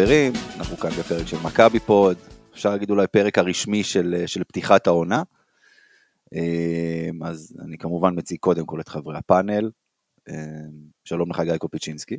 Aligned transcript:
חברים, 0.00 0.32
אנחנו 0.58 0.76
כאן 0.76 0.90
בפרק 0.90 1.26
של 1.26 1.36
מכבי 1.44 1.80
פוד, 1.80 2.16
אפשר 2.52 2.70
להגיד 2.70 2.90
אולי 2.90 3.06
פרק 3.06 3.38
הרשמי 3.38 3.84
של, 3.84 4.22
של 4.26 4.44
פתיחת 4.44 4.86
העונה. 4.86 5.22
אה, 6.34 7.08
אז 7.24 7.56
אני 7.64 7.78
כמובן 7.78 8.18
מציג 8.18 8.38
קודם 8.38 8.66
כל 8.66 8.80
את 8.80 8.88
חברי 8.88 9.18
הפאנל. 9.18 9.70
אה, 10.28 10.34
שלום 11.04 11.30
לך 11.30 11.40
גיא 11.40 11.56
קופיצ'ינסקי. 11.56 12.18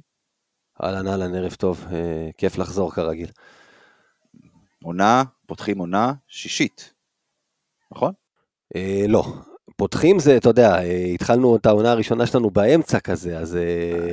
אהלן 0.83 1.07
אהלן, 1.07 1.35
ערב 1.35 1.53
טוב, 1.53 1.85
אה, 1.91 2.29
כיף 2.37 2.57
לחזור 2.57 2.91
כרגיל. 2.91 3.29
עונה, 4.83 5.23
פותחים 5.45 5.77
עונה 5.77 6.13
שישית, 6.27 6.93
נכון? 7.91 8.13
אה, 8.75 9.05
לא, 9.07 9.33
פותחים 9.75 10.19
זה, 10.19 10.37
אתה 10.37 10.49
יודע, 10.49 10.75
התחלנו 11.13 11.55
את 11.55 11.65
העונה 11.65 11.91
הראשונה 11.91 12.25
שלנו 12.25 12.49
באמצע 12.49 12.99
כזה, 12.99 13.39
אז 13.39 13.57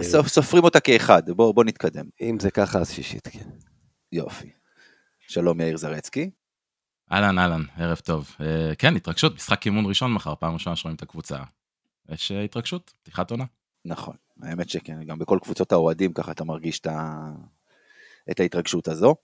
סופ, 0.03 0.29
סופרים 0.29 0.65
אותה 0.65 0.81
כאחד, 0.81 1.31
בוא, 1.31 1.55
בוא 1.55 1.65
נתקדם. 1.65 2.05
אם 2.21 2.37
זה 2.41 2.51
ככה 2.51 2.79
אז 2.79 2.91
שישית, 2.91 3.29
כן. 3.29 3.68
יופי. 4.13 4.51
שלום 5.21 5.61
יאיר 5.61 5.77
זרצקי. 5.77 6.31
אהלן, 7.13 7.39
אהלן, 7.39 7.63
ערב 7.77 7.99
טוב. 8.05 8.31
Uh, 8.39 8.43
כן, 8.79 8.97
התרגשות, 8.97 9.35
משחק 9.35 9.67
אימון 9.67 9.87
ראשון 9.87 10.13
מחר, 10.13 10.35
פעם 10.35 10.55
ראשונה 10.55 10.77
שרואים 10.77 10.97
את 10.97 11.03
הקבוצה. 11.03 11.39
יש 12.09 12.33
uh, 12.33 12.45
התרגשות, 12.45 12.93
פתיחת 13.03 13.31
עונה. 13.31 13.45
נכון, 13.85 14.15
האמת 14.43 14.69
שכן, 14.69 15.05
גם 15.05 15.19
בכל 15.19 15.39
קבוצות 15.43 15.73
האוהדים 15.73 16.13
ככה 16.13 16.33
אתה 16.33 16.45
מרגיש 16.45 16.81
את, 16.81 16.87
ה... 16.87 17.31
את 18.31 18.41
ההתרגשות 18.41 18.89
הזו. 18.89 19.15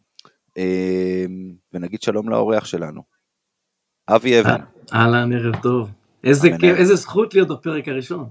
אה, 0.58 1.24
ונגיד 1.72 2.02
שלום 2.02 2.28
לאורח 2.28 2.64
שלנו, 2.64 3.02
אבי 4.08 4.40
אבן. 4.40 4.60
אהלן, 4.92 5.32
ערב 5.32 5.56
טוב. 5.62 5.90
איזה. 6.24 6.48
כיף, 6.60 6.77
איזה 6.77 6.96
זכות 6.96 7.34
להיות 7.34 7.48
בפרק 7.48 7.88
הראשון. 7.88 8.28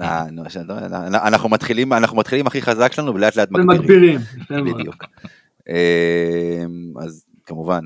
אה, 0.00 0.24
שאתה- 0.48 1.06
אנחנו 1.06 1.48
מתחילים, 1.48 1.92
אנחנו 1.92 2.16
מתחילים 2.16 2.46
הכי 2.46 2.62
חזק 2.62 2.92
שלנו 2.92 3.14
ולאט 3.14 3.36
לאט 3.36 3.48
מגבירים. 3.50 4.20
מאוד. 4.50 4.64
בדיוק. 4.74 5.04
אה, 5.68 6.64
אז 7.04 7.24
כמובן, 7.44 7.80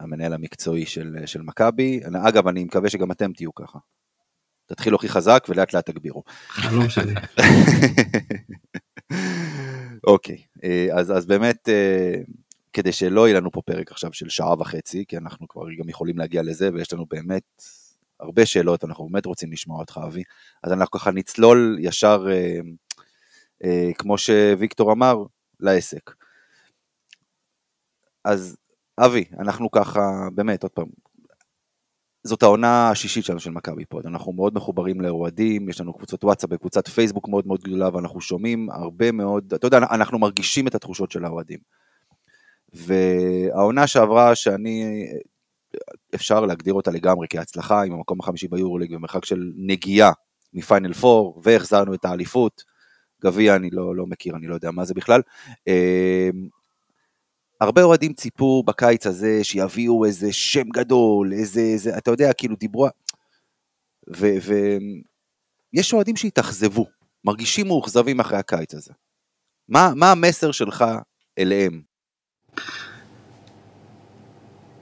המנהל 0.00 0.32
המקצועי 0.32 0.86
של, 0.86 1.16
של 1.26 1.42
מכבי, 1.42 2.00
אגב, 2.28 2.48
אני 2.48 2.64
מקווה 2.64 2.90
שגם 2.90 3.12
אתם 3.12 3.32
תהיו 3.32 3.54
ככה. 3.54 3.78
תתחילו 4.66 4.96
הכי 4.96 5.08
חזק 5.08 5.46
ולאט 5.48 5.74
לאט 5.74 5.90
תגבירו. 5.90 6.22
חלום 6.48 6.88
שלי. 6.88 7.14
אוקיי, 10.06 10.42
אה, 10.64 10.88
אז, 10.92 11.16
אז 11.16 11.26
באמת, 11.26 11.68
אה, 11.68 12.14
כדי 12.72 12.92
שלא 12.92 13.28
יהיה 13.28 13.40
לנו 13.40 13.52
פה 13.52 13.62
פרק 13.62 13.92
עכשיו 13.92 14.12
של 14.12 14.28
שעה 14.28 14.60
וחצי, 14.60 15.04
כי 15.08 15.16
אנחנו 15.16 15.48
כבר 15.48 15.62
גם 15.78 15.88
יכולים 15.88 16.18
להגיע 16.18 16.42
לזה, 16.42 16.70
ויש 16.74 16.92
לנו 16.92 17.06
באמת 17.10 17.62
הרבה 18.20 18.46
שאלות, 18.46 18.84
אנחנו 18.84 19.08
באמת 19.08 19.26
רוצים 19.26 19.52
לשמוע 19.52 19.80
אותך, 19.80 20.00
אבי, 20.06 20.22
אז 20.62 20.72
אנחנו 20.72 20.98
ככה 20.98 21.10
נצלול 21.10 21.78
ישר, 21.80 22.26
אה, 22.30 22.58
אה, 23.64 23.90
כמו 23.98 24.18
שוויקטור 24.18 24.92
אמר, 24.92 25.16
לעסק. 25.60 26.17
אז 28.28 28.56
אבי, 28.98 29.24
אנחנו 29.38 29.70
ככה, 29.70 30.00
באמת, 30.34 30.62
עוד 30.62 30.72
פעם, 30.72 30.86
זאת 32.24 32.42
העונה 32.42 32.90
השישית 32.90 33.24
שלנו 33.24 33.40
של 33.40 33.50
מכבי 33.50 33.84
פוד, 33.84 34.06
אנחנו 34.06 34.32
מאוד 34.32 34.54
מחוברים 34.54 35.00
לאוהדים, 35.00 35.68
יש 35.68 35.80
לנו 35.80 35.92
קבוצות 35.92 36.24
וואטסאפ 36.24 36.50
וקבוצת 36.52 36.88
פייסבוק 36.88 37.28
מאוד 37.28 37.46
מאוד 37.46 37.60
גדולה, 37.62 37.88
ואנחנו 37.92 38.20
שומעים 38.20 38.70
הרבה 38.70 39.12
מאוד, 39.12 39.54
אתה 39.54 39.66
יודע, 39.66 39.78
אנחנו 39.78 40.18
מרגישים 40.18 40.66
את 40.66 40.74
התחושות 40.74 41.10
של 41.10 41.24
האוהדים. 41.24 41.58
והעונה 42.72 43.86
שעברה, 43.86 44.34
שאני, 44.34 45.06
אפשר 46.14 46.40
להגדיר 46.40 46.74
אותה 46.74 46.90
לגמרי 46.90 47.26
כהצלחה, 47.30 47.82
עם 47.82 47.92
המקום 47.92 48.20
החמישי 48.20 48.48
ביורוליג 48.48 48.94
במרחק 48.94 49.24
של 49.24 49.52
נגיעה 49.56 50.12
מפיינל 50.54 50.92
פור, 50.92 51.40
והחזרנו 51.44 51.94
את 51.94 52.04
האליפות, 52.04 52.62
גביע 53.24 53.56
אני 53.56 53.70
לא, 53.70 53.96
לא 53.96 54.06
מכיר, 54.06 54.36
אני 54.36 54.46
לא 54.46 54.54
יודע 54.54 54.70
מה 54.70 54.84
זה 54.84 54.94
בכלל. 54.94 55.20
הרבה 57.60 57.82
אוהדים 57.82 58.12
ציפו 58.12 58.62
בקיץ 58.66 59.06
הזה 59.06 59.44
שיביאו 59.44 60.04
איזה 60.04 60.32
שם 60.32 60.68
גדול, 60.68 61.32
איזה, 61.32 61.60
איזה 61.60 61.98
אתה 61.98 62.10
יודע, 62.10 62.32
כאילו 62.32 62.56
דיברו... 62.56 62.88
ויש 64.08 65.92
אוהדים 65.92 66.16
שהתאכזבו, 66.16 66.86
מרגישים 67.24 67.66
מאוכזבים 67.66 68.20
אחרי 68.20 68.38
הקיץ 68.38 68.74
הזה. 68.74 68.92
מה, 69.68 69.92
מה 69.96 70.10
המסר 70.12 70.52
שלך 70.52 70.84
אליהם? 71.38 71.82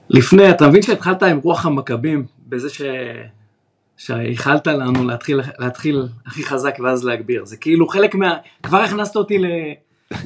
לפני, 0.09 0.51
אתה 0.51 0.67
מבין 0.67 0.81
שהתחלת 0.81 1.23
עם 1.23 1.37
רוח 1.37 1.65
המכבים, 1.65 2.25
בזה 2.39 2.69
ש... 2.69 2.81
שהייחלת 3.97 4.67
לנו 4.67 5.03
להתחיל, 5.03 5.41
להתחיל 5.59 6.07
הכי 6.25 6.43
חזק 6.43 6.75
ואז 6.83 7.05
להגביר. 7.05 7.45
זה 7.45 7.57
כאילו 7.57 7.87
חלק 7.87 8.15
מה... 8.15 8.37
כבר 8.63 8.77
הכנסת 8.77 9.15
אותי 9.15 9.37
ל... 9.37 9.45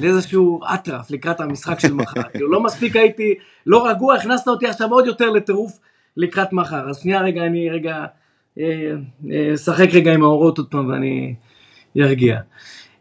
לאיזשהו 0.00 0.60
אטרף 0.74 1.10
לקראת 1.10 1.40
המשחק 1.40 1.80
של 1.80 1.94
מחר. 1.94 2.22
כאילו 2.22 2.50
לא 2.50 2.62
מספיק 2.62 2.96
הייתי 2.96 3.34
לא 3.66 3.88
רגוע, 3.88 4.14
הכנסת 4.14 4.48
אותי 4.48 4.66
עכשיו 4.66 4.90
עוד 4.90 5.06
יותר 5.06 5.30
לטירוף 5.30 5.78
לקראת 6.16 6.52
מחר. 6.52 6.90
אז 6.90 6.98
שנייה 6.98 7.20
רגע, 7.20 7.46
אני 7.46 7.70
רגע 7.70 8.04
אה, 8.58 8.64
אה, 9.30 9.54
אשחק 9.54 9.88
רגע 9.92 10.14
עם 10.14 10.22
האורות 10.22 10.58
עוד 10.58 10.66
פעם 10.70 10.88
ואני 10.88 11.34
ארגיע. 12.00 12.38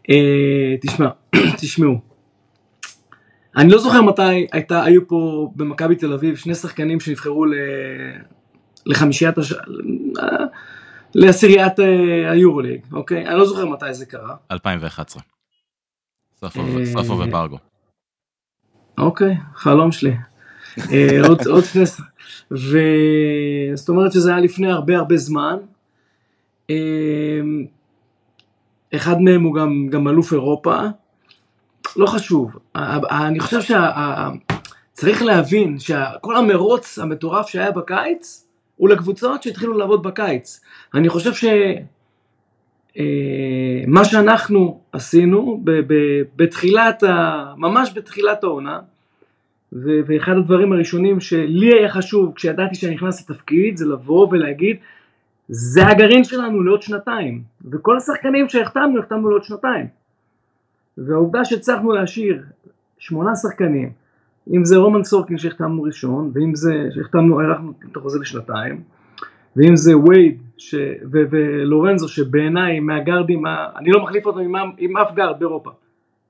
אה, 0.10 0.76
תשמע, 0.82 1.10
תשמעו. 1.62 2.00
אני 3.58 3.72
לא 3.72 3.78
זוכר 3.78 4.02
מתי 4.02 4.48
הייתה, 4.52 4.84
היו 4.84 5.08
פה 5.08 5.52
במכבי 5.56 5.96
תל 5.96 6.14
אביב 6.14 6.36
שני 6.36 6.56
שחקנים 6.56 7.00
שנבחרו 7.00 7.46
ל... 7.46 7.54
לחמישיית, 8.86 9.38
הש... 9.38 9.54
לעשיריית 11.16 11.80
אה, 11.80 12.32
היורוליג, 12.32 12.82
אוקיי? 12.94 13.28
אני 13.28 13.38
לא 13.38 13.46
זוכר 13.46 13.66
מתי 13.66 13.94
זה 13.94 14.06
קרה. 14.06 14.36
2011. 14.52 15.24
סופו 16.46 16.62
אה, 16.80 16.86
סופו 16.86 17.14
וברגו. 17.14 17.58
אוקיי, 18.98 19.36
חלום 19.56 19.92
שלי. 19.92 20.14
אה, 20.92 21.20
עוד, 21.28 21.48
עוד. 21.54 21.64
ש- 21.64 22.02
ו... 22.52 22.78
זאת 23.76 23.90
אומרת 23.90 24.12
שזה 24.12 24.32
היה 24.32 24.40
לפני 24.40 24.72
הרבה 24.72 24.98
הרבה 24.98 25.18
זמן. 25.18 25.58
אה, 26.70 26.76
אחד 28.96 29.22
מהם 29.22 29.44
הוא 29.44 29.56
גם, 29.56 29.88
גם 29.92 30.08
אלוף 30.08 30.34
אירופה. 30.34 30.76
לא 31.96 32.06
חשוב. 32.06 32.52
אני 33.12 33.40
חושב 33.40 33.60
שצריך 33.62 35.22
להבין 35.22 35.80
שכל 35.80 36.38
המרוץ 36.38 37.00
המטורף 37.00 37.48
שהיה 37.48 37.72
בקיץ 37.72 38.48
הוא 38.76 38.90
לקבוצות 38.90 39.44
שהתחילו 39.44 39.78
לעבוד 39.78 40.04
בקיץ. 40.04 40.62
אני 40.94 41.10
חושב 41.10 41.34
ש... 41.34 41.46
מה 43.88 44.06
שאנחנו 44.06 44.82
עשינו 44.92 45.62
ב- 45.64 45.94
ב- 45.94 46.22
בתחילת, 46.36 47.04
ה, 47.04 47.46
ממש 47.58 47.94
בתחילת 47.96 48.44
העונה, 48.44 48.80
ו- 49.74 50.00
ואחד 50.08 50.32
הדברים 50.38 50.74
הראשונים 50.74 51.20
שלי 51.20 51.74
היה 51.80 51.90
חשוב 51.90 52.34
כשידעתי 52.36 52.76
שאני 52.76 52.96
נכנס 52.96 53.30
לתפקיד 53.30 53.78
זה 53.78 53.86
לבוא 53.86 54.28
ולהגיד 54.32 54.78
זה 55.48 55.88
הגרעין 55.88 56.24
שלנו 56.24 56.64
לעוד 56.64 56.82
שנתיים 56.82 57.42
וכל 57.72 57.98
השחקנים 57.98 58.50
שהחתמנו 58.50 59.00
החתמנו 59.00 59.30
לעוד 59.30 59.44
שנתיים. 59.44 59.88
והעובדה 60.98 61.46
שהצלחנו 61.46 61.92
להשאיר 61.92 62.44
שמונה 63.00 63.36
שחקנים 63.36 63.90
אם 64.54 64.66
זה 64.66 64.78
רומן 64.78 65.04
סורקין 65.04 65.38
שהחתמנו 65.38 65.84
ראשון 65.84 66.32
ואם 66.34 66.56
זה 66.56 66.88
שהחתמנו 66.96 67.42
הארכנו 67.42 67.74
את 67.92 67.98
החוזה 67.98 68.20
לשנתיים 68.20 68.82
ואם 69.56 69.76
זה 69.76 69.98
וייד 69.98 70.38
ש... 70.62 70.76
ו... 71.12 71.18
ולורנזו 71.32 72.08
שבעיניי 72.10 72.80
מהגארדים, 72.80 73.46
ה... 73.46 73.66
אני 73.76 73.92
לא 73.92 74.04
מחליף 74.04 74.26
אותם 74.26 74.40
עם, 74.40 74.56
עם 74.78 74.98
אף 74.98 75.14
גארד 75.14 75.40
באירופה. 75.40 75.72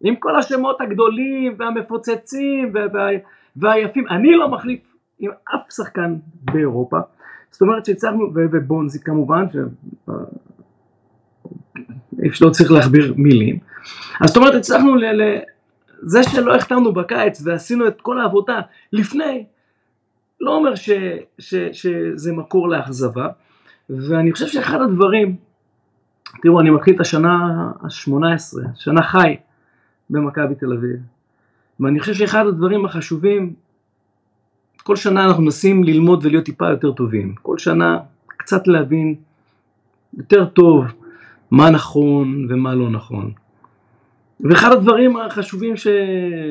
עם 0.04 0.16
כל 0.16 0.36
השמות 0.36 0.81
הגדולים 0.81 1.56
והמפוצצים 1.57 2.72
וה... 2.74 2.81
וה... 2.94 3.07
והיפים, 3.56 4.07
אני 4.07 4.36
לא 4.36 4.50
מחליף 4.50 4.80
עם 5.19 5.31
אף 5.56 5.72
שחקן 5.75 6.16
באירופה. 6.42 6.98
זאת 7.51 7.62
אומרת 7.62 7.86
שהצלחנו, 7.86 8.33
ו... 8.36 8.39
ובונזי 8.51 9.00
כמובן, 9.04 9.45
ש... 9.51 9.56
לא 12.42 12.50
צריך 12.50 12.72
להכביר 12.72 13.13
מילים. 13.18 13.60
אז 14.22 14.28
זאת 14.28 14.38
אומרת 14.38 14.56
הצלחנו. 14.56 14.95
ל... 14.95 15.22
זה 16.01 16.24
שלא 16.24 16.56
החתמנו 16.56 16.94
בקיץ 16.94 17.42
ועשינו 17.45 17.88
את 17.88 18.01
כל 18.01 18.22
העבודה 18.22 18.60
לפני, 18.94 19.45
לא 20.42 20.56
אומר 20.56 20.75
ש, 20.75 20.89
ש, 21.39 21.56
שזה 21.72 22.33
מקור 22.33 22.69
לאכזבה, 22.69 23.28
ואני 23.89 24.31
חושב 24.31 24.48
שאחד 24.48 24.81
הדברים, 24.81 25.36
תראו, 26.42 26.60
אני 26.60 26.69
מתחיל 26.69 26.95
את 26.95 27.00
השנה 27.00 27.38
ה-18, 27.81 28.13
שנה 28.75 29.04
חי 29.04 29.36
במכבי 30.10 30.56
תל 30.56 30.74
אביב, 30.74 30.98
ואני 31.80 32.00
חושב 32.00 32.13
שאחד 32.13 32.48
הדברים 32.48 32.86
החשובים, 32.86 33.54
כל 34.83 34.95
שנה 34.95 35.25
אנחנו 35.25 35.44
מנסים 35.44 35.83
ללמוד 35.83 36.25
ולהיות 36.25 36.45
טיפה 36.45 36.69
יותר 36.69 36.92
טובים, 36.92 37.36
כל 37.42 37.57
שנה 37.57 38.00
קצת 38.28 38.68
להבין 38.68 39.16
יותר 40.18 40.45
טוב 40.45 40.86
מה 41.51 41.69
נכון 41.69 42.48
ומה 42.50 42.75
לא 42.75 42.89
נכון. 42.89 43.31
ואחד 44.39 44.72
הדברים 44.72 45.18
החשובים 45.18 45.78
ש... 45.78 45.88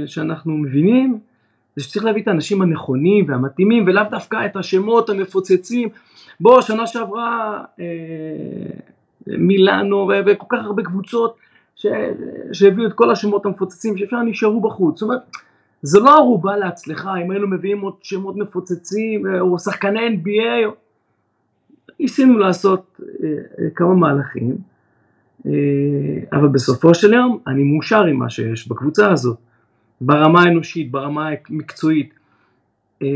שאנחנו 0.06 0.56
מבינים 0.56 1.19
זה 1.76 1.84
שצריך 1.84 2.05
להביא 2.05 2.22
את 2.22 2.28
האנשים 2.28 2.62
הנכונים 2.62 3.25
והמתאימים 3.28 3.84
ולאו 3.87 4.05
דווקא 4.11 4.46
את 4.46 4.56
השמות 4.56 5.11
המפוצצים. 5.11 5.88
בוא, 6.40 6.61
שנה 6.61 6.87
שעברה 6.87 7.61
אה, 7.81 7.84
מילאנו. 9.26 10.11
וכל 10.26 10.46
כך 10.49 10.58
הרבה 10.64 10.82
קבוצות 10.82 11.37
ש... 11.76 11.87
שהביאו 12.52 12.87
את 12.87 12.93
כל 12.93 13.11
השמות 13.11 13.46
המפוצצים 13.46 13.96
שאפשר 13.96 14.22
נשארו 14.22 14.61
בחוץ. 14.61 14.99
זאת 14.99 15.08
אומרת, 15.08 15.20
זה 15.82 16.00
לא 16.00 16.17
ערובה 16.17 16.56
להצלחה 16.56 17.17
אם 17.17 17.31
היינו 17.31 17.49
מביאים 17.49 17.81
עוד 17.81 17.94
שמות 18.02 18.37
מפוצצים 18.37 19.22
או 19.40 19.58
שחקני 19.58 20.08
NBA. 20.08 20.70
ניסינו 22.00 22.38
לעשות 22.38 23.00
אה, 23.00 23.28
אה, 23.58 23.70
כמה 23.75 23.94
מהלכים. 23.94 24.56
אה, 25.46 25.52
אבל 26.32 26.49
בסופו 26.49 26.94
של 26.94 27.12
יום 27.12 27.38
אני 27.46 27.62
מאושר 27.62 28.05
עם 28.05 28.17
מה 28.17 28.31
שיש 28.31 28.69
בקבוצה 28.69 29.12
הזאת, 29.12 29.37
ברמה 30.00 30.43
האנושית, 30.43 30.91
ברמה 30.91 31.29
המקצועית. 31.50 32.14
אה, 33.02 33.08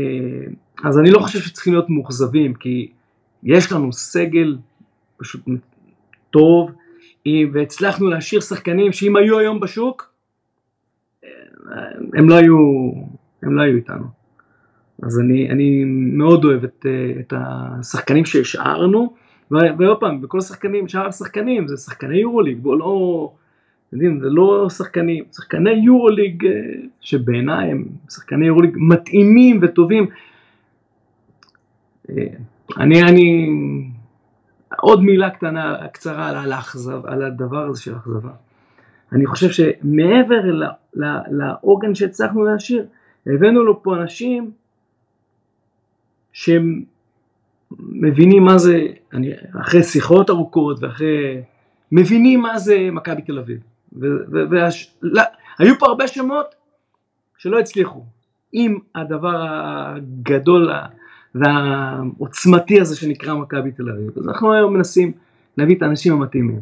אז 0.83 0.99
אני 0.99 1.11
לא 1.11 1.19
חושב 1.19 1.39
שצריכים 1.39 1.73
להיות 1.73 1.89
מאוכזבים, 1.89 2.53
כי 2.53 2.91
יש 3.43 3.71
לנו 3.71 3.93
סגל 3.93 4.57
פשוט 5.17 5.41
טוב, 6.31 6.71
והצלחנו 7.53 8.09
להשאיר 8.09 8.41
שחקנים 8.41 8.91
שאם 8.91 9.15
היו 9.15 9.39
היום 9.39 9.59
בשוק, 9.59 10.13
אה, 11.23 11.29
הם 12.13 12.29
לא 12.29 12.35
היו, 12.35 12.57
הם 13.43 13.55
לא 13.57 13.61
היו 13.61 13.75
איתנו. 13.75 14.05
אז 15.03 15.19
אני, 15.19 15.49
אני 15.49 15.83
מאוד 15.87 16.45
אוהב 16.45 16.63
את, 16.63 16.85
את 17.19 17.33
השחקנים 17.37 18.25
שהשארנו, 18.25 19.13
ועוד 19.51 19.99
פעם, 19.99 20.21
בכל 20.21 20.37
השחקנים, 20.37 20.87
שאר 20.87 21.07
השחקנים 21.07 21.67
זה 21.67 21.77
שחקני 21.77 22.17
יורוליג, 22.17 22.59
בואו 22.59 22.77
לא, 22.77 23.31
יודעים, 23.95 24.19
זה 24.19 24.29
לא 24.29 24.69
שחקנים, 24.69 25.23
שחקני 25.35 25.69
יורוליג 25.69 26.45
אה, 26.45 26.51
שבעיניי 27.01 27.71
הם 27.71 27.85
שחקני 28.09 28.45
יורוליג 28.45 28.75
מתאימים 28.77 29.59
וטובים. 29.61 30.07
אה, 32.09 32.27
אני, 32.77 33.03
אני, 33.03 33.49
עוד 34.79 35.03
מילה 35.03 35.29
קטנה, 35.29 35.87
קצרה 35.93 36.41
על, 36.41 36.51
האכזב, 36.51 37.05
על 37.05 37.23
הדבר 37.23 37.65
הזה 37.65 37.81
של 37.81 37.95
אכזבה. 37.95 38.31
אני 39.11 39.25
חושב 39.25 39.49
שמעבר 39.49 40.41
לעוגן 41.31 41.95
שהצלחנו 41.95 42.43
להשאיר, 42.43 42.85
הבאנו 43.27 43.63
לו 43.63 43.83
פה 43.83 43.95
אנשים 43.95 44.51
שהם 46.33 46.83
מבינים 47.79 48.43
מה 48.43 48.57
זה, 48.57 48.81
אני, 49.13 49.31
אחרי 49.61 49.83
שיחות 49.83 50.29
ארוכות 50.29 50.83
ואחרי, 50.83 51.41
מבינים 51.91 52.41
מה 52.41 52.59
זה 52.59 52.89
מכבי 52.91 53.21
תל 53.21 53.39
אביב. 53.39 53.74
והיו 53.99 55.79
פה 55.79 55.85
הרבה 55.85 56.07
שמות 56.07 56.55
שלא 57.37 57.59
הצליחו 57.59 58.03
עם 58.51 58.79
הדבר 58.95 59.45
הגדול 59.47 60.71
והעוצמתי 61.35 62.81
הזה 62.81 62.95
שנקרא 62.95 63.33
מכבי 63.33 63.71
תל 63.71 63.89
אביב. 63.89 64.17
אז 64.17 64.27
אנחנו 64.27 64.53
היום 64.53 64.73
מנסים 64.73 65.11
להביא 65.57 65.75
את 65.75 65.81
האנשים 65.81 66.13
המתאימים. 66.13 66.59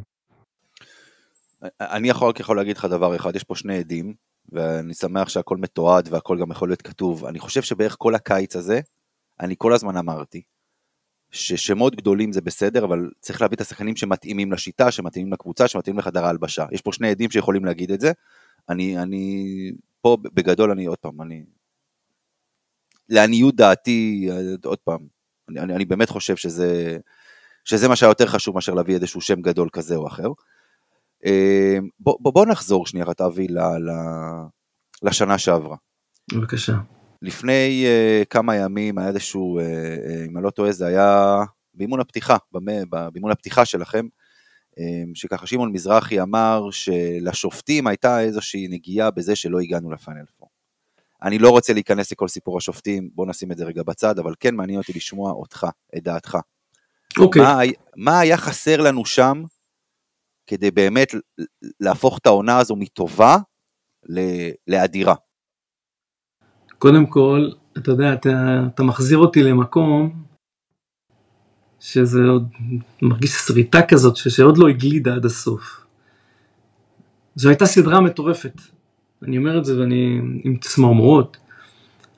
אני 1.82 2.10
יכול 2.10 2.30
רק 2.30 2.40
יכול 2.40 2.58
להגיד 2.58 2.78
לך 2.78 2.86
דבר 2.86 3.16
אחד, 3.16 3.36
יש 3.36 3.44
פה 3.44 3.56
שני 3.56 3.78
עדים, 3.78 4.14
ואני 4.52 4.94
שמח 4.94 5.30
שהכל 5.30 5.58
מתועד 5.58 6.08
והכל 6.12 6.38
גם 6.40 6.52
יכול 6.52 6.70
להיות 6.70 6.82
כתוב. 6.82 7.26
אני 7.26 7.40
חושב 7.40 7.62
שבערך 7.62 7.96
כל 8.00 8.16
הקיץ 8.16 8.56
הזה, 8.56 8.80
אני 9.40 9.56
כל 9.58 9.74
הזמן 9.74 9.98
אמרתי, 9.98 10.42
ששמות 11.34 11.96
גדולים 11.96 12.32
זה 12.32 12.42
בסדר, 12.42 12.86
אבל 12.86 13.10
צריך 13.20 13.42
להביא 13.42 13.56
את 13.56 13.62
השחקנים 13.62 13.96
שמתאימים 13.96 14.52
לשיטה, 14.52 14.92
שמתאימים 14.92 15.34
לקבוצה, 15.34 15.68
שמתאימים 15.68 16.00
לחדר 16.00 16.26
ההלבשה. 16.26 16.66
יש 16.72 16.82
פה 16.82 16.94
שני 16.94 17.10
עדים 17.10 17.32
שיכולים 17.32 17.66
להגיד 17.66 17.92
את 17.92 18.00
זה. 18.00 18.12
אני, 18.70 18.98
אני, 18.98 19.72
פה 20.02 20.18
בגדול 20.34 20.72
אני, 20.72 20.86
עוד 20.86 20.98
פעם, 20.98 21.22
אני, 21.22 21.44
לעניות 23.10 23.56
דעתי, 23.56 24.30
עוד 24.66 24.80
פעם, 24.80 25.00
אני, 25.50 25.60
אני, 25.60 25.76
אני 25.76 25.86
באמת 25.86 26.10
חושב 26.10 26.36
שזה, 26.36 26.98
שזה 27.66 27.88
מה 27.88 27.96
שהיה 27.96 28.10
יותר 28.10 28.28
חשוב 28.28 28.56
מאשר 28.56 28.74
להביא 28.74 28.96
איזשהו 28.96 29.22
שם 29.22 29.42
גדול 29.42 29.70
כזה 29.74 29.96
או 29.96 30.08
אחר. 30.08 30.28
אה, 31.26 31.78
בוא, 32.00 32.18
בוא, 32.20 32.34
בוא 32.34 32.46
נחזור 32.46 32.88
שנייה, 32.88 33.06
אבי, 33.26 33.48
לשנה 35.04 35.38
שעברה. 35.38 35.76
בבקשה. 36.34 36.74
לפני 37.24 37.86
uh, 37.86 38.26
כמה 38.26 38.56
ימים 38.56 38.98
היה 38.98 39.08
איזשהו, 39.08 39.60
uh, 39.60 39.64
uh, 39.64 40.30
אם 40.30 40.38
אני 40.38 40.46
לא 40.46 40.50
טועה, 40.50 40.72
זה 40.72 40.86
היה 40.86 41.38
באימון 41.74 42.00
הפתיחה, 42.00 42.38
באימון 43.12 43.32
הפתיחה 43.32 43.66
שלכם, 43.66 44.06
uh, 44.72 44.82
שככה 45.14 45.48
שמעון 45.48 45.72
מזרחי 45.72 46.22
אמר 46.22 46.72
שלשופטים 46.72 47.88
הייתה 47.88 48.22
איזושהי 48.22 48.68
נגיעה 48.68 49.12
בזה 49.12 49.36
שלא 49.36 49.60
הגענו 49.60 49.92
לפאנל 49.92 50.26
פור. 50.38 50.50
אני 51.24 51.40
לא 51.40 51.50
רוצה 51.50 51.74
להיכנס 51.74 52.12
לכל 52.12 52.28
סיפור 52.28 52.58
השופטים, 52.58 53.10
בוא 53.14 53.26
נשים 53.26 53.52
את 53.52 53.58
זה 53.58 53.66
רגע 53.66 53.84
בצד, 53.84 54.20
אבל 54.20 54.34
כן 54.40 54.56
מעניין 54.56 54.80
אותי 54.80 54.94
לשמוע 54.94 55.32
אותך, 55.32 55.68
את 55.98 56.04
דעתך. 56.04 56.38
אוקיי. 57.18 57.42
Okay. 57.42 57.46
מה, 57.46 57.60
מה 57.96 58.20
היה 58.20 58.38
חסר 58.38 58.82
לנו 58.82 59.06
שם 59.06 59.44
כדי 60.48 60.72
באמת 60.72 61.08
להפוך 61.80 62.18
את 62.18 62.26
העונה 62.26 62.58
הזו 62.58 62.76
מטובה 62.76 63.38
לאדירה? 64.68 65.16
קודם 66.84 67.06
כל, 67.06 67.50
אתה 67.78 67.92
יודע, 67.92 68.14
אתה, 68.14 68.64
אתה 68.74 68.84
מחזיר 68.84 69.18
אותי 69.18 69.44
למקום 69.44 70.24
שזה 71.80 72.24
עוד 72.24 72.48
מרגיש 73.02 73.32
שריטה 73.32 73.82
כזאת 73.82 74.16
שעוד 74.16 74.58
לא 74.58 74.68
הגלידה 74.68 75.16
עד 75.16 75.26
הסוף. 75.26 75.86
זו 77.36 77.50
הייתה 77.50 77.66
סדרה 77.66 78.02
מטורפת. 78.02 78.62
אני 79.22 79.38
אומר 79.38 79.58
את 79.58 79.66
זה 79.66 79.80
ואני 79.80 80.20
עם 80.44 80.58
צמרמורות. 80.58 81.38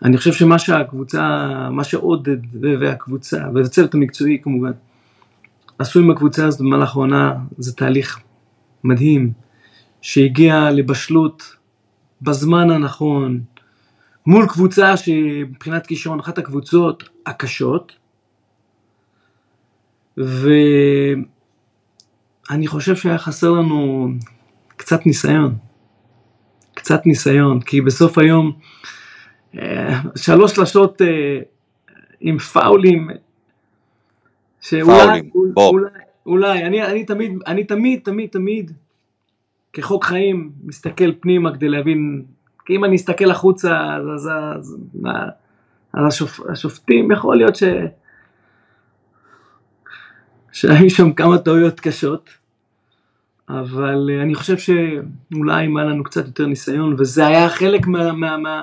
אני 0.04 0.18
חושב 0.18 0.34
שמה 0.34 0.60
שהקבוצה, 0.60 1.48
מה 1.72 1.84
שעודד 1.84 2.38
והקבוצה, 2.80 3.44
והצוות 3.54 3.94
המקצועי 3.94 4.40
כמובן, 4.44 4.72
עשו 5.80 6.00
עם 6.00 6.12
הקבוצה 6.12 6.48
הזאת 6.48 6.60
במהלך 6.62 6.96
העונה, 6.96 7.34
זה 7.58 7.76
תהליך 7.76 8.20
מדהים, 8.84 9.32
שהגיע 10.02 10.72
לבשלות 10.72 11.56
בזמן 12.22 12.72
הנכון, 12.72 13.42
מול 14.28 14.48
קבוצה 14.48 14.98
שמבחינת 14.98 15.88
כישרון 15.88 16.20
אחת 16.20 16.38
הקבוצות 16.38 17.10
הקשות. 17.26 17.96
ואני 20.18 21.28
חושב 22.68 22.96
שהיה 22.96 23.18
חסר 23.18 23.52
לנו 23.52 24.10
קצת 24.78 25.06
ניסיון, 25.06 25.56
קצת 26.74 27.06
ניסיון, 27.06 27.62
כי 27.62 27.82
בסוף 27.82 28.18
היום 28.18 28.52
אה, 29.58 30.02
שלוש 30.16 30.56
שלשות 30.56 31.02
אה, 31.02 31.40
עם 32.20 32.40
פאולים, 32.40 33.10
שאולי, 34.62 35.22
אולי, 35.58 35.90
אולי, 36.26 36.64
אני, 36.64 36.84
אני 36.84 37.06
תמיד, 37.06 37.32
אני 37.48 37.64
תמיד, 37.64 38.00
תמיד, 38.04 38.30
תמיד, 38.30 38.72
כחוק 39.74 40.06
חיים, 40.06 40.52
מסתכל 40.64 41.12
פנימה 41.20 41.54
כדי 41.54 41.70
להבין 41.70 42.26
כי 42.66 42.76
אם 42.76 42.86
אני 42.86 42.96
אסתכל 42.96 43.32
החוצה, 43.32 43.96
אז, 43.96 44.06
אז, 44.08 44.30
אז, 44.58 44.78
אז 45.94 46.08
השופ, 46.08 46.40
השופטים, 46.50 47.12
יכול 47.12 47.38
להיות 47.38 47.56
ש... 47.56 47.64
שהיו 50.52 50.90
שם 50.90 51.14
כמה 51.14 51.38
טעויות 51.38 51.80
קשות, 51.80 52.30
אבל 53.50 54.10
אה, 54.12 54.22
אני 54.22 54.36
חושב 54.36 54.58
שאולי 54.58 55.66
אם 55.66 55.78
היה 55.78 55.88
לנו 55.88 56.04
קצת 56.04 56.26
יותר 56.26 56.46
ניסיון, 56.46 56.96
וזה 56.98 57.28
היה 57.28 57.50
חלק 57.50 57.88
מה, 57.88 58.12
מה, 58.12 58.38
מה, 58.38 58.62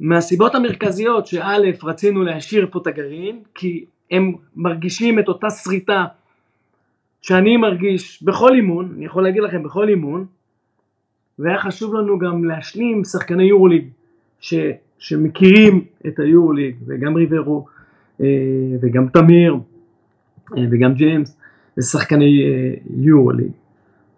מהסיבות 0.00 0.54
המרכזיות, 0.54 1.26
שא', 1.26 1.56
רצינו 1.82 2.22
להשאיר 2.22 2.68
פה 2.70 2.78
את 2.82 2.86
הגרעין, 2.86 3.42
כי 3.54 3.84
הם 4.10 4.32
מרגישים 4.56 5.18
את 5.18 5.28
אותה 5.28 5.50
שריטה 5.50 6.04
שאני 7.22 7.56
מרגיש 7.56 8.22
בכל 8.22 8.54
אימון, 8.54 8.92
אני 8.96 9.06
יכול 9.06 9.22
להגיד 9.22 9.42
לכם 9.42 9.62
בכל 9.62 9.88
אימון, 9.88 10.26
והיה 11.40 11.58
חשוב 11.58 11.94
לנו 11.94 12.18
גם 12.18 12.44
להשלים 12.44 13.04
שחקני 13.04 13.44
יורוליג 13.44 13.88
ש, 14.40 14.54
שמכירים 14.98 15.84
את 16.06 16.18
היורוליג 16.18 16.76
וגם 16.86 17.14
ריברו 17.14 17.66
אה, 18.20 18.26
וגם 18.82 19.08
תמיר 19.08 19.56
אה, 20.56 20.62
וגם 20.70 20.94
ג'יימס 20.94 21.36
זה 21.76 21.82
שחקני 21.82 22.42
אה, 22.44 22.74
יורוליג. 22.96 23.50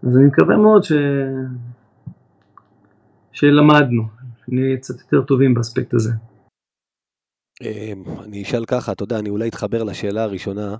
אז 0.02 0.16
אני 0.16 0.26
מקווה 0.26 0.56
מאוד 0.56 0.84
ש... 0.84 0.92
שלמדנו, 3.32 4.02
שנהיה 4.46 4.76
קצת 4.76 5.00
יותר 5.00 5.22
טובים 5.22 5.54
באספקט 5.54 5.94
הזה. 5.94 6.12
אמ, 7.62 8.02
אני 8.24 8.42
אשאל 8.42 8.64
ככה, 8.64 8.92
אתה 8.92 9.02
יודע, 9.02 9.18
אני 9.18 9.30
אולי 9.30 9.48
אתחבר 9.48 9.82
לשאלה 9.82 10.22
הראשונה, 10.22 10.76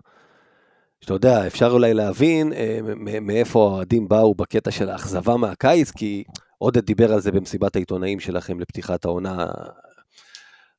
שאתה 1.03 1.15
יודע, 1.15 1.47
אפשר 1.47 1.71
אולי 1.71 1.95
להבין 1.95 2.53
אה, 2.53 2.79
מאיפה 3.21 3.61
האוהדים 3.63 4.09
באו 4.09 4.35
בקטע 4.35 4.71
של 4.71 4.89
האכזבה 4.89 5.37
מהקיץ, 5.37 5.91
כי 5.91 6.25
עודד 6.59 6.85
דיבר 6.85 7.13
על 7.13 7.21
זה 7.21 7.33
במסיבת 7.33 7.77
העיתונאים 7.77 8.21
שלכם 8.21 8.61
לפתיחת 8.61 9.05
העונה. 9.05 9.47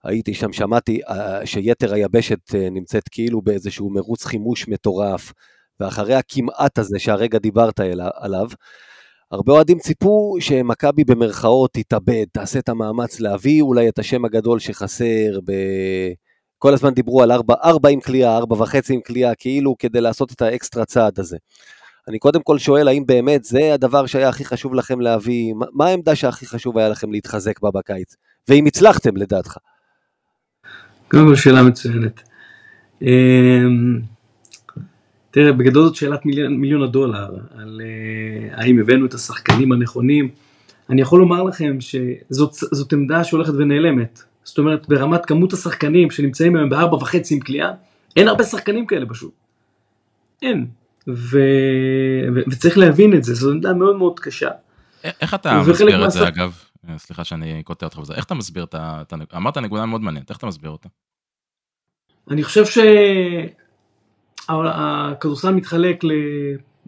הייתי 0.04 0.34
שם, 0.34 0.54
שמעתי 0.54 1.00
אה, 1.10 1.46
שיתר 1.46 1.94
היבשת 1.94 2.56
אה, 2.56 2.70
נמצאת 2.70 3.10
כאילו 3.10 3.42
באיזשהו 3.42 3.90
מרוץ 3.90 4.26
חימוש 4.26 4.68
מטורף, 4.68 5.34
ואחרי 5.80 6.16
הכמעט 6.16 6.78
הזה 6.78 7.00
שהרגע 7.00 7.40
דיברת 7.40 7.80
עליו, 8.16 8.48
הרבה 9.32 9.54
אוהדים 9.54 9.80
ציפו 9.80 10.36
שמכבי 10.40 11.04
במרכאות 11.04 11.74
תתאבד, 11.74 12.26
תעשה 12.32 12.60
את 12.60 12.70
המאמץ 12.70 13.20
להביא 13.20 13.62
אולי 13.62 13.90
את 13.90 14.00
השם 14.00 14.26
הגדול 14.26 14.60
שחסר, 14.60 15.40
ב... 15.46 15.52
כל 16.64 16.74
הזמן 16.74 16.94
דיברו 16.94 17.24
על 17.24 17.32
ארבע, 17.32 17.54
ארבע 17.64 17.90
עם 17.90 18.00
קליעה, 18.00 18.38
ארבע 18.38 18.56
וחצי 18.56 18.94
עם 18.94 19.02
קליעה, 19.02 19.36
כאילו 19.36 19.76
כדי 19.80 20.02
לעשות 20.02 20.32
את 20.32 20.42
האקסטרה 20.42 20.86
צעד 20.86 21.20
הזה. 21.20 21.38
אני 22.08 22.20
קודם 22.20 22.42
כל 22.44 22.58
שואל, 22.58 22.88
האם 22.88 23.06
באמת 23.06 23.44
זה 23.44 23.74
הדבר 23.74 24.06
שהיה 24.06 24.30
הכי 24.30 24.46
חשוב 24.46 24.74
לכם 24.74 25.00
להביא? 25.00 25.54
מה 25.74 25.86
העמדה 25.86 26.16
שהכי 26.16 26.46
חשוב 26.46 26.78
היה 26.78 26.90
לכם 26.90 27.12
להתחזק 27.12 27.60
בה 27.60 27.70
בקיץ? 27.72 28.16
ואם 28.50 28.66
הצלחתם, 28.66 29.18
לדעתך. 29.18 29.58
קודם 31.12 31.26
כל 31.28 31.36
שאלה 31.36 31.64
מצוינת. 31.64 32.22
אמ, 33.02 34.00
תראה, 35.32 35.52
בגדול 35.52 35.84
זאת 35.84 35.96
שאלת 35.96 36.26
מיליון, 36.26 36.58
מיליון 36.58 36.84
הדולר, 36.84 37.30
על 37.58 37.82
uh, 37.82 38.62
האם 38.62 38.80
הבאנו 38.80 39.06
את 39.06 39.14
השחקנים 39.14 39.72
הנכונים. 39.72 40.30
אני 40.90 41.02
יכול 41.02 41.20
לומר 41.20 41.44
לכם 41.44 41.78
שזאת 41.80 42.94
עמדה 42.94 43.24
שהולכת 43.24 43.54
ונעלמת. 43.54 44.33
זאת 44.44 44.58
אומרת, 44.58 44.88
ברמת 44.88 45.26
כמות 45.26 45.54
השחקנים 45.54 46.12
שנמצאים 46.12 46.56
היום 46.56 46.70
בארבע 46.70 46.96
וחצי 46.96 47.34
עם 47.34 47.40
קליעה, 47.40 47.72
אין 48.16 48.28
הרבה 48.28 48.44
שחקנים 48.44 48.86
כאלה 48.86 49.06
פשוט. 49.06 49.32
אין. 50.42 50.68
ו... 51.08 51.40
ו... 52.36 52.40
וצריך 52.52 52.78
להבין 52.78 53.18
את 53.18 53.24
זה, 53.24 53.34
זו 53.34 53.52
עמדה 53.52 53.74
מאוד 53.74 53.96
מאוד 53.96 54.20
קשה. 54.20 54.50
איך 55.04 55.34
אתה 55.34 55.62
מסביר 55.62 56.06
את 56.06 56.12
זה 56.12 56.28
אגב? 56.28 56.64
סליחה 56.98 57.24
שאני 57.24 57.64
קוטע 57.64 57.86
אותך 57.86 57.98
בזה. 57.98 58.14
איך 58.14 58.26
אתה 58.26 58.34
מסביר 58.34 58.64
את 58.64 58.76
ה... 58.76 59.04
אמרת 59.36 59.58
נקודה 59.58 59.86
מאוד 59.86 60.02
מעניינת, 60.02 60.30
איך 60.30 60.38
אתה 60.38 60.48
מסביר 60.48 60.70
אותה? 60.70 60.90
אני 62.30 62.44
חושב 62.44 62.66
ש... 62.66 62.78
הכדורסל 64.50 65.52
מתחלק 65.52 66.04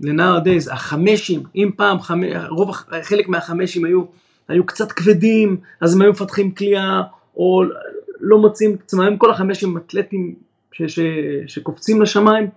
לנאו-דייז, 0.02 0.68
החמשים, 0.68 1.44
אם 1.56 1.70
פעם, 1.78 2.02
חמש, 2.02 2.28
רוב, 2.50 2.72
חלק 3.04 3.28
מהחמשים 3.28 3.86
היו, 3.86 4.04
היו 4.48 4.66
קצת 4.66 4.92
כבדים, 4.92 5.58
אז 5.82 5.96
הם 5.96 6.02
היו 6.02 6.12
מפתחים 6.12 6.52
כליאה, 6.52 7.02
או 7.38 7.64
לא 8.20 8.38
מוצאים 8.38 8.76
את 8.76 8.82
עצמם, 8.82 9.18
כל 9.18 9.32
החמשים 9.32 9.78
אתלטים 9.78 10.36
ש, 10.72 10.82
ש, 10.84 11.00
שקופצים 11.48 12.02
לשמיים, 12.02 12.50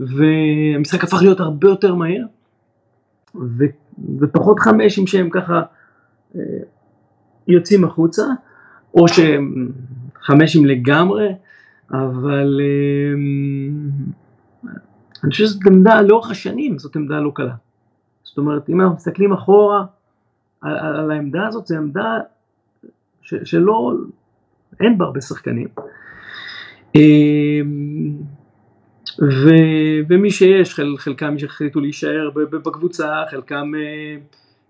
והמשחק 0.00 1.04
הפך 1.04 1.22
להיות 1.22 1.40
הרבה 1.40 1.68
יותר 1.68 1.94
מהיר, 1.94 2.26
ו, 3.34 3.64
ופחות 4.18 4.60
חמשים 4.60 5.06
שהם 5.06 5.30
ככה 5.30 5.62
אה, 6.36 6.40
יוצאים 7.48 7.84
החוצה, 7.84 8.24
או 8.94 9.08
שהם 9.08 9.72
חמשים 10.22 10.66
לגמרי, 10.66 11.28
אבל 11.90 12.60
אה, 12.60 13.14
אני 15.24 15.30
חושב 15.30 15.44
שזאת 15.44 15.66
עמדה 15.66 16.00
לאורך 16.02 16.30
השנים, 16.30 16.78
זאת 16.78 16.96
עמדה 16.96 17.20
לא 17.20 17.30
קלה. 17.34 17.54
זאת 18.24 18.38
אומרת, 18.38 18.68
אם 18.68 18.80
אנחנו 18.80 18.96
מסתכלים 18.96 19.32
אחורה 19.32 19.84
על, 20.60 20.76
על 20.76 21.10
העמדה 21.10 21.46
הזאת, 21.46 21.66
זו 21.66 21.76
עמדה 21.76 22.18
ש, 23.26 23.34
שלא, 23.44 23.92
אין 24.80 24.98
בה 24.98 25.04
הרבה 25.04 25.20
שחקנים. 25.20 25.68
אמ, 26.94 28.16
ו, 29.20 29.48
ומי 30.08 30.30
שיש, 30.30 30.74
חל, 30.74 30.94
חלקם 30.98 31.38
שהחליטו 31.38 31.80
להישאר 31.80 32.30
בקבוצה, 32.50 33.22
חלקם, 33.30 33.72
אה, 33.74 34.16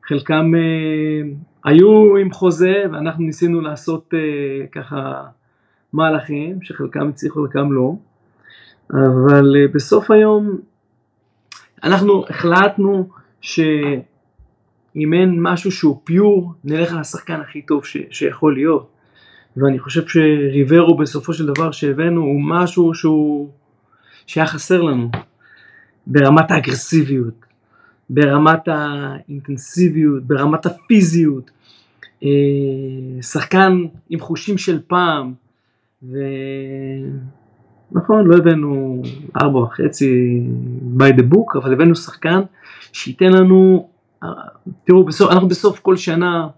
חלקם 0.08 0.52
אה, 0.54 1.28
היו 1.64 2.16
עם 2.16 2.32
חוזה 2.32 2.82
ואנחנו 2.92 3.24
ניסינו 3.24 3.60
לעשות 3.60 4.14
אה, 4.14 4.66
ככה 4.72 5.24
מהלכים, 5.92 6.62
שחלקם 6.62 7.08
הצליחו, 7.08 7.42
חלקם 7.42 7.72
לא. 7.72 7.94
אבל 8.90 9.56
בסוף 9.72 10.10
היום 10.10 10.58
אנחנו 11.84 12.24
החלטנו 12.28 13.08
שאם 14.96 15.12
אין 15.12 15.36
משהו 15.42 15.72
שהוא 15.72 16.00
פיור, 16.04 16.52
נלך 16.64 16.92
על 16.92 16.98
השחקן 16.98 17.40
הכי 17.40 17.62
טוב 17.62 17.84
ש, 17.84 17.96
שיכול 18.10 18.54
להיות. 18.54 18.90
ואני 19.56 19.78
חושב 19.78 20.02
שריברו 20.06 20.96
בסופו 20.96 21.32
של 21.32 21.46
דבר 21.46 21.70
שהבאנו 21.70 22.20
הוא 22.20 22.40
משהו 22.44 22.94
שהוא, 22.94 23.50
שהיה 24.26 24.46
חסר 24.46 24.82
לנו 24.82 25.10
ברמת 26.06 26.50
האגרסיביות, 26.50 27.44
ברמת 28.10 28.68
האינטנסיביות, 28.68 30.22
ברמת 30.22 30.66
הפיזיות. 30.66 31.50
אה, 32.22 33.22
שחקן 33.22 33.84
עם 34.10 34.20
חושים 34.20 34.58
של 34.58 34.80
פעם, 34.86 35.32
ו... 36.02 36.18
נכון, 37.92 38.26
לא 38.26 38.36
הבאנו 38.36 39.02
ארבע 39.42 39.58
וחצי 39.58 40.40
by 40.98 41.12
the 41.18 41.34
book, 41.34 41.58
אבל 41.58 41.72
הבאנו 41.72 41.94
שחקן 41.94 42.40
שייתן 42.92 43.32
לנו, 43.32 43.88
תראו, 44.84 45.04
בסוף, 45.04 45.30
אנחנו 45.30 45.48
בסוף 45.48 45.80
כל 45.80 45.96
שנה 45.96 46.48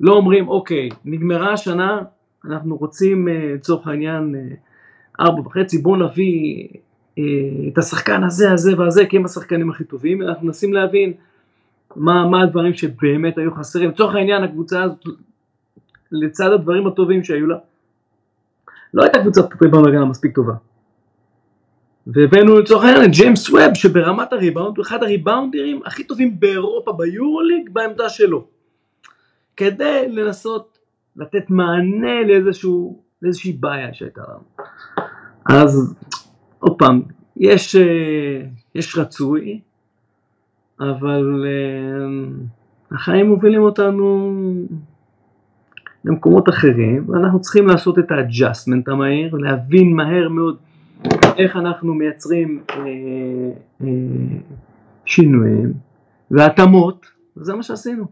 לא 0.00 0.12
אומרים, 0.12 0.48
אוקיי, 0.48 0.88
נגמרה 1.04 1.52
השנה, 1.52 2.02
אנחנו 2.44 2.76
רוצים 2.76 3.28
אה, 3.28 3.52
לצורך 3.54 3.86
העניין 3.86 4.34
אה, 4.34 4.54
ארבע 5.20 5.40
וחצי, 5.40 5.78
בואו 5.78 5.96
נביא 5.96 6.68
אה, 7.18 7.24
את 7.72 7.78
השחקן 7.78 8.24
הזה, 8.24 8.52
הזה 8.52 8.78
והזה, 8.78 9.06
כי 9.06 9.16
הם 9.16 9.24
השחקנים 9.24 9.70
הכי 9.70 9.84
טובים, 9.84 10.22
אנחנו 10.22 10.46
מנסים 10.46 10.72
להבין 10.72 11.12
מה, 11.96 12.28
מה 12.28 12.42
הדברים 12.42 12.74
שבאמת 12.74 13.38
היו 13.38 13.54
חסרים. 13.54 13.90
לצורך 13.90 14.14
העניין, 14.14 14.44
הקבוצה 14.44 14.82
הזאת, 14.82 15.04
לצד 16.12 16.52
הדברים 16.52 16.86
הטובים 16.86 17.24
שהיו 17.24 17.46
לה, 17.46 17.56
לא 18.94 19.02
הייתה 19.02 19.20
קבוצת 19.20 19.62
ריבאונד 19.62 19.86
הגנה 19.88 20.04
מספיק 20.04 20.34
טובה. 20.34 20.54
והבאנו 22.14 22.58
לצורך 22.58 22.84
העניין 22.84 23.04
את 23.04 23.10
ג'יימס 23.10 23.50
ווב 23.50 23.74
שברמת 23.74 24.32
הריבאונד 24.32 24.76
הוא 24.76 24.82
אחד 24.82 25.02
הריבאונדרים 25.02 25.80
הכי 25.84 26.04
טובים 26.04 26.40
באירופה 26.40 26.92
ביורוליג 26.92 27.70
בעמדה 27.72 28.08
שלו. 28.08 28.46
כדי 29.56 30.08
לנסות 30.08 30.78
לתת 31.16 31.50
מענה 31.50 32.22
לאיזשהו, 32.26 33.02
לאיזושהי 33.22 33.52
בעיה 33.52 33.94
שהייתה 33.94 34.20
לנו. 34.28 34.66
אז 35.50 35.94
עוד 36.58 36.78
פעם, 36.78 37.02
יש, 37.36 37.76
אה, 37.76 38.42
יש 38.74 38.98
רצוי, 38.98 39.60
אבל 40.80 41.44
אה, 41.46 42.96
החיים 42.96 43.26
מובילים 43.26 43.62
אותנו 43.62 44.34
למקומות 46.04 46.48
אחרים, 46.48 47.04
ואנחנו 47.08 47.40
צריכים 47.40 47.66
לעשות 47.66 47.98
את 47.98 48.10
האג'אסמנט 48.10 48.88
המהיר, 48.88 49.34
להבין 49.34 49.96
מהר 49.96 50.28
מאוד 50.28 50.56
איך 51.38 51.56
אנחנו 51.56 51.94
מייצרים 51.94 52.64
אה, 52.70 52.76
אה, 53.80 53.86
שינויים 55.06 55.72
והתאמות, 56.30 57.06
וזה 57.36 57.54
מה 57.54 57.62
שעשינו. 57.62 58.06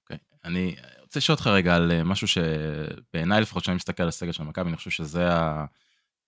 אוקיי, 0.00 0.16
okay. 0.16 0.36
אני 0.44 0.76
רוצה 1.02 1.18
לשאול 1.18 1.34
אותך 1.34 1.46
רגע 1.46 1.76
על 1.76 1.92
אה, 1.92 2.04
משהו 2.04 2.26
שבעיניי 2.28 3.40
לפחות 3.40 3.62
כשאני 3.62 3.76
מסתכל 3.76 4.02
על 4.02 4.08
הסגל 4.08 4.32
של 4.32 4.42
מכבי, 4.42 4.68
אני 4.68 4.76
חושב 4.76 4.90
שזה 4.90 5.28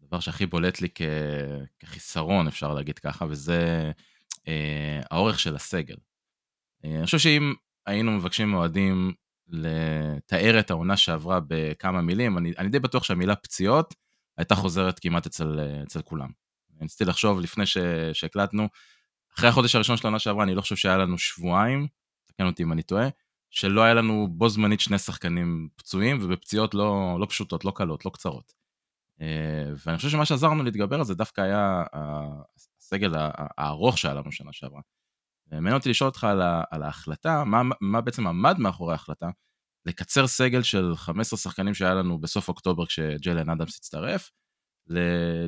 הדבר 0.03 0.21
שהכי 0.21 0.47
בולט 0.47 0.81
לי 0.81 0.89
כ... 0.95 1.03
כחיסרון, 1.81 2.47
אפשר 2.47 2.75
להגיד 2.75 2.99
ככה, 2.99 3.25
וזה 3.29 3.91
אה, 4.49 5.01
האורך 5.11 5.41
של 5.41 5.55
הסגל. 5.55 5.97
אה, 6.85 6.97
אני 6.97 7.05
חושב 7.05 7.19
שאם 7.19 7.55
היינו 7.87 8.13
מבקשים 8.13 8.49
מאוהדים 8.49 9.13
לתאר 9.49 10.59
את 10.61 10.71
העונה 10.71 10.97
שעברה 10.97 11.41
בכמה 11.47 12.03
מילים, 12.03 12.39
אני, 12.39 12.53
אני 12.59 12.69
די 12.69 12.79
בטוח 12.79 13.05
שהמילה 13.05 13.37
פציעות 13.37 13.95
הייתה 14.39 14.55
חוזרת 14.55 14.99
כמעט 14.99 15.27
אצל, 15.27 15.61
אצל 15.83 16.03
כולם. 16.03 16.31
ניסיתי 16.81 17.05
לחשוב 17.05 17.41
לפני 17.41 17.65
שהקלטנו, 18.13 18.69
אחרי 19.35 19.49
החודש 19.49 19.75
הראשון 19.75 19.97
של 19.97 20.07
העונה 20.07 20.19
שעברה, 20.19 20.45
אני 20.45 20.55
לא 20.55 20.61
חושב 20.61 20.77
שהיה 20.77 20.97
לנו 20.97 21.19
שבועיים, 21.19 21.87
תקן 22.27 22.47
אותי 22.47 22.63
אם 22.63 22.73
אני 22.73 22.83
טועה, 22.83 23.09
שלא 23.51 23.83
היה 23.83 23.95
לנו 23.95 24.29
בו 24.31 24.49
זמנית 24.49 24.81
שני 24.81 24.99
שחקנים 24.99 25.69
פצועים 25.77 26.19
ובפציעות 26.23 26.75
לא, 26.75 27.17
לא 27.21 27.27
פשוטות, 27.27 27.65
לא 27.65 27.73
קלות, 27.77 28.05
לא 28.05 28.11
קצרות. 28.11 28.53
אה, 29.21 29.73
ואני 29.87 29.97
חושב 29.97 30.09
שמה 30.09 30.25
שעזר 30.25 30.49
לנו 30.49 30.63
להתגבר 30.63 30.97
על 30.99 31.05
זה 31.05 31.15
דווקא 31.15 31.41
היה 31.41 31.83
הסגל 32.81 33.13
הארוך 33.59 33.99
שהיה 33.99 34.15
לנו 34.15 34.33
שנה 34.33 34.53
שעברה. 34.53 34.81
מעניין 35.53 35.75
אותי 35.75 35.91
לשאול 35.91 36.09
אותך 36.09 36.25
על 36.71 36.83
ההחלטה, 36.83 37.45
מה, 37.45 37.63
מה 37.81 38.01
בעצם 38.01 38.27
עמד 38.27 38.59
מאחורי 38.59 38.93
ההחלטה, 38.93 39.31
לקצר 39.87 40.27
סגל 40.27 40.63
של 40.63 40.97
15 40.97 41.39
שחקנים 41.39 41.75
שהיה 41.75 41.95
לנו 41.95 42.19
בסוף 42.19 42.49
אוקטובר 42.49 42.87
כשג'לן 42.87 43.51
אדמס 43.51 43.79
הצטרף, 43.79 44.31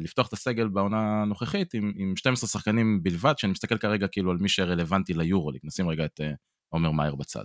לפתוח 0.00 0.29
את 0.29 0.33
הסגל 0.33 0.69
בעונה 0.69 1.23
הנוכחית 1.23 1.75
עם, 1.75 1.93
עם 1.97 2.17
12 2.17 2.49
שחקנים 2.49 3.03
בלבד, 3.03 3.35
שאני 3.37 3.53
מסתכל 3.53 3.79
כרגע 3.79 4.07
כאילו 4.09 4.31
על 4.31 4.37
מי 4.37 4.49
שרלוונטי 4.49 5.14
ליורוליג, 5.14 5.61
נשים 5.64 5.88
רגע 5.88 6.05
את 6.05 6.21
uh, 6.21 6.25
עומר 6.69 6.91
מאייר 6.91 7.14
בצד. 7.14 7.45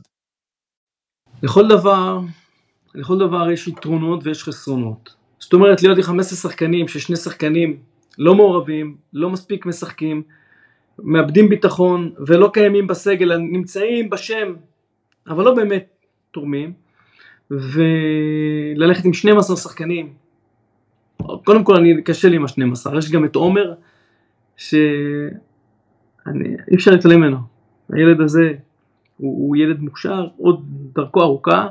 לכל 1.43 1.67
דבר 1.67 2.19
לכל 2.95 3.17
דבר 3.19 3.51
יש 3.51 3.67
יתרונות 3.67 4.19
ויש 4.23 4.43
חסרונות. 4.43 5.15
זאת 5.39 5.53
אומרת, 5.53 5.83
להיות 5.83 5.97
לי 5.97 6.03
15 6.03 6.51
שחקנים, 6.51 6.87
ששני 6.87 7.15
שחקנים 7.15 7.83
לא 8.17 8.35
מעורבים, 8.35 8.97
לא 9.13 9.29
מספיק 9.29 9.65
משחקים, 9.65 10.23
מאבדים 10.99 11.49
ביטחון 11.49 12.13
ולא 12.27 12.49
קיימים 12.53 12.87
בסגל, 12.87 13.37
נמצאים 13.37 14.09
בשם, 14.09 14.53
אבל 15.27 15.43
לא 15.43 15.55
באמת 15.55 15.98
תורמים, 16.31 16.73
וללכת 17.51 19.05
עם 19.05 19.13
12 19.13 19.57
שחקנים. 19.57 20.13
קודם 21.43 21.63
כל, 21.63 21.75
אני, 21.75 22.03
קשה 22.03 22.29
לי 22.29 22.35
עם 22.35 22.43
ה-12, 22.43 22.97
יש 22.97 23.11
גם 23.11 23.25
את 23.25 23.35
עומר, 23.35 23.73
שאי 24.57 24.73
אפשר 26.75 26.91
להתעלם 26.91 27.19
ממנו. 27.19 27.37
הילד 27.93 28.21
הזה 28.21 28.53
הוא, 29.17 29.47
הוא 29.47 29.55
ילד 29.55 29.79
מוכשר, 29.79 30.27
עוד 30.37 30.65
דרכו 30.95 31.21
ארוכה, 31.21 31.67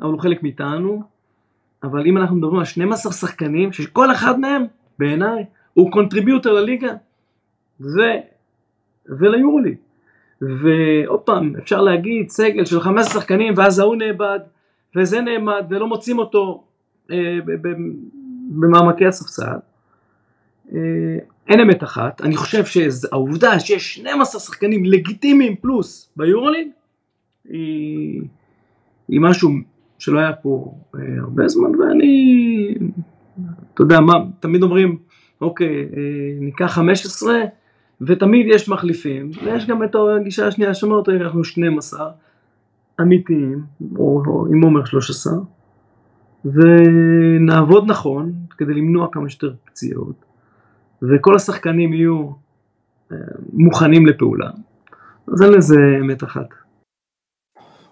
אבל 0.00 0.10
הוא 0.10 0.20
חלק 0.20 0.42
מאיתנו. 0.42 1.02
אבל 1.82 2.06
אם 2.06 2.16
אנחנו 2.16 2.36
מדברים 2.36 2.58
על 2.58 2.64
12 2.64 3.12
שחקנים, 3.12 3.72
שכל 3.72 4.12
אחד 4.12 4.40
מהם, 4.40 4.64
בעיניי, 4.98 5.44
הוא 5.74 5.92
contributor 5.92 6.52
לליגה, 6.52 6.92
זה, 7.78 8.20
וליורוליג. 9.06 9.76
ועוד 10.42 11.20
פעם, 11.20 11.52
אפשר 11.62 11.82
להגיד 11.82 12.28
סגל 12.28 12.64
של 12.64 12.80
15 12.80 13.20
שחקנים, 13.20 13.54
ואז 13.56 13.78
ההוא 13.78 13.96
נאבד, 13.96 14.38
וזה 14.96 15.20
נעמד, 15.20 15.64
ולא 15.70 15.86
מוצאים 15.86 16.18
אותו 16.18 16.64
אה, 17.10 17.38
במעמקי 18.50 19.06
הספסל. 19.06 19.56
אה, 20.72 20.78
אין 21.48 21.60
אמת 21.60 21.82
אחת, 21.82 22.20
אני 22.20 22.36
חושב 22.36 22.64
שהעובדה 22.64 23.60
שיש 23.60 23.94
12 23.94 24.40
שחקנים 24.40 24.84
לגיטימיים 24.84 25.56
פלוס 25.56 26.12
ביורוליג, 26.16 26.68
היא, 27.48 28.22
היא 29.08 29.20
משהו 29.20 29.50
שלא 29.98 30.18
היה 30.18 30.32
פה 30.32 30.74
אה, 30.94 31.00
הרבה 31.18 31.48
זמן, 31.48 31.80
ואני, 31.80 32.74
אתה 33.74 33.82
יודע 33.82 34.00
מה, 34.00 34.14
תמיד 34.40 34.62
אומרים, 34.62 34.98
אוקיי, 35.40 35.66
אה, 35.66 36.40
ניקח 36.40 36.66
15, 36.66 37.34
ותמיד 38.00 38.46
יש 38.54 38.68
מחליפים, 38.68 39.30
ויש 39.44 39.66
גם 39.66 39.84
את 39.84 39.94
הגישה 39.94 40.46
השנייה 40.46 40.74
שאומרת, 40.74 41.08
אנחנו 41.08 41.44
12 41.44 42.10
אמיתיים, 43.00 43.62
או, 43.96 44.22
או 44.26 44.46
עם 44.46 44.62
עומר 44.62 44.84
13, 44.84 45.32
ונעבוד 46.44 47.84
נכון 47.90 48.32
כדי 48.50 48.74
למנוע 48.74 49.08
כמה 49.12 49.28
שיותר 49.28 49.54
פציעות, 49.64 50.24
וכל 51.02 51.36
השחקנים 51.36 51.92
יהיו 51.92 52.30
אה, 53.12 53.16
מוכנים 53.52 54.06
לפעולה, 54.06 54.50
אז 55.32 55.42
אין 55.42 55.52
לזה 55.52 55.76
אמת 56.00 56.24
אחת. 56.24 56.48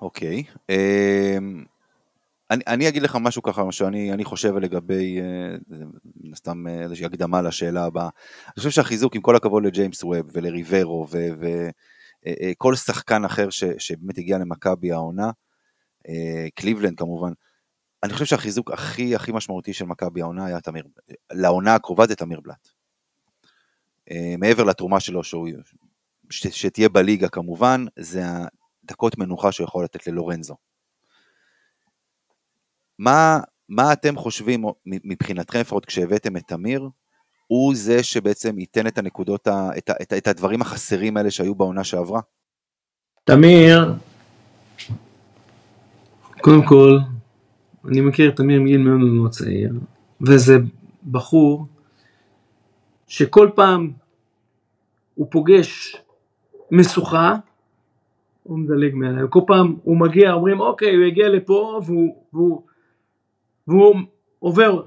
אוקיי. 0.01 0.45
אמ, 0.71 1.65
אני, 2.51 2.65
אני 2.67 2.89
אגיד 2.89 3.03
לך 3.03 3.17
משהו 3.21 3.43
ככה, 3.43 3.65
מה 3.65 3.73
שאני 3.73 4.13
אני 4.13 4.25
חושב 4.25 4.57
לגבי, 4.57 5.21
אה, 5.21 5.57
סתם 6.35 6.67
אה, 6.69 6.83
איזושהי 6.83 7.07
הקדמה 7.07 7.43
לשאלה 7.43 7.85
הבאה. 7.85 8.09
אני 8.47 8.55
חושב 8.59 8.71
שהחיזוק, 8.71 9.15
עם 9.17 9.23
כל 9.23 9.37
הכבוד 9.37 9.65
לג'יימס 9.65 10.05
ווב 10.05 10.31
ולריברו 10.33 11.07
וכל 12.29 12.75
שחקן 12.75 13.25
אחר 13.25 13.51
ש, 13.51 13.65
שבאמת 13.79 14.19
הגיע 14.19 14.39
למכבי 14.39 14.93
העונה, 14.93 15.31
קליבלנד 16.55 16.99
כמובן, 16.99 17.33
אני 18.03 18.13
חושב 18.13 18.25
שהחיזוק 18.25 18.71
הכי 18.71 19.15
הכי 19.15 19.33
משמעותי 19.33 19.73
של 19.73 19.85
מכבי 19.85 20.23
העונה 20.23 20.47
היה 20.47 20.61
תמיר, 20.61 20.85
לעונה 21.33 21.75
הקרובה 21.75 22.07
זה 22.07 22.17
תמיר 22.17 22.41
בלאט. 22.41 22.69
מעבר 24.39 24.65
לתרומה 24.65 25.01
שלו 25.01 25.25
שהוא, 25.25 25.49
ש, 26.31 26.47
שתהיה 26.47 26.89
בליגה 26.89 27.29
כמובן, 27.29 27.85
זה 27.99 28.23
דקות 28.85 29.19
מנוחה 29.19 29.53
שהוא 29.53 29.65
יכול 29.65 29.85
לתת 29.85 30.07
ללורנזו. 30.07 30.57
מה, 32.99 33.39
מה 33.69 33.93
אתם 33.93 34.17
חושבים, 34.17 34.65
מבחינתכם 34.87 35.61
לפחות 35.61 35.85
כשהבאתם 35.85 36.37
את 36.37 36.43
תמיר, 36.47 36.89
הוא 37.47 37.75
זה 37.75 38.03
שבעצם 38.03 38.59
ייתן 38.59 38.87
את 38.87 38.99
הנקודות, 38.99 39.49
את, 39.49 39.91
את, 40.03 40.13
את 40.13 40.29
הדברים 40.29 40.63
החסרים 40.63 41.17
האלה 41.17 41.31
שהיו 41.31 41.55
בעונה 41.55 41.85
שעברה? 41.85 42.21
תמיר, 43.25 43.95
קודם 46.41 46.67
כל, 46.67 46.99
אני 47.85 48.01
מכיר 48.01 48.31
את 48.31 48.37
תמיר 48.37 48.61
מגיל 48.61 48.81
מאוד 48.81 49.01
מאוד 49.01 49.31
צעיר, 49.31 49.73
וזה 50.21 50.57
בחור 51.11 51.67
שכל 53.07 53.51
פעם 53.55 53.91
הוא 55.15 55.27
פוגש 55.31 55.97
משוכה, 56.71 57.35
הוא 58.43 58.59
מדלג 58.59 58.95
מעליי, 58.95 59.25
כל 59.31 59.41
פעם 59.47 59.77
הוא 59.83 60.01
מגיע, 60.01 60.33
אומרים 60.33 60.61
אוקיי, 60.61 60.97
הוא 60.97 61.05
הגיע 61.05 61.29
לפה 61.29 61.81
והוא, 61.87 62.25
והוא, 62.33 62.63
והוא 63.69 63.95
עובר, 64.39 64.83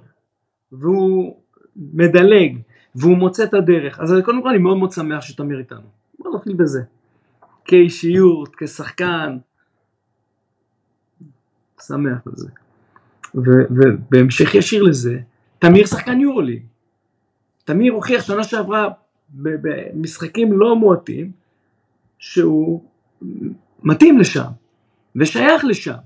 והוא 0.71 1.41
מדלג, 1.75 2.57
והוא 2.95 3.17
מוצא 3.17 3.43
את 3.43 3.53
הדרך. 3.53 3.99
אז 3.99 4.13
קודם 4.25 4.43
כל 4.43 4.49
אני 4.49 4.57
מאוד 4.57 4.77
מאוד 4.77 4.91
שמח 4.91 5.21
שתמיר 5.21 5.59
איתנו. 5.59 5.87
בוא 6.19 6.35
נתחיל 6.35 6.53
בזה. 6.53 6.81
כאישיות, 7.65 8.55
כשחקן, 8.55 9.37
שמח 11.87 12.27
על 12.27 12.33
זה. 12.35 12.49
ובהמשך 13.35 14.55
ישיר 14.55 14.83
לזה, 14.83 15.19
תמיר 15.59 15.85
שחקן 15.85 16.21
יורוליג. 16.21 16.63
תמיר 17.65 17.93
הוכיח 17.93 18.23
שנה 18.23 18.43
שעברה 18.43 18.89
במשחקים 19.33 20.53
לא 20.53 20.75
מועטים, 20.75 21.31
שהוא 22.19 22.83
מתאים 23.83 24.19
לשם, 24.19 24.47
ושייך 25.15 25.65
לשם. 25.65 25.97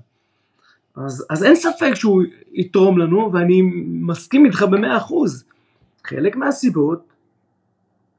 אז, 0.96 1.26
אז 1.30 1.44
אין 1.44 1.54
ספק 1.54 1.94
שהוא 1.94 2.22
יתרום 2.52 2.98
לנו, 2.98 3.30
ואני 3.32 3.62
מסכים 3.86 4.46
איתך 4.46 4.62
במאה 4.62 4.96
אחוז. 4.96 5.44
חלק 6.04 6.36
מהסיבות 6.36 7.12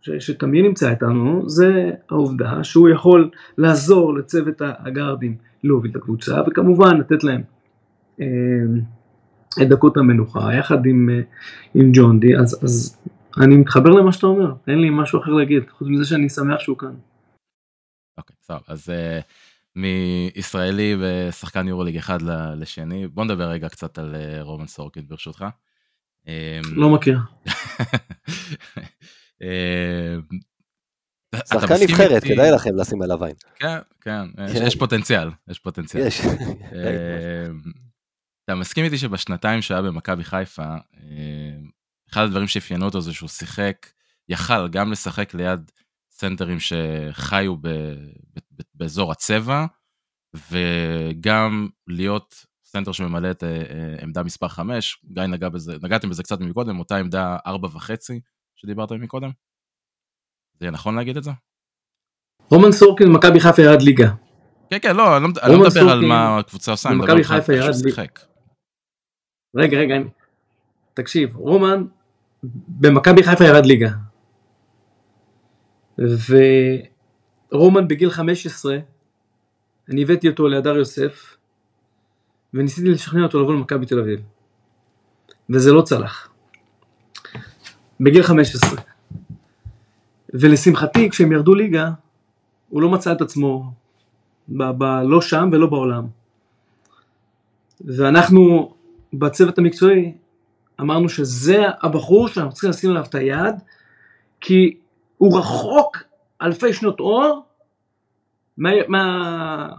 ש, 0.01 0.09
שתמיר 0.09 0.63
נמצא 0.63 0.89
איתנו, 0.89 1.49
זה 1.49 1.91
העובדה 2.09 2.63
שהוא 2.63 2.89
יכול 2.89 3.29
לעזור 3.57 4.13
לצוות 4.13 4.61
הגארדים 4.61 5.37
להוביל 5.63 5.91
את 5.91 5.95
הקבוצה, 5.95 6.41
וכמובן 6.47 6.97
לתת 6.97 7.23
להם 7.23 7.41
אה, 8.21 8.25
את 9.61 9.69
דקות 9.69 9.97
המנוחה, 9.97 10.53
יחד 10.53 10.85
עם, 10.85 11.09
אה, 11.09 11.21
עם 11.73 11.91
ג'ון 11.93 12.19
די, 12.19 12.37
אז, 12.37 12.63
אז 12.63 12.97
אני 13.37 13.57
מתחבר 13.57 13.89
למה 13.89 14.11
שאתה 14.11 14.27
אומר, 14.27 14.53
אין 14.67 14.81
לי 14.81 14.89
משהו 14.89 15.19
אחר 15.19 15.31
להגיד, 15.31 15.63
חוץ 15.69 15.87
מזה 15.87 16.05
שאני 16.05 16.29
שמח 16.29 16.59
שהוא 16.59 16.77
כאן. 16.77 16.93
אוקיי, 18.17 18.33
okay, 18.33 18.45
סבבה, 18.45 18.61
אז 18.67 18.89
uh, 18.89 19.23
מישראלי 19.77 20.95
ושחקן 20.99 21.67
יורוליג 21.67 21.97
אחד 21.97 22.19
לשני, 22.57 23.07
בוא 23.07 23.25
נדבר 23.25 23.49
רגע 23.49 23.69
קצת 23.69 23.97
על 23.97 24.15
uh, 24.15 24.43
רומן 24.43 24.67
סורקין 24.67 25.07
ברשותך. 25.07 25.45
אמ, 26.27 26.33
לא 26.75 26.89
מכיר. 26.89 27.19
אמ, 29.41 30.21
שחקן 31.45 31.73
נבחרת, 31.83 32.23
כדאי 32.23 32.51
לכם 32.51 32.75
לשים 32.75 33.01
עליו 33.01 33.23
עין. 33.23 33.35
כן, 33.55 33.77
כן, 34.01 34.25
יש 34.65 34.75
פוטנציאל, 34.75 35.29
יש 35.47 35.59
פוטנציאל. 35.59 36.07
יש. 36.07 36.21
אמ, 36.21 37.61
אתה 38.45 38.55
מסכים 38.55 38.85
איתי 38.85 38.97
שבשנתיים 38.97 39.61
שהיה 39.61 39.81
במכבי 39.81 40.23
חיפה, 40.23 40.75
אחד 42.11 42.21
הדברים 42.21 42.47
שאפיינו 42.47 42.85
אותו 42.85 43.01
זה 43.01 43.13
שהוא 43.13 43.29
שיחק, 43.29 43.87
יכל 44.29 44.67
גם 44.67 44.91
לשחק 44.91 45.33
ליד 45.33 45.71
סנטרים 46.11 46.57
שחיו 46.59 47.55
ב, 47.61 47.67
באזור 48.77 49.11
הצבע, 49.11 49.65
וגם 50.51 51.67
להיות 51.87 52.45
סנטר 52.63 52.91
שממלא 52.91 53.31
את 53.31 53.43
אה, 53.43 53.49
אה, 53.49 53.95
עמדה 54.01 54.23
מספר 54.23 54.47
5, 54.47 55.01
גיא 55.13 55.23
נגע 55.23 55.49
בזה, 55.49 55.75
נגעתם 55.83 56.09
בזה 56.09 56.23
קצת 56.23 56.39
מקודם, 56.39 56.79
אותה 56.79 56.97
עמדה 56.97 57.37
4.5 57.47 57.91
שדיברת 58.55 58.91
מקודם? 58.91 59.29
זה 60.59 60.65
יהיה 60.65 60.71
נכון 60.71 60.95
להגיד 60.95 61.17
את 61.17 61.23
זה? 61.23 61.31
רומן 62.51 62.71
סורקין, 62.71 63.11
מכבי 63.11 63.39
חיפה 63.39 63.61
ירד 63.61 63.81
ליגה. 63.81 64.09
כן, 64.69 64.77
כן, 64.81 64.95
לא, 64.95 65.17
אני 65.17 65.23
לא, 65.23 65.53
לא 65.53 65.59
מדבר 65.59 65.89
על 65.91 66.05
מה 66.05 66.37
הקבוצה 66.39 66.71
עושה, 66.71 66.89
אני 66.89 66.97
מדבר 66.97 67.11
על 67.11 67.19
איך 67.19 67.27
שהוא 67.63 67.89
שיחק. 67.89 68.19
רגע, 69.55 69.77
רגע, 69.77 69.95
תקשיב, 70.93 71.35
רומן 71.35 71.83
במכבי 72.67 73.23
חיפה 73.23 73.43
ירד 73.43 73.65
ליגה. 73.65 73.89
ורומן 77.51 77.87
בגיל 77.87 78.09
15, 78.09 78.77
אני 79.89 80.03
הבאתי 80.03 80.29
אותו 80.29 80.47
להדר 80.47 80.75
יוסף, 80.77 81.37
וניסיתי 82.53 82.89
לשכנע 82.89 83.23
אותו 83.23 83.41
לבוא 83.41 83.53
למכבי 83.53 83.85
תל 83.85 83.99
אביב. 83.99 84.19
וזה 85.49 85.71
לא 85.71 85.81
צלח. 85.81 86.29
בגיל 87.99 88.23
15. 88.23 88.81
ולשמחתי, 90.33 91.09
כשהם 91.09 91.31
ירדו 91.31 91.55
ליגה, 91.55 91.91
הוא 92.69 92.81
לא 92.81 92.89
מצא 92.89 93.11
את 93.11 93.21
עצמו 93.21 93.71
ב- 94.49 94.71
ב- 94.77 95.01
לא 95.03 95.21
שם 95.21 95.49
ולא 95.51 95.67
בעולם. 95.67 96.07
ואנחנו 97.81 98.73
בצוות 99.13 99.57
המקצועי 99.57 100.13
אמרנו 100.81 101.09
שזה 101.09 101.63
הבחור 101.81 102.27
שאנחנו 102.27 102.51
צריכים 102.51 102.69
לשים 102.69 102.89
עליו 102.89 103.03
את 103.03 103.15
היד, 103.15 103.55
כי 104.41 104.77
הוא 105.17 105.39
רחוק 105.39 105.97
אלפי 106.41 106.73
שנות 106.73 106.99
אור 106.99 107.45
מה, 108.57 108.69
מה, 108.87 109.69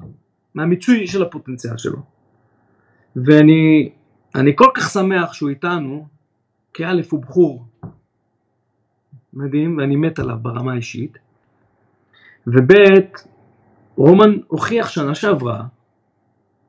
מהמיצוי 0.55 1.07
של 1.07 1.23
הפוטנציאל 1.23 1.77
שלו. 1.77 1.99
ואני 3.17 3.91
אני 4.35 4.53
כל 4.57 4.71
כך 4.75 4.91
שמח 4.91 5.33
שהוא 5.33 5.51
איתנו, 5.51 6.07
כי 6.75 6.85
א' 6.87 7.03
הוא 7.11 7.23
בחור 7.23 7.65
מדהים 9.33 9.79
ואני 9.79 9.97
מת 9.97 10.19
עליו 10.19 10.37
ברמה 10.43 10.73
האישית, 10.73 11.19
וב' 12.47 12.73
רומן 13.97 14.39
הוכיח 14.47 14.89
שנה 14.89 15.15
שעברה, 15.15 15.65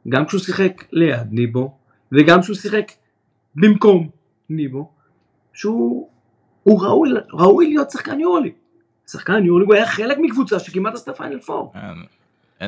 גם 0.09 0.25
כשהוא 0.25 0.41
שיחק 0.41 0.83
ליד 0.91 1.27
ניבו, 1.31 1.77
וגם 2.11 2.41
כשהוא 2.41 2.55
שיחק 2.55 2.91
במקום 3.55 4.09
ניבו, 4.49 4.91
שהוא 5.53 6.09
הוא 6.63 6.83
ראוי, 6.83 7.09
ראוי 7.33 7.67
להיות 7.67 7.91
שחקן 7.91 8.19
יורוליג. 8.19 8.53
שחקן 9.11 9.45
יורוליג 9.45 9.67
הוא 9.67 9.75
היה 9.75 9.87
חלק 9.87 10.17
מקבוצה 10.21 10.59
שכמעט 10.59 10.93
עשתה 10.93 11.13
פיינל 11.13 11.39
פור. 11.39 11.73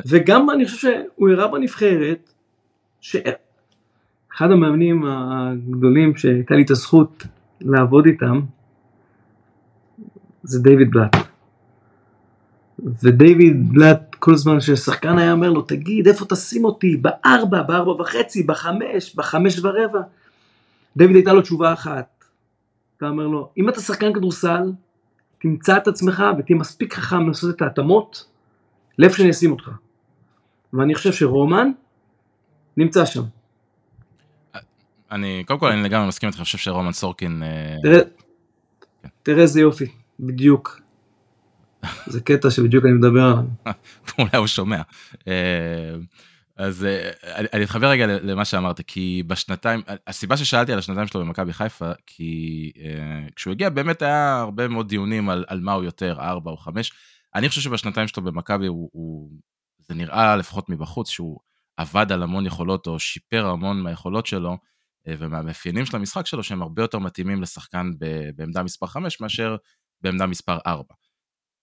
וגם 0.06 0.50
אני 0.50 0.64
חושב 0.64 0.76
שהוא 0.78 1.30
הראה 1.30 1.48
בנבחרת, 1.48 2.32
שאחד 3.00 3.30
המאמנים 4.40 5.04
הגדולים 5.06 6.16
שהייתה 6.16 6.54
לי 6.54 6.62
את 6.62 6.70
הזכות 6.70 7.26
לעבוד 7.60 8.06
איתם, 8.06 8.40
זה 10.42 10.62
דיוויד 10.62 10.90
בלאט. 10.90 11.16
ודייוויד 13.02 13.72
בלאט 13.72 14.14
כל 14.14 14.36
זמן 14.36 14.60
ששחקן 14.60 15.18
היה 15.18 15.32
אומר 15.32 15.50
לו 15.50 15.62
תגיד 15.62 16.08
איפה 16.08 16.24
תשים 16.24 16.64
אותי 16.64 16.96
בארבע, 16.96 17.62
בארבע 17.62 17.90
וחצי, 17.90 18.42
בחמש, 18.42 19.14
בחמש 19.14 19.58
ורבע. 19.58 20.00
דיוויד 20.96 21.16
הייתה 21.16 21.32
לו 21.32 21.42
תשובה 21.42 21.72
אחת. 21.72 22.24
אתה 22.96 23.08
אומר 23.08 23.26
לו 23.26 23.50
אם 23.58 23.68
אתה 23.68 23.80
שחקן 23.80 24.12
כדורסל 24.12 24.72
תמצא 25.42 25.76
את 25.76 25.88
עצמך 25.88 26.22
ותהיה 26.38 26.58
מספיק 26.58 26.94
חכם 26.94 27.28
לעשות 27.28 27.56
את 27.56 27.62
ההתאמות 27.62 28.24
לאיפה 28.98 29.16
שאני 29.16 29.30
אשים 29.30 29.52
אותך. 29.52 29.70
ואני 30.72 30.94
חושב 30.94 31.12
שרומן 31.12 31.68
נמצא 32.76 33.04
שם. 33.04 33.22
אני 35.10 35.44
קודם 35.46 35.60
כל 35.60 35.68
אני 35.68 35.82
לגמרי 35.82 36.08
מסכים 36.08 36.26
איתך, 36.26 36.38
אני 36.38 36.44
חושב 36.44 36.58
שרומן 36.58 36.92
סורקין... 36.92 37.42
אה, 37.42 37.76
תראה, 37.82 38.00
תראה 39.22 39.42
איזה 39.42 39.60
יופי, 39.60 39.86
בדיוק. 40.20 40.80
זה 42.06 42.20
קטע 42.20 42.50
שבדיוק 42.50 42.84
אני 42.84 42.92
מדבר 42.92 43.22
עליו. 43.22 43.44
אולי 44.18 44.36
הוא 44.36 44.46
שומע. 44.46 44.82
אה, 46.60 46.64
אז 46.64 46.84
אה, 46.84 47.10
אני 47.52 47.64
אתחבר 47.64 47.90
רגע 47.90 48.06
למה 48.06 48.44
שאמרת, 48.44 48.80
כי 48.80 49.22
בשנתיים, 49.26 49.82
הסיבה 50.06 50.36
ששאלתי 50.36 50.72
על 50.72 50.78
השנתיים 50.78 51.06
שלו 51.06 51.20
במכבי 51.20 51.52
חיפה, 51.52 51.92
כי 52.06 52.72
כשהוא 53.36 53.52
הגיע 53.52 53.70
באמת 53.70 54.02
היה 54.02 54.40
הרבה 54.40 54.68
מאוד 54.68 54.88
דיונים 54.88 55.30
על, 55.30 55.44
על 55.48 55.60
מה 55.60 55.72
הוא 55.72 55.84
יותר, 55.84 56.16
ארבע 56.20 56.50
או 56.50 56.56
חמש. 56.56 56.92
אני 57.34 57.48
חושב 57.48 57.60
שבשנתיים 57.60 58.08
שלו 58.08 58.24
במכבי 58.24 58.66
הוא, 58.66 58.90
הוא, 58.92 59.30
זה 59.78 59.94
נראה 59.94 60.36
לפחות 60.36 60.68
מבחוץ 60.68 61.10
שהוא 61.10 61.40
עבד 61.76 62.12
על 62.12 62.22
המון 62.22 62.46
יכולות 62.46 62.86
או 62.86 62.98
שיפר 62.98 63.46
המון 63.46 63.80
מהיכולות 63.80 64.26
שלו 64.26 64.58
ומהמאפיינים 65.08 65.86
של 65.86 65.96
המשחק 65.96 66.26
שלו 66.26 66.42
שהם 66.42 66.62
הרבה 66.62 66.82
יותר 66.82 66.98
מתאימים 66.98 67.42
לשחקן 67.42 67.90
בעמדה 68.36 68.62
מספר 68.62 68.86
5 68.86 69.20
מאשר 69.20 69.56
בעמדה 70.00 70.26
מספר 70.26 70.58
4. 70.66 70.94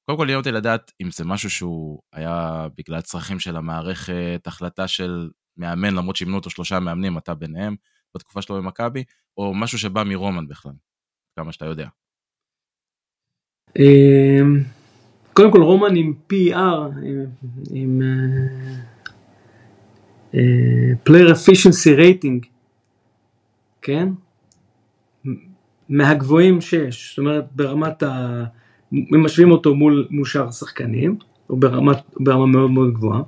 קודם 0.09 0.17
כל, 0.17 0.23
עניין 0.23 0.37
אותי 0.37 0.51
לדעת 0.51 0.91
אם 1.01 1.11
זה 1.11 1.25
משהו 1.25 1.49
שהוא 1.49 2.01
היה 2.13 2.67
בגלל 2.77 3.01
צרכים 3.01 3.39
של 3.39 3.55
המערכת, 3.55 4.41
החלטה 4.45 4.87
של 4.87 5.29
מאמן, 5.57 5.93
למרות 5.93 6.15
שימנו 6.15 6.35
אותו 6.35 6.49
שלושה 6.49 6.79
מאמנים, 6.79 7.17
אתה 7.17 7.33
ביניהם, 7.33 7.75
בתקופה 8.15 8.41
שלו 8.41 8.55
במכבי, 8.55 9.03
או 9.37 9.53
משהו 9.53 9.77
שבא 9.77 10.03
מרומן 10.03 10.47
בכלל, 10.47 10.71
כמה 11.35 11.51
שאתה 11.51 11.65
יודע. 11.65 11.87
אמ, 13.79 14.63
קודם 15.33 15.51
כל 15.51 15.61
רומן 15.61 15.95
עם 15.95 16.13
PER, 16.33 16.91
עם 17.73 18.01
player 21.03 21.31
efficiency 21.31 21.93
rating, 21.93 22.45
כן? 23.81 24.07
מהגבוהים 25.89 26.61
שיש, 26.61 27.09
זאת 27.09 27.17
אומרת 27.17 27.45
ברמת 27.51 28.03
ה... 28.03 28.43
אם 28.93 29.23
משווים 29.23 29.51
אותו 29.51 29.75
מול, 29.75 30.07
מול 30.09 30.25
שאר 30.25 30.47
השחקנים, 30.47 31.17
הוא 31.47 31.61
ברמה, 31.61 31.91
ברמה 32.19 32.45
מאוד 32.45 32.71
מאוד 32.71 32.93
גבוהה. 32.93 33.21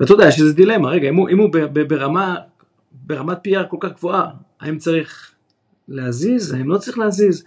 ואתה 0.00 0.12
יודע, 0.12 0.28
יש 0.28 0.40
איזה 0.40 0.54
דילמה, 0.54 0.88
רגע, 0.88 1.08
אם 1.08 1.16
הוא, 1.16 1.28
אם 1.28 1.38
הוא 1.38 1.50
ברמה, 1.88 2.36
ברמת 2.92 3.46
PR 3.46 3.64
כל 3.70 3.76
כך 3.80 3.92
גבוהה, 3.92 4.30
האם 4.60 4.78
צריך 4.78 5.32
להזיז, 5.88 6.52
האם 6.52 6.68
לא 6.68 6.78
צריך 6.78 6.98
להזיז? 6.98 7.44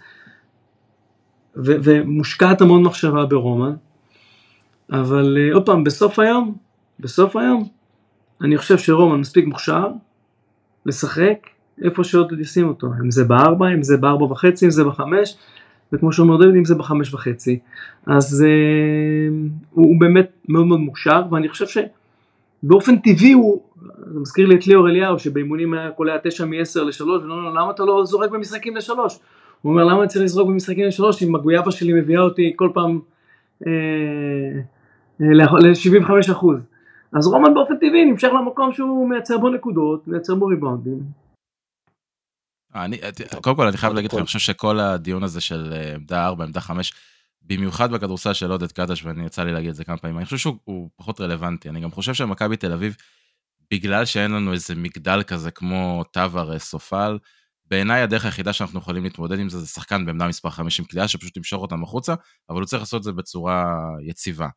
ו, 1.56 1.72
ומושקעת 1.82 2.60
המון 2.60 2.82
מחשבה 2.82 3.26
ברומן, 3.26 3.74
אבל 4.92 5.38
אה, 5.40 5.54
עוד 5.54 5.66
פעם, 5.66 5.84
בסוף 5.84 6.18
היום, 6.18 6.56
בסוף 7.00 7.36
היום, 7.36 7.68
אני 8.40 8.58
חושב 8.58 8.78
שרומן 8.78 9.20
מספיק 9.20 9.46
מוכשר 9.46 9.88
לשחק 10.86 11.46
איפה 11.84 12.04
שעוד 12.04 12.40
ישים 12.40 12.68
אותו, 12.68 12.86
אם 13.04 13.10
זה 13.10 13.24
בארבע, 13.24 13.68
אם 13.74 13.82
זה 13.82 13.96
בארבע 13.96 14.24
וחצי, 14.24 14.64
אם 14.64 14.70
זה 14.70 14.84
בחמש, 14.84 15.36
וכמו 15.92 16.12
שאומר 16.12 16.36
דוד, 16.36 16.54
אם 16.54 16.64
זה 16.64 16.74
בחמש 16.74 17.14
וחצי. 17.14 17.58
אז 18.06 18.44
אה, 18.48 19.28
הוא, 19.70 19.86
הוא 19.86 20.00
באמת 20.00 20.30
מאוד 20.48 20.66
מאוד 20.66 20.80
מוכשר, 20.80 21.22
ואני 21.30 21.48
חושב 21.48 21.82
שבאופן 22.62 22.96
טבעי 22.96 23.32
הוא, 23.32 23.62
זה 24.06 24.20
מזכיר 24.20 24.46
לי 24.46 24.54
את 24.54 24.66
ליאור 24.66 24.88
אליהו, 24.88 25.18
שבאימונים 25.18 25.74
היה 25.74 25.90
קולע 25.90 26.16
תשע 26.22 26.44
מעשר 26.44 26.84
לשלוש, 26.84 27.22
ואומר 27.22 27.36
לו, 27.36 27.54
למה 27.54 27.70
אתה 27.70 27.84
לא 27.84 28.04
זורק 28.04 28.30
במשחקים 28.30 28.76
לשלוש? 28.76 29.18
הוא 29.62 29.72
אומר, 29.72 29.84
למה 29.84 30.00
אני 30.00 30.08
צריך 30.08 30.24
לזרוק 30.24 30.48
במשחקים 30.48 30.84
לשלוש, 30.84 31.22
אם 31.22 31.34
הגויאבה 31.34 31.70
שלי 31.70 31.92
מביאה 31.92 32.20
אותי 32.20 32.52
כל 32.56 32.70
פעם 32.74 33.00
אה, 33.66 33.72
אה, 35.20 35.32
ל-75 35.32 36.32
אחוז. 36.32 36.58
אז 37.12 37.26
רומן 37.26 37.54
באופן 37.54 37.76
טבעי 37.76 38.04
נמשך 38.04 38.28
למקום 38.28 38.72
שהוא 38.72 39.08
מייצר 39.08 39.38
בו 39.38 39.48
נקודות, 39.48 40.08
מייצר 40.08 40.34
בו 40.34 40.46
ריבאונדים. 40.46 41.21
אני, 42.74 42.98
קודם 43.42 43.56
כל 43.56 43.66
אני 43.66 43.76
חייב 43.76 43.92
להגיד 43.92 44.12
לך, 44.12 44.18
אני 44.18 44.26
חושב 44.26 44.38
שכל 44.38 44.80
הדיון 44.80 45.22
הזה 45.22 45.40
של 45.40 45.72
אה, 45.76 45.94
עמדה 45.94 46.26
4, 46.26 46.44
עמדה 46.44 46.60
5, 46.60 46.92
במיוחד 47.42 47.92
בכדורסל 47.92 48.32
של 48.32 48.50
עודד 48.50 48.72
קדש, 48.72 49.04
ואני 49.04 49.26
יצא 49.26 49.44
לי 49.44 49.52
להגיד 49.52 49.68
את 49.68 49.74
זה 49.74 49.84
כמה 49.84 49.96
פעמים, 49.96 50.16
אני 50.18 50.24
חושב 50.24 50.38
שהוא 50.38 50.90
פחות 50.96 51.20
רלוונטי. 51.20 51.68
אני 51.68 51.80
גם 51.80 51.90
חושב 51.90 52.14
שמכבי 52.14 52.56
תל 52.56 52.72
אביב, 52.72 52.96
בגלל 53.70 54.04
שאין 54.04 54.30
לנו 54.30 54.52
איזה 54.52 54.74
מגדל 54.74 55.22
כזה 55.22 55.50
כמו 55.50 56.04
טאבר 56.12 56.58
סופל, 56.58 57.18
בעיניי 57.64 58.02
הדרך 58.02 58.24
היחידה 58.24 58.52
שאנחנו 58.52 58.78
יכולים 58.78 59.04
להתמודד 59.04 59.38
עם 59.38 59.48
זה, 59.48 59.60
זה 59.60 59.66
שחקן 59.66 60.06
בעמדה 60.06 60.28
מספר 60.28 60.50
5 60.50 60.80
עם 60.80 60.86
קליעה 60.86 61.08
שפשוט 61.08 61.36
ימשוך 61.36 61.62
אותם 61.62 61.82
החוצה, 61.82 62.14
אבל 62.50 62.58
הוא 62.58 62.66
צריך 62.66 62.82
לעשות 62.82 62.98
את 62.98 63.04
זה 63.04 63.12
בצורה 63.12 63.78
יציבה. 64.06 64.48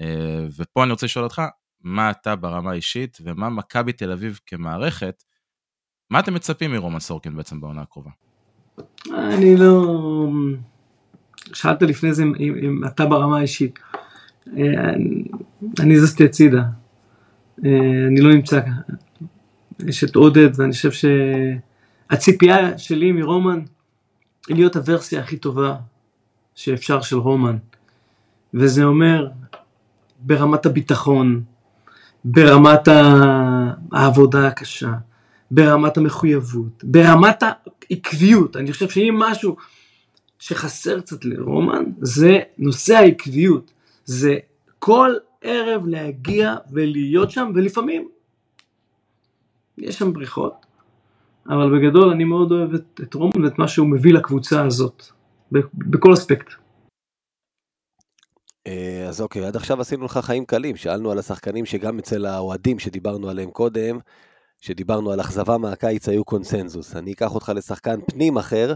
אה, 0.00 0.46
ופה 0.56 0.82
אני 0.84 0.92
רוצה 0.92 1.06
לשאול 1.06 1.24
אותך, 1.24 1.42
מה 1.80 2.10
אתה 2.10 2.36
ברמה 2.36 2.70
האישית, 2.70 3.18
ומה 3.24 3.48
מכבי 3.50 3.92
תל 3.92 4.12
אביב 4.12 4.40
כמערכת, 4.46 5.22
מה 6.12 6.20
אתם 6.20 6.34
מצפים 6.34 6.72
מרומן 6.72 7.00
סורקין 7.00 7.36
בעצם 7.36 7.60
בעונה 7.60 7.82
הקרובה? 7.82 8.10
אני 9.10 9.56
לא... 9.56 10.28
שאלת 11.52 11.82
לפני 11.82 12.14
זה 12.14 12.22
אם, 12.22 12.34
אם 12.40 12.80
אתה 12.86 13.06
ברמה 13.06 13.38
האישית. 13.38 13.78
אה, 14.56 14.62
אני 15.80 16.00
זזתי 16.00 16.24
הצידה. 16.24 16.62
אה, 17.64 17.70
אני 18.08 18.20
לא 18.20 18.34
נמצא 18.34 18.60
כאן. 18.60 18.72
יש 19.88 20.04
את 20.04 20.16
עודד, 20.16 20.60
ואני 20.60 20.72
חושב 20.72 21.08
שהציפייה 22.10 22.78
שלי 22.78 23.12
מרומן 23.12 23.60
היא 24.48 24.56
להיות 24.56 24.76
הוורסיה 24.76 25.20
הכי 25.20 25.36
טובה 25.36 25.76
שאפשר 26.54 27.00
של 27.00 27.16
רומן. 27.16 27.56
וזה 28.54 28.84
אומר 28.84 29.28
ברמת 30.18 30.66
הביטחון, 30.66 31.42
ברמת 32.24 32.88
העבודה 33.92 34.46
הקשה, 34.46 34.92
ברמת 35.52 35.96
המחויבות, 35.96 36.84
ברמת 36.84 37.42
העקביות. 37.42 38.56
אני 38.56 38.72
חושב 38.72 38.88
שאם 38.88 39.14
משהו 39.18 39.56
שחסר 40.38 41.00
קצת 41.00 41.24
לרומן, 41.24 41.84
זה 42.00 42.38
נושא 42.58 42.94
העקביות. 42.94 43.72
זה 44.04 44.38
כל 44.78 45.14
ערב 45.42 45.86
להגיע 45.86 46.54
ולהיות 46.72 47.30
שם, 47.30 47.52
ולפעמים 47.54 48.08
יש 49.78 49.98
שם 49.98 50.12
בריחות, 50.12 50.66
אבל 51.48 51.78
בגדול 51.78 52.10
אני 52.10 52.24
מאוד 52.24 52.52
אוהב 52.52 52.74
את, 52.74 53.00
את 53.02 53.14
רומן 53.14 53.44
ואת 53.44 53.58
מה 53.58 53.68
שהוא 53.68 53.88
מביא 53.88 54.12
לקבוצה 54.12 54.64
הזאת, 54.64 55.02
בכל 55.74 56.12
אספקט. 56.12 56.52
אה, 58.66 59.06
אז 59.08 59.20
אוקיי, 59.20 59.46
עד 59.46 59.56
עכשיו 59.56 59.80
עשינו 59.80 60.04
לך 60.04 60.18
חיים 60.22 60.44
קלים, 60.44 60.76
שאלנו 60.76 61.10
על 61.10 61.18
השחקנים 61.18 61.66
שגם 61.66 61.98
אצל 61.98 62.26
האוהדים 62.26 62.78
שדיברנו 62.78 63.30
עליהם 63.30 63.50
קודם, 63.50 63.98
שדיברנו 64.62 65.12
על 65.12 65.20
אכזבה 65.20 65.58
מהקיץ 65.58 66.08
היו 66.08 66.24
קונסנזוס. 66.24 66.96
אני 66.96 67.12
אקח 67.12 67.34
אותך 67.34 67.52
לשחקן 67.56 68.00
פנים 68.06 68.36
אחר, 68.38 68.74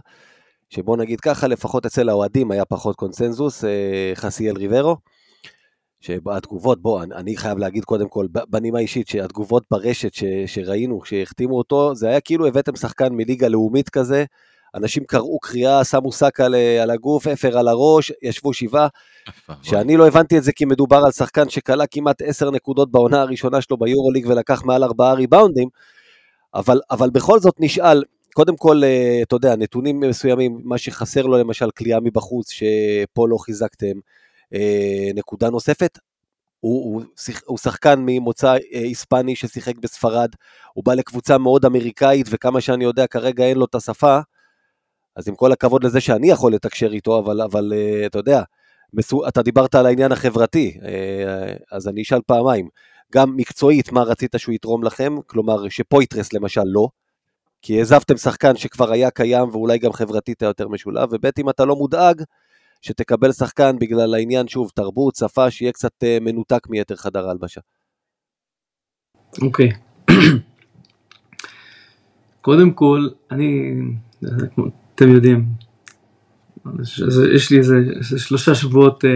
שבוא 0.68 0.96
נגיד 0.96 1.20
ככה, 1.20 1.48
לפחות 1.48 1.86
אצל 1.86 2.08
האוהדים 2.08 2.50
היה 2.50 2.64
פחות 2.64 2.96
קונסנזוס, 2.96 3.64
אה, 3.64 4.12
חסיאל 4.14 4.56
ריברו. 4.56 4.96
שהתגובות, 6.00 6.82
בוא, 6.82 7.02
אני 7.02 7.36
חייב 7.36 7.58
להגיד 7.58 7.84
קודם 7.84 8.08
כל, 8.08 8.26
בנימה 8.48 8.78
אישית, 8.78 9.08
שהתגובות 9.08 9.64
ברשת 9.70 10.14
ש, 10.14 10.24
שראינו 10.46 11.00
כשהחתימו 11.00 11.58
אותו, 11.58 11.94
זה 11.94 12.08
היה 12.08 12.20
כאילו 12.20 12.46
הבאתם 12.46 12.76
שחקן 12.76 13.12
מליגה 13.12 13.48
לאומית 13.48 13.88
כזה, 13.88 14.24
אנשים 14.76 15.04
קראו 15.04 15.38
קריאה, 15.38 15.84
שמו 15.84 16.12
שק 16.12 16.40
על, 16.40 16.54
על 16.82 16.90
הגוף, 16.90 17.26
אפר 17.26 17.58
על 17.58 17.68
הראש, 17.68 18.12
ישבו 18.22 18.52
שבעה, 18.52 18.88
שאני 19.62 19.96
לא 19.96 20.06
הבנתי 20.06 20.38
את 20.38 20.42
זה 20.42 20.52
כי 20.52 20.64
מדובר 20.64 21.02
על 21.04 21.12
שחקן 21.12 21.48
שכלה 21.48 21.86
כמעט 21.86 22.22
עשר 22.22 22.50
נקודות 22.50 22.90
בעונה 22.90 23.20
הראשונה 23.20 23.60
שלו 23.60 23.76
ביורוליג 23.76 24.26
ולקח 24.26 24.64
מעל 24.64 24.84
ארבעה 24.84 25.14
ריבאונדים, 25.14 25.68
אבל, 26.54 26.80
אבל 26.90 27.10
בכל 27.10 27.38
זאת 27.38 27.54
נשאל, 27.58 28.02
קודם 28.34 28.56
כל, 28.56 28.84
אה, 28.84 29.20
אתה 29.22 29.36
יודע, 29.36 29.56
נתונים 29.56 30.00
מסוימים, 30.00 30.60
מה 30.64 30.78
שחסר 30.78 31.22
לו 31.22 31.38
למשל 31.38 31.70
קליעה 31.70 32.00
מבחוץ, 32.00 32.50
שפה 32.50 33.28
לא 33.28 33.36
חיזקתם, 33.38 33.94
אה, 34.54 35.08
נקודה 35.14 35.50
נוספת, 35.50 35.98
הוא, 36.60 36.84
הוא, 36.84 37.02
הוא 37.46 37.58
שחקן 37.58 38.02
ממוצא 38.06 38.48
אה, 38.48 38.58
היספני 38.72 39.36
ששיחק 39.36 39.78
בספרד, 39.78 40.28
הוא 40.74 40.84
בא 40.84 40.94
לקבוצה 40.94 41.38
מאוד 41.38 41.64
אמריקאית, 41.64 42.26
וכמה 42.30 42.60
שאני 42.60 42.84
יודע, 42.84 43.06
כרגע 43.06 43.44
אין 43.44 43.58
לו 43.58 43.64
את 43.64 43.74
השפה, 43.74 44.18
אז 45.16 45.28
עם 45.28 45.34
כל 45.34 45.52
הכבוד 45.52 45.84
לזה 45.84 46.00
שאני 46.00 46.30
יכול 46.30 46.52
לתקשר 46.52 46.92
איתו, 46.92 47.18
אבל, 47.18 47.40
אבל 47.42 47.72
אתה 48.06 48.18
יודע, 48.18 48.42
מסו, 48.92 49.28
אתה 49.28 49.42
דיברת 49.42 49.74
על 49.74 49.86
העניין 49.86 50.12
החברתי, 50.12 50.78
אז 51.72 51.88
אני 51.88 52.02
אשאל 52.02 52.20
פעמיים, 52.26 52.68
גם 53.12 53.36
מקצועית, 53.36 53.92
מה 53.92 54.02
רצית 54.02 54.34
שהוא 54.36 54.54
יתרום 54.54 54.84
לכם, 54.84 55.16
כלומר 55.26 55.68
שפויטרס 55.68 56.32
למשל 56.32 56.64
לא, 56.64 56.88
כי 57.62 57.78
העזבתם 57.78 58.16
שחקן 58.16 58.56
שכבר 58.56 58.92
היה 58.92 59.10
קיים 59.10 59.48
ואולי 59.48 59.78
גם 59.78 59.92
חברתית 59.92 60.42
היה 60.42 60.48
יותר 60.48 60.68
משולב, 60.68 61.08
וב' 61.12 61.26
אם 61.38 61.50
אתה 61.50 61.64
לא 61.64 61.76
מודאג, 61.76 62.22
שתקבל 62.82 63.32
שחקן 63.32 63.78
בגלל 63.78 64.14
העניין, 64.14 64.48
שוב, 64.48 64.70
תרבות, 64.74 65.16
שפה, 65.16 65.50
שיהיה 65.50 65.72
קצת 65.72 65.92
uh, 66.02 66.24
מנותק 66.24 66.68
מיתר 66.68 66.96
חדר 66.96 67.28
ההלבשה. 67.28 67.60
אוקיי. 69.42 69.70
Okay. 70.10 70.14
קודם 72.46 72.70
כל, 72.70 73.08
אני, 73.30 73.74
אתם 74.96 75.08
יודעים, 75.08 75.46
יש 77.34 77.50
לי 77.50 77.58
איזה 77.58 77.76
שלושה 78.16 78.54
שבועות 78.54 79.04
uh, 79.04 79.08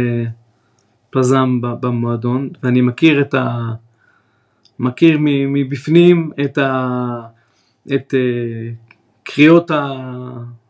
פזם 1.10 1.60
במועדון, 1.60 2.48
ואני 2.62 2.80
מכיר 2.80 3.20
את 3.20 3.34
ה... 3.34 3.72
מכיר 4.78 5.18
מבפנים 5.20 6.30
את 6.44 6.58
ה... 6.58 6.86
את 7.94 8.14
uh, 8.14 8.74
קריאות 9.22 9.70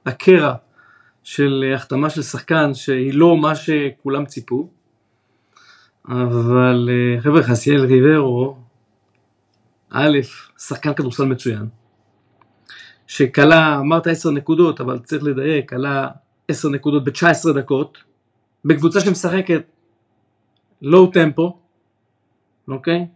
הקרע 0.07 0.55
של 1.23 1.73
החתמה 1.75 2.11
של 2.11 2.23
שחקן 2.23 2.75
שהיא 2.75 3.15
לא 3.15 3.37
מה 3.37 3.55
שכולם 3.55 4.25
ציפו, 4.25 4.69
אבל 6.09 6.89
uh, 6.89 7.23
חבר'ה, 7.23 7.43
חסיאל 7.43 7.85
ריברו, 7.85 8.57
א', 9.91 10.19
שחקן 10.59 10.95
כדורסל 10.95 11.25
מצוין, 11.25 11.69
שכלה, 13.11 13.79
אמרת 13.79 14.07
10 14.07 14.31
נקודות, 14.31 14.81
אבל 14.81 14.99
צריך 14.99 15.23
לדייק, 15.23 15.71
כלה 15.71 16.09
10 16.49 16.69
נקודות 16.69 17.05
ב-19 17.05 17.53
דקות, 17.55 17.99
בקבוצה 18.65 19.01
שמשחקת 19.01 19.63
לואו 20.83 21.07
טמפו, 21.07 21.59
אוקיי? 22.69 23.07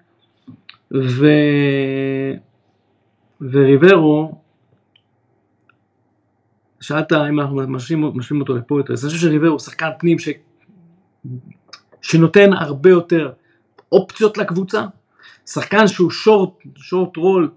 ו... 0.95 1.27
וריברו, 3.41 4.41
שאלת 6.81 7.13
אם 7.13 7.41
אנחנו 7.41 7.57
משווים 8.15 8.41
אותו 8.41 8.57
לפויטרס, 8.57 9.05
אני 9.05 9.11
חושב 9.11 9.23
שריברו 9.23 9.51
הוא 9.51 9.59
שחקן 9.59 9.89
פנים 9.99 10.19
ש... 10.19 10.29
שנותן 12.03 12.53
הרבה 12.53 12.91
יותר 12.91 13.33
אופציות 13.93 14.39
לקבוצה, 14.39 14.85
שחקן 15.47 15.87
שהוא 15.87 16.11
שורט, 16.11 16.51
שורט 16.77 17.17
רול, 17.17 17.51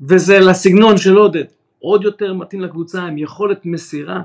וזה 0.00 0.38
לסגנון 0.38 0.96
של 0.96 1.16
עודד, 1.16 1.44
עוד 1.78 2.04
יותר 2.04 2.34
מתאים 2.34 2.60
לקבוצה 2.60 3.02
עם 3.02 3.18
יכולת 3.18 3.66
מסירה, 3.66 4.22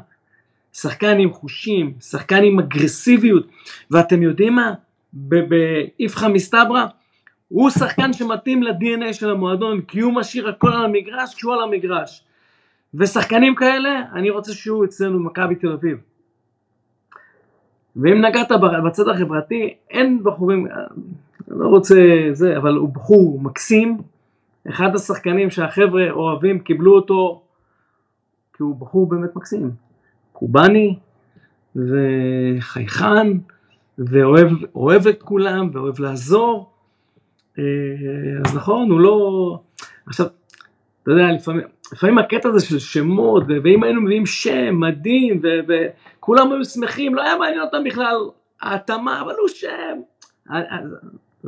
שחקן 0.74 1.20
עם 1.20 1.34
חושים, 1.34 1.94
שחקן 2.00 2.44
עם 2.44 2.60
אגרסיביות, 2.60 3.48
ואתם 3.92 4.24
יודעים 4.24 4.56
מה? 4.56 4.74
באיפכא 5.14 6.28
מסתברא, 6.28 6.86
הוא 7.48 7.70
שחקן 7.70 8.14
שמתאים 8.14 8.64
ל-DNA 8.64 9.14
של 9.14 9.30
המועדון, 9.30 9.82
כי 9.82 10.00
הוא 10.00 10.14
משאיר 10.14 10.50
הכל 10.50 10.74
על 10.74 10.86
המגרש 10.86 11.36
כשהוא 11.36 11.54
על 11.54 11.64
המגרש. 11.64 12.24
ושחקנים 12.94 13.56
כאלה, 13.56 14.02
אני 14.14 14.30
רוצה 14.30 14.54
שיהיו 14.54 14.84
אצלנו 14.84 15.20
במכבי 15.20 15.56
תל 15.56 15.72
אביב. 15.72 15.98
ואם 17.96 18.26
נגעת 18.26 18.52
בצד 18.86 19.08
החברתי, 19.08 19.74
אין 19.90 20.24
בחורים, 20.24 20.68
אני 20.68 21.60
לא 21.60 21.68
רוצה 21.68 21.96
זה, 22.32 22.58
אבל 22.58 22.76
הוא 22.76 22.90
בחור 22.90 23.40
מקסים, 23.42 23.98
אחד 24.70 24.96
השחקנים 24.96 25.50
שהחבר'ה 25.50 26.12
אוהבים, 26.12 26.60
קיבלו 26.60 26.96
אותו, 26.96 27.42
כי 28.54 28.64
הוא 28.64 28.76
בחור 28.76 29.10
באמת 29.10 29.36
מקסים. 29.36 29.72
קובאני 30.32 31.00
וחייכן 31.76 33.28
ואוהב 33.98 35.08
את 35.08 35.24
כולם 35.24 35.70
ואוהב 35.74 36.00
לעזור. 36.00 36.72
אה, 37.60 37.64
אז 38.46 38.56
נכון, 38.56 38.92
הוא 38.92 39.00
לא... 39.00 39.60
עכשיו, 40.08 40.26
אתה 41.04 41.12
יודע, 41.12 41.32
לפעמים, 41.32 41.64
לפעמים 41.94 42.18
הקטע 42.18 42.50
הזה 42.50 42.66
של 42.66 42.80
שמות, 42.80 43.44
ואם 43.64 43.84
היינו 43.84 44.02
מביאים 44.02 44.26
שם 44.26 44.80
מדהים, 44.80 45.42
וכולם 45.68 46.52
היו 46.52 46.66
שמחים, 46.66 47.16
לא 47.16 47.22
היה 47.22 47.38
מעניין 47.38 47.62
אותם 47.62 47.84
בכלל 47.86 48.16
ההתאמה, 48.62 49.22
אבל 49.22 49.34
הוא 49.40 49.48
שם. 49.48 50.00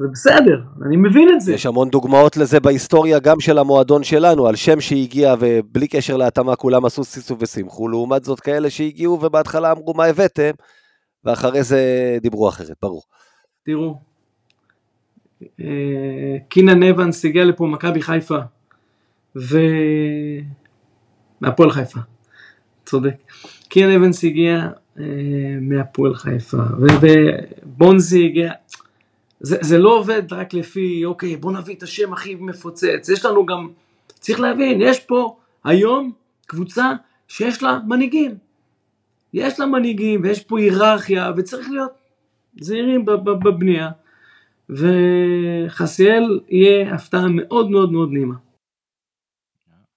זה 0.02 0.08
בסדר, 0.12 0.62
אני 0.86 0.98
מבין 0.98 1.30
את 1.36 1.42
זה. 1.42 1.54
יש 1.54 1.66
המון 1.66 1.90
דוגמאות 1.90 2.38
לזה 2.38 2.60
בהיסטוריה, 2.60 3.20
גם 3.20 3.40
של 3.40 3.58
המועדון 3.58 4.04
שלנו, 4.04 4.48
על 4.48 4.56
שם 4.56 4.82
שהגיע 4.82 5.36
ובלי 5.40 5.88
קשר 5.88 6.18
להתאמה 6.18 6.56
כולם 6.56 6.86
עשו 6.86 7.04
סיסו 7.04 7.36
ושמחו, 7.40 7.88
לעומת 7.88 8.24
זאת 8.24 8.40
כאלה 8.40 8.70
שהגיעו 8.70 9.20
ובהתחלה 9.22 9.72
אמרו 9.72 9.94
מה 9.94 10.06
הבאתם, 10.06 10.52
ואחרי 11.24 11.64
זה 11.64 11.82
דיברו 12.22 12.50
אחרת, 12.50 12.76
ברור. 12.82 13.02
תראו, 13.66 13.96
אה, 15.60 16.38
קינן 16.50 16.84
אבנס 16.84 17.26
הגיע 17.26 17.46
לפה 17.46 17.68
מכבי 17.68 18.02
חיפה, 18.02 18.40
ו... 19.36 19.58
מהפועל 21.42 21.72
חיפה, 21.72 22.00
צודק. 22.86 23.16
קינן 23.68 23.92
אבנס 23.92 24.24
הגיע 24.24 24.70
אה, 25.00 25.04
מהפועל 25.62 26.16
חיפה, 26.16 26.58
ובונזי 27.02 28.26
הגיע, 28.26 28.52
זה, 29.40 29.58
זה 29.62 29.78
לא 29.78 29.98
עובד 29.98 30.34
רק 30.34 30.54
לפי, 30.54 31.06
אוקיי, 31.06 31.38
בוא 31.38 31.52
נביא 31.52 31.76
את 31.76 31.84
השם 31.84 32.14
הכי 32.14 32.36
מפוצץ, 32.36 33.10
יש 33.14 33.26
לנו 33.26 33.46
גם, 33.46 33.70
צריך 34.08 34.40
להבין, 34.40 34.82
יש 34.82 35.00
פה 35.00 35.38
היום 35.64 36.12
קבוצה 36.46 36.92
שיש 37.28 37.64
לה 37.64 37.80
מנהיגים. 37.88 38.38
יש 39.34 39.60
לה 39.60 39.66
מנהיגים 39.66 40.22
ויש 40.24 40.44
פה 40.44 40.60
היררכיה 40.60 41.32
וצריך 41.38 41.70
להיות 41.70 41.92
זהירים 42.60 43.06
בבנייה. 43.06 43.90
וחסיאל 44.70 46.40
יהיה 46.50 46.96
הפתעה 46.96 47.28
מאוד 47.28 47.70
מאוד 47.70 47.92
מאוד 47.92 48.10
נעימה. 48.12 48.36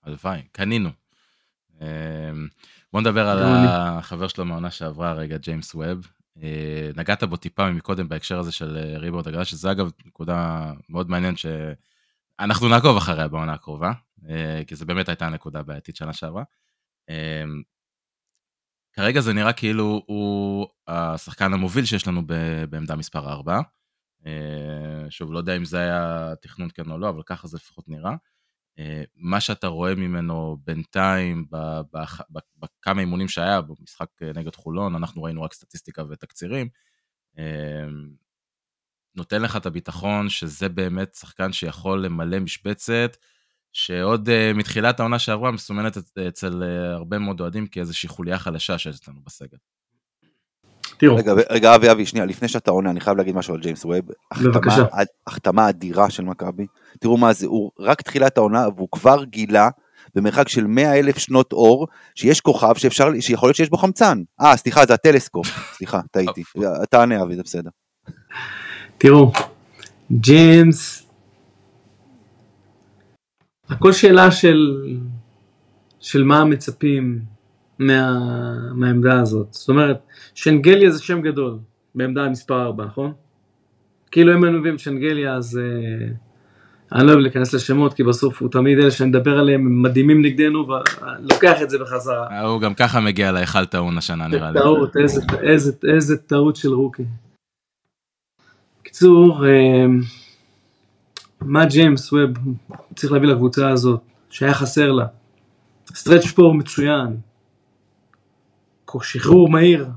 הלוואי, 0.04 0.42
קנינו. 0.52 0.88
אמ, 1.80 1.86
בוא 2.92 3.00
נדבר 3.00 3.28
על 3.28 3.38
החבר 3.42 4.28
שלו 4.28 4.44
מהעונה 4.44 4.70
שעברה 4.70 5.12
רגע, 5.12 5.36
ג'יימס 5.36 5.74
ווב. 5.74 6.19
אה, 6.42 6.90
נגעת 6.96 7.24
בו 7.24 7.36
טיפה 7.36 7.70
מקודם 7.70 8.08
בהקשר 8.08 8.38
הזה 8.38 8.52
של 8.52 8.76
אה, 8.76 8.98
ריבורד 8.98 9.28
הגנה, 9.28 9.44
שזה 9.44 9.70
אגב 9.70 9.90
נקודה 10.06 10.72
מאוד 10.88 11.10
מעניינת 11.10 11.38
שאנחנו 11.38 12.68
נעקוב 12.68 12.96
אחריה 12.96 13.28
בעונה 13.28 13.52
הקרובה, 13.52 13.92
אה, 14.28 14.62
כי 14.66 14.76
זו 14.76 14.86
באמת 14.86 15.08
הייתה 15.08 15.26
הנקודה 15.26 15.60
הבעייתית 15.60 15.96
שנה 15.96 16.12
שעברה. 16.12 16.42
כרגע 18.92 19.20
זה 19.20 19.32
נראה 19.32 19.52
כאילו 19.52 20.02
הוא 20.06 20.66
השחקן 20.86 21.52
המוביל 21.52 21.84
שיש 21.84 22.08
לנו 22.08 22.22
בעמדה 22.70 22.96
מספר 22.96 23.32
4. 23.32 23.60
שוב, 25.10 25.32
לא 25.32 25.38
יודע 25.38 25.56
אם 25.56 25.64
זה 25.64 25.78
היה 25.78 26.32
תכנון 26.42 26.68
כן 26.74 26.90
או 26.90 26.98
לא, 26.98 27.08
אבל 27.08 27.22
ככה 27.26 27.48
זה 27.48 27.56
לפחות 27.56 27.88
נראה. 27.88 28.14
מה 29.14 29.40
שאתה 29.40 29.66
רואה 29.66 29.94
ממנו 29.94 30.56
בינתיים, 30.64 31.46
בכמה 32.58 33.00
אימונים 33.00 33.28
שהיה, 33.28 33.60
במשחק 33.60 34.22
נגד 34.34 34.54
חולון, 34.54 34.94
אנחנו 34.94 35.22
ראינו 35.22 35.42
רק 35.42 35.52
סטטיסטיקה 35.52 36.02
ותקצירים, 36.10 36.68
נותן 39.14 39.42
לך 39.42 39.56
את 39.56 39.66
הביטחון 39.66 40.28
שזה 40.28 40.68
באמת 40.68 41.14
שחקן 41.14 41.52
שיכול 41.52 42.04
למלא 42.04 42.38
משבצת, 42.38 43.16
שעוד 43.72 44.28
מתחילת 44.54 45.00
העונה 45.00 45.18
שעברה 45.18 45.50
מסומנת 45.50 45.96
אצל 46.28 46.62
הרבה 46.92 47.18
מאוד 47.18 47.40
אוהדים 47.40 47.66
כאיזושהי 47.66 48.08
חוליה 48.08 48.38
חלשה 48.38 48.78
שיש 48.78 49.08
לנו 49.08 49.20
בסגל. 49.22 49.58
תראו. 51.00 51.16
רגע, 51.16 51.32
רגע 51.50 51.74
אבי 51.74 51.90
אבי 51.90 52.06
שנייה 52.06 52.26
לפני 52.26 52.48
שאתה 52.48 52.70
עונה 52.70 52.90
אני 52.90 53.00
חייב 53.00 53.16
להגיד 53.16 53.36
משהו 53.36 53.54
על 53.54 53.60
ג'יימס 53.60 53.84
ווב. 53.84 54.00
בבקשה. 54.42 54.84
החתמה 55.26 55.68
אדירה 55.68 56.10
של 56.10 56.24
מכבי. 56.24 56.66
תראו 57.00 57.16
מה 57.16 57.32
זה 57.32 57.46
הוא 57.46 57.70
רק 57.78 58.02
תחילת 58.02 58.38
העונה 58.38 58.66
והוא 58.76 58.88
כבר 58.92 59.24
גילה 59.24 59.68
במרחק 60.14 60.48
של 60.48 60.66
100 60.66 60.98
אלף 60.98 61.18
שנות 61.18 61.52
אור 61.52 61.86
שיש 62.14 62.40
כוכב 62.40 62.74
שאפשר 62.76 63.08
שיכול 63.20 63.46
להיות 63.46 63.56
שיש 63.56 63.70
בו 63.70 63.76
חמצן. 63.76 64.22
אה 64.40 64.56
סליחה 64.56 64.86
זה 64.86 64.94
הטלסקופ 64.94 65.46
סליחה 65.76 66.00
טעיתי 66.10 66.42
תענה 66.90 67.22
אבי 67.22 67.36
זה 67.36 67.42
בסדר. 67.42 67.70
תראו 68.98 69.32
ג'יימס 70.12 71.06
הכל 73.68 73.92
שאלה 73.92 74.30
של 74.30 74.82
של 76.00 76.24
מה 76.24 76.44
מצפים 76.44 77.20
מה, 77.80 78.18
מהעמדה 78.74 79.20
הזאת. 79.20 79.46
זאת 79.50 79.68
אומרת, 79.68 79.98
שנגליה 80.34 80.90
זה 80.90 81.02
שם 81.02 81.20
גדול 81.20 81.58
בעמדה 81.94 82.28
מספר 82.28 82.62
4, 82.62 82.84
נכון? 82.84 83.12
כאילו 84.10 84.34
אם 84.34 84.44
היינו 84.44 84.58
מביאים 84.58 84.78
שנגליה 84.78 85.34
אז, 85.34 85.58
אה, 85.58 86.06
אני 86.92 87.06
לא 87.06 87.12
אוהב 87.12 87.20
להיכנס 87.20 87.54
לשמות, 87.54 87.94
כי 87.94 88.02
בסוף 88.02 88.42
הוא 88.42 88.50
תמיד 88.50 88.78
אלה 88.78 88.90
שאני 88.90 89.08
מדבר 89.08 89.38
עליהם, 89.38 89.60
הם 89.60 89.82
מדהימים 89.82 90.22
נגדנו, 90.22 90.68
ולוקח 90.68 91.62
את 91.62 91.70
זה 91.70 91.78
בחזרה. 91.78 92.40
הוא 92.40 92.60
גם 92.60 92.74
ככה 92.74 93.00
מגיע 93.00 93.32
להיכל 93.32 93.64
טעון 93.64 93.98
השנה 93.98 94.28
נראה 94.28 94.50
לי. 94.50 94.60
טעות, 94.60 94.96
איזה, 94.96 95.20
איזה, 95.42 95.72
איזה 95.94 96.16
טעות 96.16 96.56
של 96.56 96.68
רוקי. 96.68 97.04
בקיצור, 98.80 99.46
אה, 99.46 99.86
מה 101.40 101.64
ג'יימס 101.64 102.12
ווב 102.12 102.30
צריך 102.94 103.12
להביא 103.12 103.28
לקבוצה 103.28 103.70
הזאת, 103.70 104.00
שהיה 104.30 104.54
חסר 104.54 104.92
לה? 104.92 105.06
stretch 105.94 106.26
four 106.26 106.54
מצוין, 106.54 107.16
שחרור 109.02 109.48
מהיר 109.48 109.88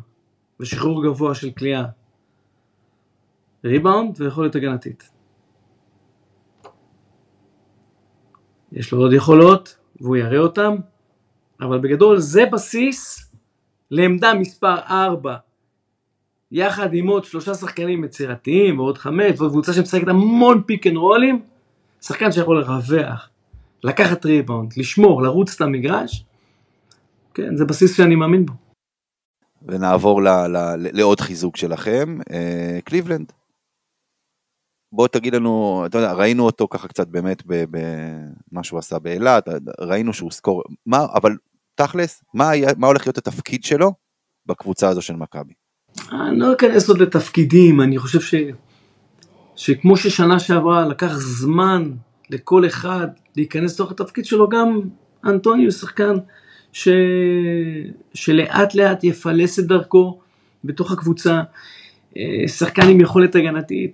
ושחרור 0.59 1.03
גבוה 1.03 1.35
של 1.35 1.51
קליעה, 1.51 1.85
ריבאונד 3.65 4.21
ויכולת 4.21 4.55
הגנתית. 4.55 5.09
יש 8.71 8.91
לו 8.91 8.99
עוד 8.99 9.13
יכולות 9.13 9.77
והוא 10.01 10.15
יראה 10.15 10.39
אותם, 10.39 10.75
אבל 11.61 11.79
בגדול 11.79 12.19
זה 12.19 12.45
בסיס 12.45 13.31
לעמדה 13.91 14.33
מספר 14.33 14.75
4, 14.89 15.35
יחד 16.51 16.93
עם 16.93 17.07
עוד 17.07 17.23
שלושה 17.23 17.53
שחקנים 17.53 18.03
יצירתיים 18.03 18.79
ועוד 18.79 18.97
חמש 18.97 19.39
ועוד 19.39 19.51
קבוצה 19.51 19.73
שמשחקת 19.73 20.07
המון 20.07 20.61
pick 20.65 20.87
and 20.87 20.97
roll 20.97 21.22
ים, 21.22 21.41
שחקן 22.01 22.31
שיכול 22.31 22.59
לרווח, 22.59 23.29
לקחת 23.83 24.25
ריבאונד, 24.25 24.73
לשמור, 24.77 25.21
לרוץ 25.23 25.55
את 25.55 25.61
המגרש, 25.61 26.25
כן, 27.33 27.55
זה 27.55 27.65
בסיס 27.65 27.97
שאני 27.97 28.15
מאמין 28.15 28.45
בו. 28.45 28.53
ונעבור 29.67 30.21
ל, 30.23 30.27
ל, 30.27 30.75
לעוד 30.77 31.19
חיזוק 31.19 31.57
שלכם, 31.57 32.19
אה, 32.31 32.79
קליבלנד. 32.83 33.31
בוא 34.91 35.07
תגיד 35.07 35.35
לנו, 35.35 35.83
אתה 35.85 35.97
יודע, 35.97 36.13
ראינו 36.13 36.45
אותו 36.45 36.67
ככה 36.67 36.87
קצת 36.87 37.07
באמת 37.07 37.43
במה 37.45 38.63
שהוא 38.63 38.79
עשה 38.79 38.99
באילת, 38.99 39.49
ראינו 39.79 40.13
שהוא 40.13 40.31
סקור, 40.31 40.63
מה, 40.85 41.05
אבל 41.13 41.37
תכלס, 41.75 42.23
מה, 42.33 42.49
מה 42.77 42.87
הולך 42.87 43.07
להיות 43.07 43.17
התפקיד 43.17 43.63
שלו 43.63 43.93
בקבוצה 44.45 44.89
הזו 44.89 45.01
של 45.01 45.15
מכבי? 45.15 45.53
אני 46.11 46.39
לא 46.39 46.53
אכנס 46.53 46.89
עוד 46.89 47.01
לתפקידים, 47.01 47.81
אני 47.81 47.97
חושב 47.97 48.21
ש... 48.21 48.35
שכמו 49.55 49.97
ששנה 49.97 50.39
שעברה 50.39 50.87
לקח 50.87 51.13
זמן 51.13 51.91
לכל 52.29 52.65
אחד 52.65 53.07
להיכנס 53.35 53.73
לתוך 53.73 53.91
התפקיד 53.91 54.25
שלו, 54.25 54.49
גם 54.49 54.81
אנטוניו 55.25 55.71
שחקן 55.71 56.15
ש... 56.73 56.87
שלאט 58.13 58.75
לאט 58.75 59.03
יפלס 59.03 59.59
את 59.59 59.65
דרכו 59.67 60.19
בתוך 60.63 60.91
הקבוצה, 60.91 61.41
אה, 62.17 62.47
שחקן 62.47 62.89
עם 62.89 63.01
יכולת 63.01 63.35
הגנתית 63.35 63.91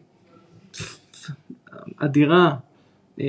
אדירה, 1.97 2.53
אה, 3.21 3.25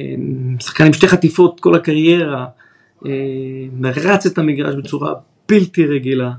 שחקן 0.61 0.87
עם 0.87 0.93
שתי 0.93 1.09
חטיפות 1.09 1.61
כל 1.61 1.75
הקריירה, 1.75 2.47
אה, 3.07 3.11
מרץ 3.73 4.27
את 4.27 4.39
המגרש 4.39 4.75
בצורה 4.75 5.15
בלתי 5.49 5.87
רגילה, 5.87 6.33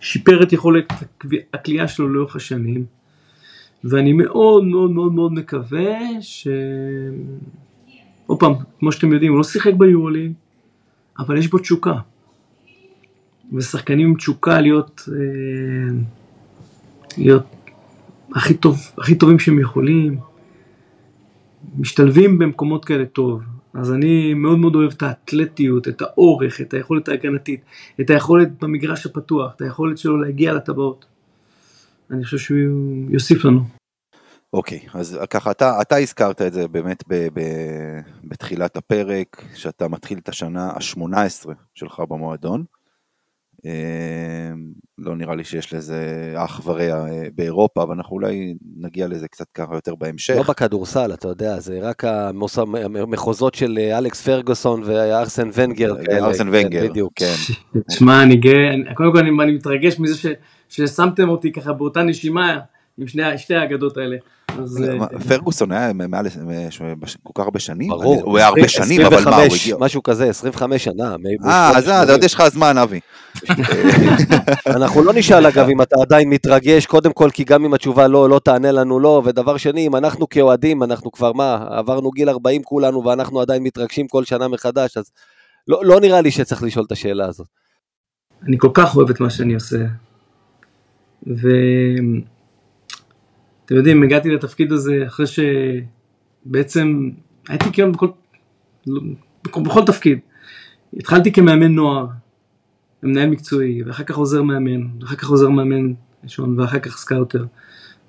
שיפר 0.00 0.42
את 0.42 0.52
יכולת 0.52 0.92
הכלייה 1.54 1.88
שלו 1.88 2.08
לאורך 2.08 2.36
השנים. 2.36 2.84
ואני 3.84 4.12
מאוד 4.12 4.64
מאוד 4.64 4.90
מאוד 4.90 5.12
מאוד 5.12 5.32
מקווה 5.32 5.98
ש... 6.20 6.48
עוד 8.26 8.40
פעם, 8.40 8.52
כמו 8.78 8.92
שאתם 8.92 9.12
יודעים, 9.12 9.32
הוא 9.32 9.38
לא 9.38 9.44
שיחק 9.44 9.74
ביורוליג, 9.74 10.32
אבל 11.18 11.38
יש 11.38 11.50
בו 11.50 11.58
תשוקה. 11.58 11.94
ושחקנים 13.52 14.08
עם 14.08 14.16
תשוקה 14.16 14.60
להיות, 14.60 15.08
אה, 15.08 15.94
להיות 17.18 17.46
הכי, 18.34 18.54
טוב, 18.54 18.78
הכי 18.98 19.14
טובים 19.14 19.38
שהם 19.38 19.60
יכולים, 19.60 20.18
משתלבים 21.78 22.38
במקומות 22.38 22.84
כאלה 22.84 23.06
טוב. 23.06 23.42
אז 23.74 23.92
אני 23.92 24.34
מאוד 24.34 24.58
מאוד 24.58 24.74
אוהב 24.74 24.92
את 24.92 25.02
האתלטיות, 25.02 25.88
את 25.88 26.02
האורך, 26.02 26.60
את 26.60 26.74
היכולת 26.74 27.08
ההגנתית, 27.08 27.60
את 28.00 28.10
היכולת 28.10 28.62
במגרש 28.62 29.06
הפתוח, 29.06 29.52
את 29.56 29.62
היכולת 29.62 29.98
שלו 29.98 30.16
להגיע 30.16 30.54
לטבעות. 30.54 31.04
אני 32.10 32.24
חושב 32.24 32.38
שהוא 32.38 33.10
יוסיף 33.10 33.44
לנו. 33.44 33.83
אוקיי, 34.54 34.80
okay, 34.86 34.98
אז 34.98 35.18
ככה, 35.30 35.50
אתה, 35.50 35.80
אתה 35.80 35.96
הזכרת 35.96 36.42
את 36.42 36.52
זה 36.52 36.68
באמת 36.68 37.04
ב, 37.08 37.28
ב, 37.34 37.40
בתחילת 38.24 38.76
הפרק, 38.76 39.44
שאתה 39.54 39.88
מתחיל 39.88 40.18
את 40.18 40.28
השנה 40.28 40.70
ה-18 40.70 41.48
שלך 41.74 42.02
במועדון. 42.08 42.64
אמ, 43.64 43.70
לא 44.98 45.16
נראה 45.16 45.34
לי 45.34 45.44
שיש 45.44 45.74
לזה 45.74 46.32
אח 46.36 46.60
ורע 46.64 46.82
אה, 46.82 47.22
באירופה, 47.34 47.82
אבל 47.82 47.94
אנחנו 47.94 48.16
אולי 48.16 48.54
נגיע 48.76 49.08
לזה 49.08 49.28
קצת 49.28 49.46
ככה 49.54 49.74
יותר 49.74 49.94
בהמשך. 49.94 50.34
לא 50.36 50.42
בכדורסל, 50.42 51.14
אתה 51.14 51.28
יודע, 51.28 51.60
זה 51.60 51.78
רק 51.82 52.04
המחוזות 52.04 53.54
של 53.54 53.78
אה, 53.78 53.98
אלכס 53.98 54.22
פרגוסון 54.22 54.82
וארסן 54.84 55.50
ונגר. 55.54 55.94
אה, 56.10 56.26
ארסן 56.26 56.48
ונגר, 56.52 56.88
בדיוק. 56.88 57.12
כן. 57.16 57.34
תשמע, 57.88 58.22
אני 58.22 58.36
גאה, 58.36 58.94
קודם 58.94 59.12
כל 59.12 59.18
אני, 59.18 59.30
אני 59.42 59.52
מתרגש 59.52 59.98
מזה 59.98 60.16
ש, 60.16 60.26
ששמתם 60.68 61.28
אותי 61.28 61.52
ככה 61.52 61.72
באותה 61.72 62.02
נשימה 62.02 62.58
עם 62.98 63.06
שני, 63.06 63.38
שתי 63.38 63.54
האגדות 63.54 63.96
האלה. 63.96 64.16
אה, 64.50 65.18
פרגוסון 65.28 65.72
היה 65.72 65.92
מעל 65.92 66.26
כל 67.22 67.32
כך 67.34 67.44
הרבה 67.44 67.58
שנים? 67.58 67.88
ברור. 67.88 68.22
הוא 68.22 68.38
היה 68.38 68.46
הרבה 68.46 68.68
שנים, 68.68 69.00
אבל 69.00 69.24
מה, 69.24 69.36
הוא 69.36 69.54
הגיע? 69.62 69.76
משהו 69.80 70.02
כזה, 70.02 70.28
25 70.28 70.84
שנה. 70.84 71.16
אה, 71.44 71.78
אז 71.78 72.10
עוד 72.10 72.24
יש 72.24 72.34
לך 72.34 72.48
זמן, 72.48 72.78
אבי. 72.78 73.00
אנחנו 74.76 75.02
לא 75.02 75.12
נשאל 75.12 75.46
אגב 75.46 75.68
אם 75.68 75.82
אתה 75.82 75.96
עדיין 76.02 76.30
מתרגש, 76.30 76.86
קודם 76.86 77.12
כל 77.12 77.30
כי 77.32 77.44
גם 77.44 77.64
אם 77.64 77.74
התשובה 77.74 78.08
לא, 78.08 78.28
לא 78.28 78.40
תענה 78.44 78.72
לנו 78.72 79.00
לא, 79.00 79.22
ודבר 79.24 79.56
שני, 79.56 79.86
אם 79.86 79.96
אנחנו 79.96 80.28
כאוהדים, 80.28 80.82
אנחנו 80.82 81.12
כבר 81.12 81.32
מה, 81.32 81.66
עברנו 81.70 82.10
גיל 82.10 82.28
40 82.28 82.62
כולנו 82.62 83.04
ואנחנו 83.04 83.40
עדיין 83.40 83.62
מתרגשים 83.62 84.08
כל 84.08 84.24
שנה 84.24 84.48
מחדש, 84.48 84.96
אז 84.96 85.10
לא, 85.68 85.84
לא 85.84 86.00
נראה 86.00 86.20
לי 86.20 86.30
שצריך 86.30 86.62
לשאול 86.62 86.84
את 86.86 86.92
השאלה 86.92 87.26
הזאת. 87.26 87.46
אני 88.48 88.56
כל 88.58 88.70
כך 88.74 88.96
אוהב 88.96 89.10
את 89.10 89.20
מה 89.20 89.30
שאני 89.30 89.54
עושה. 89.54 89.78
ו... 91.26 91.48
אתם 93.64 93.74
יודעים, 93.74 94.02
הגעתי 94.02 94.30
לתפקיד 94.30 94.72
הזה 94.72 95.04
אחרי 95.06 95.26
שבעצם 96.46 97.10
הייתי 97.48 97.72
כאילו 97.72 97.92
בכל, 97.92 98.08
בכל, 99.44 99.62
בכל 99.62 99.84
תפקיד. 99.86 100.18
התחלתי 100.96 101.32
כמאמן 101.32 101.74
נוער, 101.74 102.06
מנהל 103.02 103.30
מקצועי, 103.30 103.82
ואחר 103.82 104.04
כך 104.04 104.16
עוזר 104.16 104.42
מאמן, 104.42 104.80
ואחר 105.00 105.16
כך 105.16 105.28
עוזר 105.28 105.48
מאמן 105.48 105.92
ראשון, 106.24 106.60
ואחר 106.60 106.78
כך 106.78 106.96
scouter, 106.96 107.44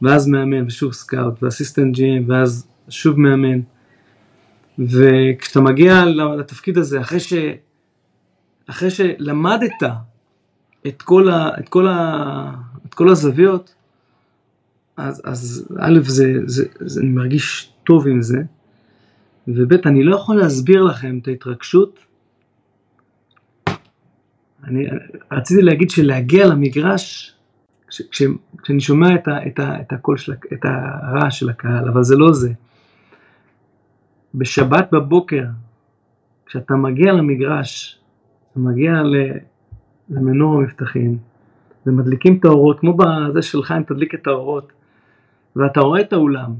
ואז 0.01 0.27
מאמן, 0.27 0.67
ושוב 0.67 0.93
scout, 0.93 1.43
ו 1.43 1.48
assistant 1.48 1.95
GM, 1.95 2.23
ואז 2.27 2.67
שוב 2.89 3.19
מאמן. 3.19 3.59
וכשאתה 4.79 5.61
מגיע 5.61 6.05
לתפקיד 6.39 6.77
הזה, 6.77 7.01
אחרי, 7.01 7.19
ש... 7.19 7.33
אחרי 8.67 8.89
שלמדת 8.89 9.83
את 10.87 11.01
כל, 11.01 11.29
ה... 11.29 11.49
את 11.59 11.69
כל, 11.69 11.87
ה... 11.87 12.51
את 12.85 12.93
כל 12.93 13.09
הזוויות, 13.09 13.74
אז, 14.97 15.21
אז 15.25 15.67
א', 15.79 15.99
זה, 16.03 16.33
זה, 16.45 16.65
זה, 16.79 17.01
אני 17.01 17.09
מרגיש 17.09 17.73
טוב 17.83 18.07
עם 18.07 18.21
זה, 18.21 18.41
וב', 19.47 19.73
אני 19.85 20.03
לא 20.03 20.15
יכול 20.15 20.35
להסביר 20.35 20.83
לכם 20.83 21.19
את 21.21 21.27
ההתרגשות. 21.27 21.99
אני 24.63 24.87
רציתי 25.31 25.61
להגיד 25.61 25.89
שלהגיע 25.89 26.47
למגרש, 26.47 27.35
כש, 27.87 28.01
כש, 28.11 28.23
כשאני 28.63 28.79
שומע 28.79 29.15
את, 29.15 29.27
ה, 29.27 29.47
את, 29.47 29.59
ה, 29.59 29.81
את 29.81 29.93
הקול 29.93 30.17
של, 30.17 30.33
את 30.53 30.59
הרעש 30.63 31.39
של 31.39 31.49
הקהל, 31.49 31.89
אבל 31.89 32.03
זה 32.03 32.15
לא 32.15 32.33
זה. 32.33 32.53
בשבת 34.35 34.87
בבוקר, 34.91 35.43
כשאתה 36.45 36.73
מגיע 36.75 37.13
למגרש, 37.13 37.99
אתה 38.51 38.59
מגיע 38.59 38.91
למנור 40.09 40.55
המבטחים, 40.55 41.17
ומדליקים 41.85 42.37
את 42.39 42.45
האורות, 42.45 42.79
כמו 42.79 42.97
בזה 42.97 43.41
שלך, 43.41 43.71
אם 43.77 43.83
תדליק 43.83 44.15
את 44.15 44.27
האורות, 44.27 44.71
ואתה 45.55 45.79
רואה 45.79 46.01
את 46.01 46.13
האולם, 46.13 46.53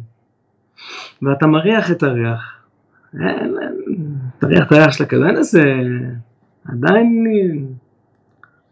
ואתה 1.22 1.48
מריח 1.48 1.92
את 1.92 2.04
הריח, 2.04 2.56
תריח 4.40 4.68
את 4.68 4.72
הריח 4.72 4.92
של 4.92 5.26
אין 5.26 5.38
איזה, 5.38 5.64
עדיין 6.66 7.28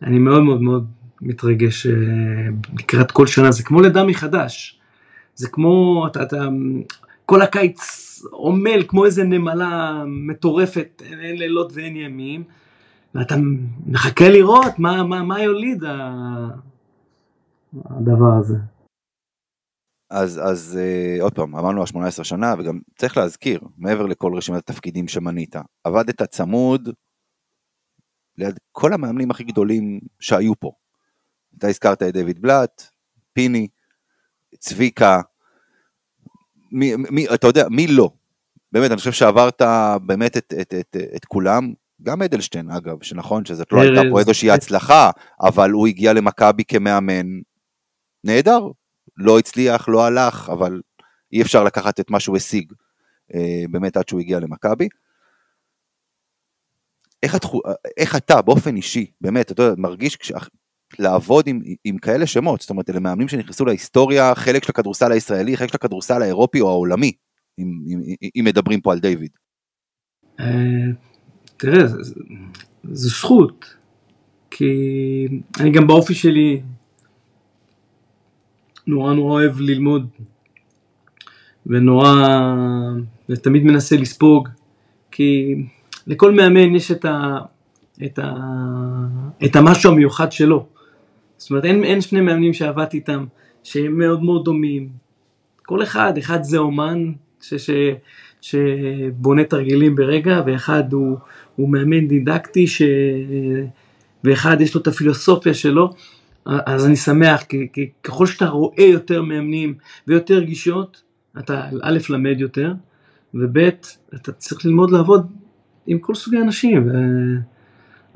אני 0.03 0.19
מאוד 0.19 0.43
מאוד 0.43 0.61
מאוד 0.61 0.87
מתרגש 1.21 1.85
אה, 1.85 1.93
לקראת 2.79 3.11
כל 3.11 3.27
שנה, 3.27 3.51
זה 3.51 3.63
כמו 3.63 3.81
לידה 3.81 4.03
מחדש, 4.03 4.79
זה 5.35 5.49
כמו, 5.49 6.07
אתה, 6.07 6.23
אתה, 6.23 6.47
כל 7.25 7.41
הקיץ 7.41 7.79
עמל 8.33 8.83
כמו 8.87 9.05
איזה 9.05 9.23
נמלה 9.23 10.03
מטורפת, 10.07 11.01
אין 11.21 11.37
לילות 11.37 11.71
ואין 11.75 11.95
ימים, 11.95 12.43
ואתה 13.15 13.35
מחכה 13.87 14.29
לראות 14.29 14.79
מה, 14.79 15.03
מה, 15.03 15.23
מה 15.23 15.41
יוליד 15.41 15.83
הדבר 17.85 18.33
הזה. 18.39 18.57
אז, 20.13 20.41
אז 20.43 20.79
uh, 20.79 21.21
עוד 21.23 21.33
פעם, 21.33 21.55
אמרנו 21.55 21.81
ה-18 21.81 22.23
שנה, 22.23 22.53
וגם 22.59 22.79
צריך 22.97 23.17
להזכיר, 23.17 23.61
מעבר 23.77 24.05
לכל 24.05 24.33
רשימת 24.35 24.57
התפקידים 24.57 25.07
שמנית, 25.07 25.55
עבדת 25.83 26.23
צמוד 26.23 26.89
ליד 28.37 28.59
כל 28.71 28.93
המאמנים 28.93 29.31
הכי 29.31 29.43
גדולים 29.43 29.99
שהיו 30.19 30.59
פה. 30.59 30.71
אתה 31.57 31.67
הזכרת 31.67 32.03
את 32.03 32.13
דויד 32.13 32.41
בלאט, 32.41 32.83
פיני, 33.33 33.67
צביקה, 34.59 35.21
מי, 36.71 36.95
מי, 36.95 37.27
אתה 37.33 37.47
יודע, 37.47 37.67
מי 37.69 37.87
לא? 37.87 38.09
באמת, 38.71 38.91
אני 38.91 38.97
חושב 38.97 39.11
שעברת 39.11 39.61
באמת 40.05 40.37
את, 40.37 40.53
את, 40.61 40.73
את, 40.79 40.97
את 41.15 41.25
כולם, 41.25 41.73
גם 42.01 42.21
אדלשטיין 42.21 42.71
אגב, 42.71 43.03
שנכון 43.03 43.45
שזאת 43.45 43.71
לא 43.71 43.81
הייתה 43.81 44.01
פה 44.11 44.19
איזושהי 44.19 44.51
הצלחה, 44.51 45.09
אבל 45.41 45.71
הוא 45.71 45.87
הגיע 45.87 46.13
למכבי 46.13 46.63
כמאמן 46.63 47.25
נהדר, 48.23 48.67
לא 49.17 49.39
הצליח, 49.39 49.89
לא 49.89 50.05
הלך, 50.05 50.49
אבל 50.49 50.81
אי 51.33 51.41
אפשר 51.41 51.63
לקחת 51.63 51.99
את 51.99 52.09
מה 52.09 52.19
שהוא 52.19 52.37
השיג 52.37 52.73
אה, 53.33 53.63
באמת 53.71 53.97
עד 53.97 54.07
שהוא 54.07 54.19
הגיע 54.19 54.39
למכבי. 54.39 54.87
איך, 57.23 57.35
התחו, 57.35 57.61
איך 57.97 58.15
אתה 58.15 58.41
באופן 58.41 58.75
אישי, 58.75 59.11
באמת, 59.21 59.51
אתה 59.51 59.63
יודע, 59.63 59.81
מרגיש 59.81 60.15
כש, 60.15 60.31
לעבוד 60.99 61.47
עם, 61.47 61.61
עם 61.83 61.97
כאלה 61.97 62.27
שמות, 62.27 62.61
זאת 62.61 62.69
אומרת, 62.69 62.89
אלה 62.89 62.99
מאמנים 62.99 63.27
שנכנסו 63.27 63.65
להיסטוריה, 63.65 64.35
חלק 64.35 64.63
של 64.63 64.69
הכדורסל 64.69 65.11
הישראלי, 65.11 65.57
חלק 65.57 65.69
של 65.69 65.75
הכדורסל 65.75 66.21
האירופי 66.21 66.61
או 66.61 66.69
העולמי, 66.69 67.11
אם, 67.59 67.79
אם, 67.87 67.99
אם 68.39 68.45
מדברים 68.45 68.81
פה 68.81 68.91
על 68.91 68.99
דיוויד. 68.99 69.31
אה, 70.39 70.45
תראה, 71.57 71.87
זו 71.87 73.09
זכות, 73.09 73.75
כי 74.51 74.73
אני 75.59 75.71
גם 75.71 75.87
באופי 75.87 76.13
שלי 76.13 76.61
נורא 78.87 79.13
נורא 79.13 79.31
אוהב 79.31 79.59
ללמוד, 79.59 80.07
ונורא, 81.65 82.13
ותמיד 83.29 83.63
מנסה 83.63 83.97
לספוג, 83.97 84.49
כי 85.11 85.55
לכל 86.07 86.31
מאמן 86.31 86.75
יש 86.75 86.91
את, 86.91 87.05
ה, 87.05 87.37
את, 88.05 88.19
ה, 88.19 88.33
את 89.45 89.55
המשהו 89.55 89.91
המיוחד 89.91 90.31
שלו. 90.31 90.65
זאת 91.37 91.49
אומרת, 91.49 91.65
אין, 91.65 91.83
אין 91.83 92.01
שני 92.01 92.21
מאמנים 92.21 92.53
שעבדתי 92.53 92.97
איתם 92.97 93.25
שהם 93.63 93.97
מאוד 93.97 94.23
מאוד 94.23 94.45
דומים. 94.45 94.89
כל 95.65 95.83
אחד, 95.83 96.17
אחד 96.17 96.43
זה 96.43 96.57
אומן 96.57 97.11
ש, 97.41 97.53
ש, 97.53 97.69
שבונה 98.41 99.43
תרגילים 99.43 99.95
ברגע, 99.95 100.41
ואחד 100.45 100.93
הוא, 100.93 101.17
הוא 101.55 101.69
מאמן 101.69 102.07
דידקטי, 102.07 102.67
ש, 102.67 102.81
ואחד 104.23 104.61
יש 104.61 104.75
לו 104.75 104.81
את 104.81 104.87
הפילוסופיה 104.87 105.53
שלו. 105.53 105.93
אז 106.45 106.85
אני 106.85 106.95
שמח, 106.95 107.43
כי, 107.43 107.67
כי 107.73 107.89
ככל 108.03 108.25
שאתה 108.25 108.49
רואה 108.49 108.83
יותר 108.83 109.21
מאמנים 109.21 109.73
ויותר 110.07 110.43
גישות, 110.43 111.01
אתה 111.39 111.69
א', 111.81 111.97
למד 112.09 112.39
יותר, 112.39 112.73
וב', 113.33 113.57
אתה 114.15 114.31
צריך 114.31 114.65
ללמוד 114.65 114.91
לעבוד 114.91 115.31
עם 115.87 115.99
כל 115.99 116.15
סוגי 116.15 116.37
אנשים. 116.37 116.87
ו... 116.87 116.91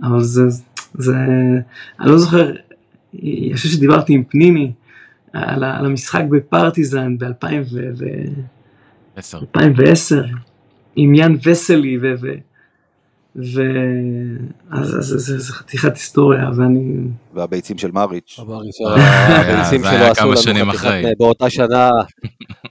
אבל 0.03 0.23
זה, 0.23 0.41
זה, 0.93 1.15
אני 1.99 2.09
לא 2.09 2.17
זוכר, 2.17 2.51
אני 3.13 3.51
חושב 3.53 3.69
שדיברתי 3.69 4.13
עם 4.13 4.23
פניני 4.23 4.71
על, 5.33 5.63
על 5.63 5.85
המשחק 5.85 6.23
בפרטיזן 6.29 7.17
ב-2010, 7.17 10.15
עם 10.95 11.15
יאן 11.15 11.35
וסלי, 11.45 11.97
ו... 12.01 12.13
ו 12.21 12.27
ו... 13.37 13.61
אז 14.71 15.13
זה 15.37 15.53
חתיכת 15.53 15.93
היסטוריה, 15.93 16.49
ואני... 16.57 16.93
והביצים 17.33 17.77
של 17.77 17.91
מריץ'. 17.91 18.39
הביצים 18.39 19.81
שלו 19.83 20.31
עשו 20.31 20.49
לנו 20.49 20.71
חתיכת... 20.73 21.17
באותה 21.17 21.49
שנה, 21.49 21.89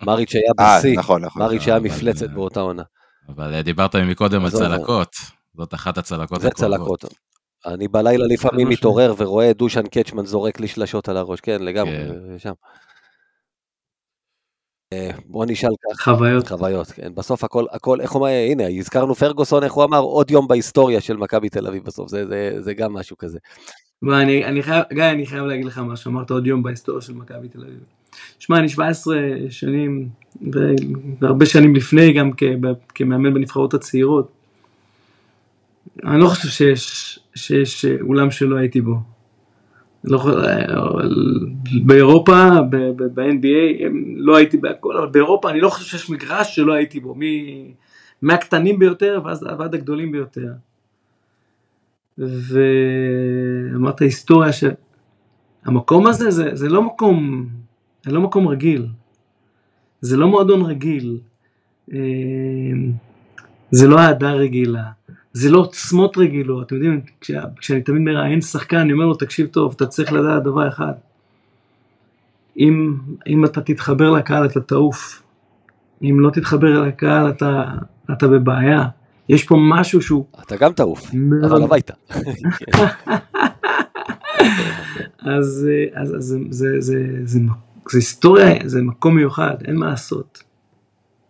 מריץ' 0.02 0.34
היה 0.34 0.66
אה, 0.66 0.78
בשיא. 0.78 0.98
נכון, 0.98 1.24
נכון. 1.24 1.42
מריץ' 1.42 1.68
היה 1.68 1.78
מפלצת 1.78 2.30
באותה 2.30 2.60
עונה. 2.60 2.82
אבל 3.28 3.60
דיברת 3.60 3.96
מקודם 3.96 4.44
על 4.44 4.50
צלקות, 4.50 5.16
זאת 5.56 5.74
אחת 5.74 5.98
הצלקות 5.98 6.40
זה 6.40 6.50
צלקות. 6.50 7.04
אני 7.66 7.88
בלילה 7.88 8.26
לפעמים 8.26 8.68
מתעורר 8.68 9.14
ורואה 9.18 9.52
דושן 9.52 9.86
קצ'מן 9.86 10.26
זורק 10.26 10.60
לי 10.60 10.68
שלשות 10.68 11.08
על 11.08 11.16
הראש, 11.16 11.40
כן, 11.40 11.62
לגמרי, 11.62 11.98
שם. 12.38 12.52
בוא 15.26 15.46
נשאל 15.48 15.70
ככה. 15.84 16.04
חוויות. 16.04 16.48
חוויות, 16.48 16.86
כן. 16.86 17.12
בסוף 17.14 17.44
הכל, 17.44 17.64
הכל, 17.72 18.00
איך 18.00 18.14
אומר, 18.14 18.28
הנה, 18.28 18.68
הזכרנו 18.78 19.14
פרגוסון, 19.14 19.62
איך 19.62 19.72
הוא 19.72 19.84
אמר, 19.84 19.98
עוד 19.98 20.30
יום 20.30 20.48
בהיסטוריה 20.48 21.00
של 21.00 21.16
מכבי 21.16 21.48
תל 21.48 21.66
אביב 21.66 21.84
בסוף, 21.84 22.08
זה, 22.10 22.26
זה, 22.26 22.56
זה 22.58 22.74
גם 22.74 22.92
משהו 22.92 23.16
כזה. 23.16 23.38
אני, 24.08 24.44
אני 24.44 24.62
חייב, 24.62 24.84
גיא, 24.92 25.04
אני 25.04 25.26
חייב 25.26 25.44
להגיד 25.44 25.64
לך 25.64 25.78
משהו, 25.78 26.10
אמרת 26.10 26.30
עוד 26.30 26.46
יום 26.46 26.62
בהיסטוריה 26.62 27.02
של 27.02 27.14
מכבי 27.14 27.48
תל 27.48 27.60
אביב. 27.60 27.80
שמע, 28.38 28.58
אני 28.58 28.68
17 28.68 29.16
שנים, 29.50 30.08
והרבה 31.20 31.46
שנים 31.46 31.74
לפני 31.76 32.12
גם 32.12 32.30
כמאמן 32.94 33.34
בנבחרות 33.34 33.74
הצעירות. 33.74 34.32
אני 36.04 36.20
לא 36.20 36.28
חושב 36.28 36.48
שיש, 36.48 37.18
שיש 37.34 37.84
אולם 38.00 38.30
שלא 38.30 38.56
הייתי 38.56 38.80
בו. 38.80 38.96
לא, 40.04 40.26
באירופה, 41.84 42.48
ב-NBA, 42.70 43.84
לא 44.16 44.36
הייתי 44.36 44.56
בהכל, 44.56 44.96
אבל 44.96 45.08
באירופה 45.08 45.50
אני 45.50 45.60
לא 45.60 45.68
חושב 45.68 45.98
שיש 45.98 46.10
מגרש 46.10 46.56
שלא 46.56 46.72
הייתי 46.72 47.00
בו, 47.00 47.14
מהקטנים 48.22 48.78
ביותר 48.78 49.20
ועד 49.58 49.74
הגדולים 49.74 50.12
ביותר. 50.12 50.52
ואמרת 52.18 54.00
היסטוריה 54.00 54.50
שהמקום 54.52 56.06
הזה 56.06 56.30
זה, 56.30 56.50
זה 56.54 56.68
לא 56.68 56.82
מקום, 56.82 57.46
זה 58.04 58.12
לא 58.12 58.20
מקום 58.20 58.48
רגיל, 58.48 58.86
זה 60.00 60.16
לא 60.16 60.28
מועדון 60.28 60.62
רגיל, 60.62 61.18
אה, 61.92 61.98
זה 63.70 63.88
לא 63.88 63.98
אהדה 63.98 64.32
רגילה, 64.32 64.84
זה 65.36 65.50
לא 65.50 65.58
עוצמות 65.58 66.18
רגילות, 66.18 66.66
אתם 66.66 66.74
יודעים, 66.74 67.00
כשה, 67.20 67.42
כשאני 67.56 67.80
תמיד 67.80 68.02
מראיין 68.02 68.40
שחקן, 68.40 68.76
אני 68.76 68.92
אומר 68.92 69.04
לו, 69.04 69.14
תקשיב 69.14 69.46
טוב, 69.46 69.72
אתה 69.76 69.86
צריך 69.86 70.12
לדעת 70.12 70.42
דבר 70.42 70.68
אחד, 70.68 70.92
אם, 72.58 72.96
אם 73.26 73.44
אתה 73.44 73.60
תתחבר 73.60 74.10
לקהל 74.10 74.46
אתה 74.46 74.60
תעוף, 74.60 75.22
אם 76.02 76.20
לא 76.20 76.30
תתחבר 76.30 76.82
לקהל 76.82 77.30
אתה, 77.30 77.64
אתה 78.12 78.28
בבעיה, 78.28 78.84
יש 79.28 79.44
פה 79.44 79.56
משהו 79.68 80.02
שהוא... 80.02 80.24
אתה 80.42 80.56
גם 80.56 80.72
תעוף, 80.72 81.10
אבל 81.44 81.62
הביתה. 81.62 81.94
אז, 85.18 85.68
אז, 85.94 86.14
אז 86.16 86.24
זה, 86.24 86.38
זה, 86.50 86.68
זה, 86.80 86.80
זה, 86.80 86.98
זה, 87.24 87.38
זה 87.88 87.98
היסטוריה, 87.98 88.54
זה 88.64 88.82
מקום 88.82 89.16
מיוחד, 89.16 89.56
אין 89.64 89.76
מה 89.76 89.86
לעשות. 89.86 90.42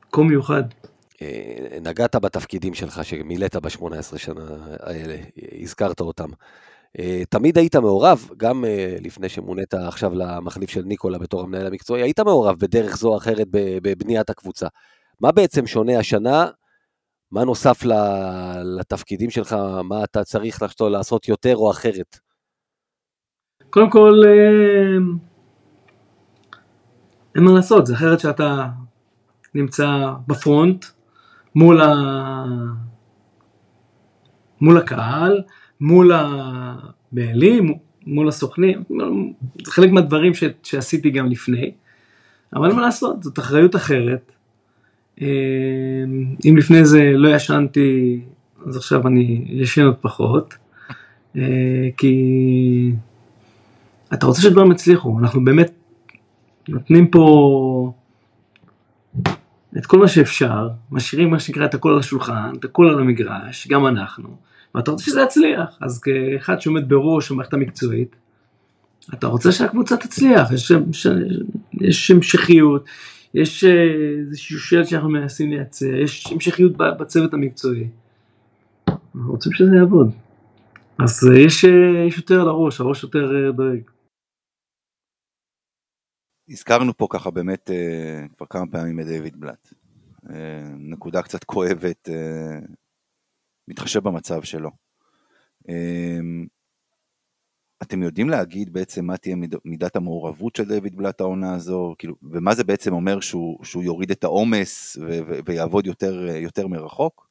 מקום 0.09 0.29
מיוחד. 0.29 0.63
אה, 1.23 1.79
נגעת 1.83 2.17
בתפקידים 2.17 2.75
שלך 2.75 3.05
שמילאת 3.05 3.57
ב-18 3.57 4.19
שנה 4.19 4.57
האלה, 4.81 5.17
הזכרת 5.63 6.01
אותם. 6.01 6.29
אה, 6.99 7.23
תמיד 7.31 7.59
היית 7.59 7.77
מעורב, 7.77 8.29
גם 8.37 8.65
אה, 8.65 8.97
לפני 9.01 9.29
שמונית 9.29 9.75
עכשיו 9.75 10.15
למחליף 10.15 10.71
של 10.71 10.83
ניקולה 10.83 11.19
בתור 11.19 11.43
המנהל 11.43 11.67
המקצועי, 11.67 12.03
היית 12.03 12.21
מעורב 12.21 12.57
בדרך 12.59 12.97
זו 12.97 13.09
או 13.09 13.17
אחרת 13.17 13.47
בבניית 13.51 14.31
הקבוצה. 14.31 14.67
מה 15.21 15.33
בעצם 15.33 15.67
שונה 15.67 15.99
השנה? 15.99 16.47
מה 17.33 17.45
נוסף 17.45 17.83
לתפקידים 18.65 19.31
שלך? 19.31 19.57
מה 19.85 20.05
אתה 20.05 20.25
צריך 20.25 20.63
לעשות 20.81 21.29
יותר 21.29 21.57
או 21.57 21.71
אחרת? 21.71 22.19
קודם 23.71 23.91
כל, 23.91 24.23
אין 27.35 27.45
מה 27.45 27.53
לעשות, 27.53 27.87
זה 27.87 27.95
אחרת 27.95 28.21
שאתה 28.21 28.67
נמצא 29.55 29.87
בפרונט, 30.27 30.85
מול, 31.57 31.81
ה... 31.81 32.45
מול 34.61 34.79
הקהל, 34.79 35.43
מול 35.81 36.13
הבעלים, 36.13 37.75
מול 38.07 38.29
הסוכנים, 38.29 38.83
זה 39.65 39.71
חלק 39.71 39.91
מהדברים 39.91 40.35
ש... 40.35 40.45
שעשיתי 40.63 41.11
גם 41.11 41.27
לפני, 41.27 41.73
אבל 42.55 42.73
מה 42.73 42.83
לעשות, 42.83 43.23
זאת 43.23 43.39
אחריות 43.39 43.77
אחרת. 43.77 44.33
אה, 45.23 45.27
אם 46.45 46.57
לפני 46.57 46.85
זה 46.85 47.13
לא 47.15 47.29
ישנתי, 47.29 48.21
אז 48.67 48.77
עכשיו 48.77 49.07
אני 49.07 49.45
ישן 49.49 49.85
עוד 49.85 49.97
פחות, 50.01 50.55
אה, 51.37 51.43
כי 51.97 52.93
אתה 54.15 54.27
רוצה 54.27 54.43
שדברים 54.43 54.73
יצליחו, 54.73 55.19
אנחנו 55.19 55.45
באמת 55.45 55.73
נותנים 56.69 57.07
פה 57.11 57.93
את 59.79 59.87
כל 59.87 59.99
מה 59.99 60.09
שאפשר, 60.09 60.69
משאירים 60.91 61.31
מה 61.31 61.41
שנקרא 61.41 61.65
את 61.65 61.75
הכל 61.75 61.93
על 61.93 61.99
השולחן, 61.99 62.53
את 62.59 62.65
הכל 62.65 62.89
על 62.89 62.99
המגרש, 62.99 63.69
גם 63.69 63.87
אנחנו, 63.87 64.37
ואתה 64.75 64.91
רוצה 64.91 65.05
שזה 65.05 65.21
יצליח, 65.21 65.79
אז 65.81 66.01
כאחד 66.01 66.61
שעומד 66.61 66.89
בראש 66.89 67.31
המערכת 67.31 67.55
המקצועית, 67.55 68.17
אתה 69.15 69.27
רוצה 69.27 69.53
שהקבוצה 69.53 69.97
תצליח, 69.97 70.53
יש, 70.53 70.73
יש, 70.91 71.07
יש 71.81 72.11
המשכיות, 72.11 72.85
יש 73.35 73.65
אה, 73.65 73.71
איזשהו 74.19 74.61
שלט 74.61 74.87
שאנחנו 74.87 75.09
מנסים 75.09 75.51
לייצר, 75.51 75.95
יש 75.95 76.27
המשכיות 76.33 76.73
בצוות 76.77 77.35
המקצועי. 77.35 77.89
אנחנו 78.89 79.31
רוצים 79.31 79.53
שזה 79.53 79.77
יעבוד. 79.77 80.11
אז 80.99 81.29
אה, 81.31 81.39
יש, 81.39 81.65
אה, 81.65 82.05
יש 82.09 82.17
יותר 82.17 82.41
על 82.41 82.49
הראש, 82.49 82.81
הראש 82.81 83.03
יותר 83.03 83.51
דואג. 83.51 83.81
הזכרנו 86.49 86.97
פה 86.97 87.07
ככה 87.11 87.31
באמת 87.31 87.71
אה, 87.71 88.29
כבר 88.37 88.47
כמה 88.47 88.67
פעמים 88.71 89.01
את 89.01 89.07
דיוויד 89.07 89.41
בלאט. 89.41 89.73
אה, 90.31 90.69
נקודה 90.79 91.23
קצת 91.23 91.45
כואבת, 91.45 92.09
אה, 92.09 92.59
מתחשב 93.69 94.01
במצב 94.03 94.43
שלו. 94.43 94.71
אתם 97.83 98.03
יודעים 98.03 98.31
להגיד 98.31 98.73
בעצם 98.73 99.05
מה 99.05 99.17
תהיה 99.17 99.37
מיד, 99.37 99.55
מידת 99.65 99.97
המעורבות 99.97 100.57
של 100.57 100.65
דיוויד 100.65 100.97
בלאט 100.97 101.21
העונה 101.21 101.55
הזו, 101.55 101.95
כאילו, 101.99 102.15
ומה 102.23 102.55
זה 102.55 102.65
בעצם 102.65 102.93
אומר 102.93 103.21
שהוא, 103.21 103.65
שהוא 103.65 103.83
יוריד 103.83 104.11
את 104.11 104.25
העומס 104.25 104.97
ויעבוד 105.45 105.87
יותר, 105.87 106.27
יותר 106.27 106.67
מרחוק? 106.67 107.29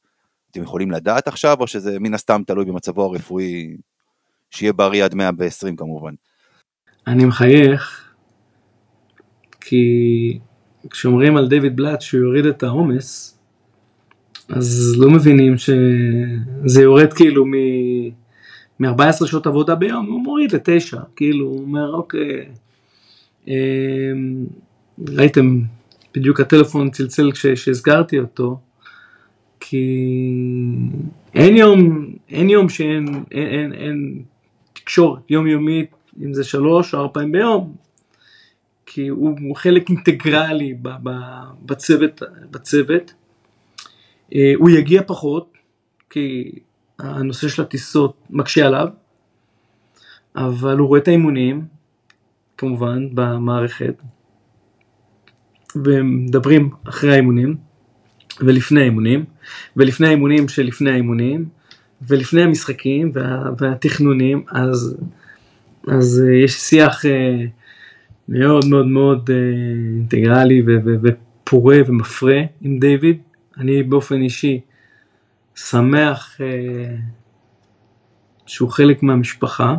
אתם 0.50 0.62
יכולים 0.62 0.90
לדעת 0.90 1.28
עכשיו, 1.28 1.56
או 1.60 1.66
שזה 1.66 1.98
מן 1.98 2.14
הסתם 2.14 2.42
תלוי 2.46 2.64
במצבו 2.64 3.04
הרפואי, 3.04 3.76
שיהיה 4.50 4.72
בריא 4.72 5.04
עד 5.04 5.14
120 5.14 5.76
כמובן? 5.76 6.14
אני 7.06 7.24
מחייך, 7.24 8.05
כי 9.68 10.38
כשאומרים 10.90 11.36
על 11.36 11.48
דיוויד 11.48 11.76
בלאט 11.76 12.00
שהוא 12.00 12.20
יוריד 12.20 12.46
את 12.46 12.62
העומס, 12.62 13.38
אז 14.48 14.94
לא 14.98 15.10
מבינים 15.10 15.54
שזה 15.58 16.82
יורד 16.82 17.12
כאילו 17.12 17.46
מ... 17.46 17.52
מ-14 18.80 19.26
שעות 19.26 19.46
עבודה 19.46 19.74
ביום, 19.74 20.06
הוא 20.06 20.22
מוריד 20.22 20.52
לתשע, 20.52 21.00
כאילו, 21.16 21.46
הוא 21.46 21.60
אומר, 21.60 21.94
אוקיי, 21.94 22.46
אמ, 23.48 23.54
ראיתם, 25.08 25.60
בדיוק 26.14 26.40
הטלפון 26.40 26.90
צלצל 26.90 27.32
כשהזכרתי 27.32 28.18
אותו, 28.18 28.60
כי 29.60 29.86
אין 31.34 31.56
יום, 31.56 32.06
אין 32.28 32.50
יום 32.50 32.68
שאין 32.68 33.06
אין, 33.30 33.46
אין, 33.46 33.72
אין 33.72 34.22
תקשורת 34.72 35.30
יומיומית, 35.30 35.90
אם 36.24 36.34
זה 36.34 36.44
שלוש 36.44 36.94
או 36.94 36.98
ארבע 36.98 37.12
פעמים 37.12 37.32
ביום, 37.32 37.85
כי 38.96 39.08
הוא, 39.08 39.38
הוא 39.40 39.56
חלק 39.56 39.88
אינטגרלי 39.90 40.74
ב, 40.82 40.88
ב, 41.02 41.10
בצוות, 41.62 42.22
בצוות. 42.50 43.14
אה, 44.34 44.52
הוא 44.56 44.70
יגיע 44.70 45.02
פחות, 45.06 45.52
כי 46.10 46.58
הנושא 46.98 47.48
של 47.48 47.62
הטיסות 47.62 48.16
מקשה 48.30 48.66
עליו, 48.66 48.88
אבל 50.36 50.78
הוא 50.78 50.88
רואה 50.88 51.00
את 51.00 51.08
האימונים, 51.08 51.64
כמובן, 52.58 53.08
במערכת, 53.14 53.94
ומדברים 55.76 56.70
אחרי 56.88 57.12
האימונים, 57.12 57.56
ולפני 58.40 58.80
האימונים, 58.80 59.24
ולפני 59.76 60.06
האימונים 60.06 60.48
שלפני 60.48 60.90
האימונים, 60.90 61.48
ולפני 62.02 62.42
המשחקים 62.42 63.10
וה, 63.14 63.50
והתכנונים, 63.58 64.44
אז, 64.48 64.96
אז 65.88 66.22
אה, 66.26 66.34
יש 66.34 66.52
שיח 66.52 67.06
אה, 67.06 67.44
מאוד 68.28 68.64
מאוד 68.70 68.86
מאוד 68.86 69.30
אה, 69.30 69.36
אינטגרלי 69.96 70.62
ופורה 71.02 71.76
ומפרה 71.86 72.40
עם 72.60 72.78
דיוויד. 72.78 73.22
אני 73.56 73.82
באופן 73.82 74.22
אישי 74.22 74.60
שמח 75.54 76.38
שהוא 78.46 78.70
חלק 78.70 79.02
מהמשפחה. 79.02 79.76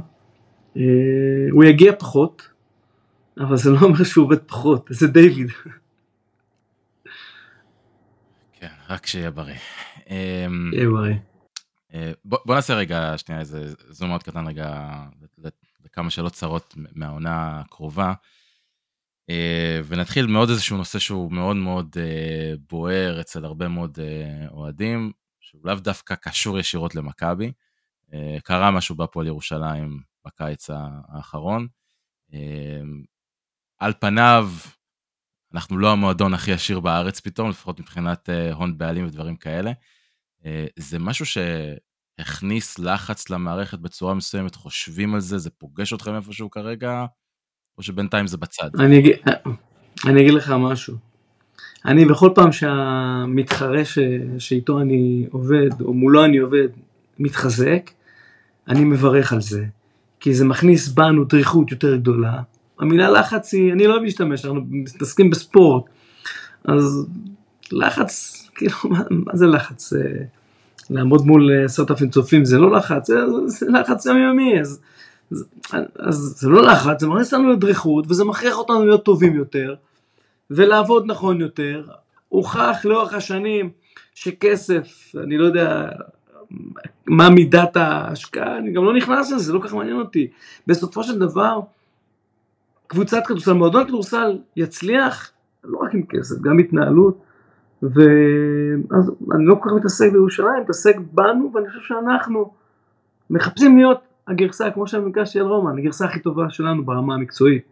הוא 1.51 1.63
יגיע 1.63 1.91
פחות, 1.99 2.49
אבל 3.39 3.57
זה 3.57 3.69
לא 3.69 3.79
אומר 3.81 4.03
שהוא 4.03 4.25
עובד 4.25 4.37
פחות, 4.37 4.87
זה 4.89 5.07
דיוויד. 5.07 5.47
כן, 8.53 8.67
רק 8.89 9.05
שיהיה 9.05 9.31
בריא. 9.31 9.55
שיהיה 10.07 10.89
בריא. 10.89 11.15
אה, 11.93 12.11
בוא, 12.25 12.37
בוא 12.45 12.55
נעשה 12.55 12.73
רגע 12.73 13.13
שנייה 13.17 13.41
איזה 13.41 13.73
זום 13.89 14.09
מאוד 14.09 14.23
קטן 14.23 14.47
רגע 14.47 14.93
לכמה 15.85 16.09
שאלות 16.09 16.33
צרות 16.33 16.75
מהעונה 16.95 17.61
הקרובה. 17.65 18.13
אה, 19.29 19.79
ונתחיל 19.87 20.27
מעוד 20.27 20.49
איזשהו 20.49 20.77
נושא 20.77 20.99
שהוא 20.99 21.31
מאוד 21.31 21.55
מאוד 21.55 21.95
אה, 21.99 22.53
בוער 22.69 23.21
אצל 23.21 23.45
הרבה 23.45 23.67
מאוד 23.67 23.99
אוהדים, 24.51 25.11
שהוא 25.39 25.61
לאו 25.63 25.75
דווקא 25.75 26.15
קשור 26.15 26.59
ישירות 26.59 26.95
למכבי. 26.95 27.51
קרה 28.43 28.71
משהו 28.71 28.95
בהפועל 28.95 29.27
ירושלים 29.27 30.01
בקיץ 30.25 30.69
האחרון. 30.73 31.67
על 33.79 33.93
פניו, 33.99 34.49
אנחנו 35.53 35.77
לא 35.77 35.91
המועדון 35.91 36.33
הכי 36.33 36.51
עשיר 36.53 36.79
בארץ 36.79 37.19
פתאום, 37.19 37.49
לפחות 37.49 37.79
מבחינת 37.79 38.29
הון 38.53 38.77
בעלים 38.77 39.05
ודברים 39.05 39.35
כאלה. 39.35 39.71
זה 40.79 40.99
משהו 40.99 41.25
שהכניס 41.25 42.79
לחץ 42.79 43.29
למערכת 43.29 43.79
בצורה 43.79 44.13
מסוימת, 44.13 44.55
חושבים 44.55 45.13
על 45.13 45.19
זה, 45.19 45.37
זה 45.37 45.49
פוגש 45.49 45.93
אתכם 45.93 46.15
איפשהו 46.15 46.49
כרגע, 46.49 47.05
או 47.77 47.83
שבינתיים 47.83 48.27
זה 48.27 48.37
בצד? 48.37 48.69
אני 48.79 49.11
אני 50.05 50.21
אגיד 50.21 50.33
לך 50.33 50.51
משהו. 50.59 50.95
אני 51.85 52.05
בכל 52.05 52.29
פעם 52.35 52.51
שהמתחרה 52.51 53.85
ש, 53.85 53.99
שאיתו 54.39 54.81
אני 54.81 55.27
עובד, 55.31 55.81
או 55.81 55.93
מולו 55.93 56.25
אני 56.25 56.37
עובד, 56.37 56.67
מתחזק, 57.19 57.91
אני 58.67 58.83
מברך 58.83 59.33
על 59.33 59.41
זה. 59.41 59.65
כי 60.19 60.33
זה 60.33 60.45
מכניס 60.45 60.87
בנו 60.87 61.23
דריכות 61.23 61.71
יותר 61.71 61.95
גדולה. 61.95 62.41
המילה 62.79 63.09
לחץ 63.09 63.53
היא, 63.53 63.73
אני 63.73 63.87
לא 63.87 63.93
אוהב 63.93 64.03
להשתמש, 64.03 64.45
אנחנו 64.45 64.61
מתעסקים 64.69 65.29
בספורט. 65.29 65.83
אז 66.65 67.07
לחץ, 67.71 68.43
כאילו, 68.55 68.73
מה, 68.83 69.01
מה 69.09 69.35
זה 69.35 69.45
לחץ? 69.45 69.93
לעמוד 70.89 71.25
מול 71.25 71.51
עשרת 71.65 71.91
אלפים 71.91 72.09
צופים 72.09 72.45
זה 72.45 72.57
לא 72.57 72.77
לחץ, 72.77 73.07
זה, 73.07 73.15
זה 73.47 73.65
לחץ 73.69 74.05
יומיומי, 74.05 74.61
אז, 74.61 74.81
אז, 75.31 75.45
אז 75.99 76.15
זה 76.15 76.49
לא 76.49 76.61
לחץ, 76.61 77.01
זה 77.01 77.07
מכניס 77.07 77.33
אותנו 77.33 77.49
לדריכות 77.49 78.05
וזה 78.09 78.25
מכריח 78.25 78.57
אותנו 78.57 78.85
להיות 78.85 79.05
טובים 79.05 79.35
יותר 79.35 79.75
ולעבוד 80.51 81.03
נכון 81.07 81.41
יותר. 81.41 81.85
הוכח 82.29 82.77
לאורך 82.85 83.13
השנים 83.13 83.69
שכסף, 84.13 85.11
אני 85.23 85.37
לא 85.37 85.45
יודע 85.45 85.89
מה 87.07 87.29
מידת 87.29 87.77
ההשקעה, 87.77 88.57
אני 88.57 88.71
גם 88.71 88.85
לא 88.85 88.93
נכנס 88.93 89.31
לזה, 89.31 89.43
זה 89.43 89.53
לא 89.53 89.59
כל 89.59 89.67
כך 89.67 89.73
מעניין 89.73 89.99
אותי. 89.99 90.27
בסופו 90.67 91.03
של 91.03 91.19
דבר, 91.19 91.59
קבוצת 92.87 93.21
כדורסל, 93.27 93.53
מועדון 93.53 93.87
כדורסל 93.87 94.37
יצליח 94.55 95.31
לא 95.63 95.79
רק 95.79 95.93
עם 95.93 96.03
כסף, 96.09 96.35
גם 96.41 96.59
התנהלות, 96.59 97.21
ואז 97.81 99.11
אני 99.35 99.45
לא 99.45 99.55
כל 99.55 99.69
כך 99.69 99.75
מתעסק 99.75 100.11
בירושלים, 100.11 100.61
מתעסק 100.63 100.95
בנו, 101.11 101.51
ואני 101.53 101.67
חושב 101.67 101.81
שאנחנו 101.81 102.51
מחפשים 103.29 103.77
להיות 103.77 104.06
הגרסה, 104.27 104.71
כמו 104.71 104.87
שאני 104.87 105.05
ביקשתי 105.05 105.39
על 105.39 105.45
רומן, 105.45 105.79
הגרסה 105.79 106.05
הכי 106.05 106.19
טובה 106.19 106.49
שלנו 106.49 106.85
ברמה 106.85 107.13
המקצועית. 107.13 107.63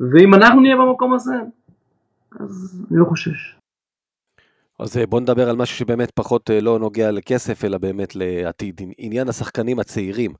ואם 0.00 0.34
אנחנו 0.34 0.60
נהיה 0.60 0.76
במקום 0.76 1.14
הזה, 1.14 1.34
אז 2.40 2.84
אני 2.90 2.98
לא 2.98 3.04
חושש. 3.04 3.56
אז 4.80 4.96
אה, 4.96 5.06
בוא 5.06 5.20
נדבר 5.20 5.50
על 5.50 5.56
משהו 5.56 5.76
שבאמת 5.76 6.10
פחות 6.10 6.50
אה, 6.50 6.60
לא 6.60 6.78
נוגע 6.78 7.10
לכסף, 7.10 7.64
אלא 7.64 7.78
באמת 7.78 8.16
לעתיד. 8.16 8.80
עניין 8.98 9.28
השחקנים 9.28 9.78
הצעירים, 9.78 10.34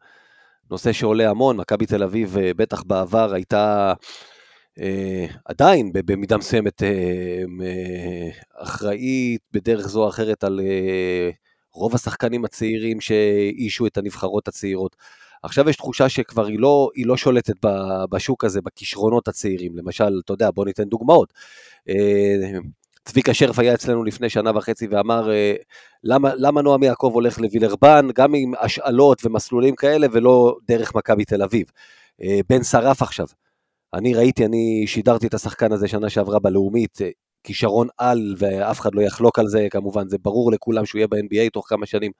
נושא 0.71 0.93
שעולה 0.93 1.31
המון, 1.31 1.57
מכבי 1.57 1.87
תל 1.87 2.03
אביב 2.03 2.37
אה, 2.39 2.51
בטח 2.57 2.83
בעבר 2.83 3.35
הייתה 3.35 3.93
אה, 4.81 5.27
עדיין 5.45 5.91
במידה 5.93 6.37
מסוימת 6.37 6.83
אה, 6.83 6.89
אה, 7.63 8.29
אחראית 8.63 9.41
בדרך 9.53 9.89
זו 9.89 10.05
או 10.05 10.09
אחרת 10.09 10.45
על 10.45 10.61
אה, 10.61 11.31
רוב 11.73 11.95
השחקנים 11.95 12.45
הצעירים 12.45 13.01
שאישו 13.01 13.87
את 13.87 13.99
הנבחרות 13.99 14.49
הצעירות. 14.49 14.97
עכשיו 15.47 15.69
יש 15.69 15.77
תחושה 15.77 16.09
שכבר 16.09 16.47
היא 16.47 16.59
לא, 16.59 16.91
היא 16.95 17.07
לא 17.07 17.17
שולטת 17.17 17.55
בשוק 18.11 18.45
הזה, 18.45 18.61
בכישרונות 18.61 19.29
הצעירים. 19.29 19.77
למשל, 19.77 20.21
אתה 20.25 20.33
יודע, 20.33 20.51
בוא 20.51 20.65
ניתן 20.65 20.85
דוגמאות. 20.85 21.33
אה, 21.89 22.59
צביקה 23.05 23.35
שרף 23.35 23.59
היה 23.59 23.75
אצלנו 23.75 24.05
לפני 24.05 24.29
שנה 24.29 24.51
וחצי 24.55 24.87
ואמר, 24.87 25.31
אה, 25.33 25.55
למה, 26.05 26.31
למה 26.35 26.63
נועם 26.63 26.83
יעקב 26.83 27.11
הולך 27.15 27.41
לווילרבן, 27.41 28.09
גם 28.15 28.35
עם 28.35 28.53
השאלות 28.61 29.27
ומסלולים 29.27 29.77
כאלה, 29.77 30.07
ולא 30.13 30.57
דרך 30.69 30.95
מכבי 30.95 31.25
תל 31.25 31.43
אביב. 31.43 31.67
אה, 32.23 32.41
בן 32.49 32.63
שרף 32.63 33.03
עכשיו. 33.03 33.27
אני 33.95 34.15
ראיתי, 34.15 34.47
אני 34.47 34.85
שידרתי 34.87 35.27
את 35.27 35.35
השחקן 35.35 35.73
הזה 35.73 35.89
שנה 35.89 36.11
שעברה 36.11 36.39
בלאומית, 36.39 36.99
כישרון 37.45 37.89
על, 37.99 38.35
ואף 38.39 38.81
אחד 38.81 38.95
לא 38.95 39.03
יחלוק 39.03 39.39
על 39.39 39.49
זה, 39.49 39.67
כמובן, 39.71 40.09
זה 40.09 40.17
ברור 40.23 40.53
לכולם 40.53 40.87
שהוא 40.87 40.99
יהיה 40.99 41.09
ב-NBA 41.09 41.51
תוך 41.53 41.69
כמה 41.69 41.87
שנים. 41.87 42.13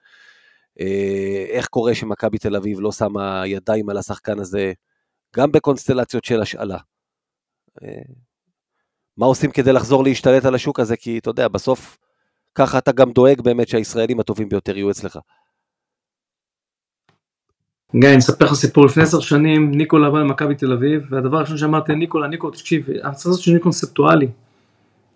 אה, 0.79 1.45
איך 1.49 1.67
קורה 1.67 1.95
שמכבי 1.95 2.37
תל 2.37 2.55
אביב 2.55 2.79
לא 2.79 2.91
שמה 2.91 3.43
ידיים 3.45 3.89
על 3.89 3.97
השחקן 3.97 4.39
הזה, 4.39 4.73
גם 5.35 5.51
בקונסטלציות 5.51 6.25
של 6.25 6.41
השאלה. 6.41 6.77
אה, 7.83 8.01
מה 9.17 9.25
עושים 9.25 9.51
כדי 9.51 9.73
לחזור 9.73 10.03
להשתלט 10.03 10.45
על 10.45 10.55
השוק 10.55 10.79
הזה? 10.79 10.97
כי 10.97 11.17
אתה 11.17 11.29
יודע, 11.29 11.47
בסוף 11.47 11.97
ככה 12.55 12.77
אתה 12.77 12.91
גם 12.91 13.11
דואג 13.11 13.41
באמת 13.41 13.67
שהישראלים 13.67 14.19
הטובים 14.19 14.49
ביותר 14.49 14.77
יהיו 14.77 14.91
אצלך. 14.91 15.19
גיא, 17.95 18.09
אני 18.09 18.17
אספר 18.17 18.45
לך 18.45 18.53
סיפור, 18.53 18.85
לפני 18.85 19.03
עשר 19.03 19.19
שנים 19.19 19.71
ניקולה 19.71 20.09
בא 20.09 20.19
למכבי 20.19 20.55
תל 20.55 20.73
אביב, 20.73 21.01
והדבר 21.09 21.37
הראשון 21.37 21.57
שאמרתי 21.57 21.95
ניקולה, 21.95 22.27
ניקולה, 22.27 22.57
תקשיב, 22.57 22.89
אנחנו 22.89 23.13
צריכים 23.13 23.31
לעשות 23.31 23.43
שינוי 23.43 23.59
קונספטואלי. 23.59 24.27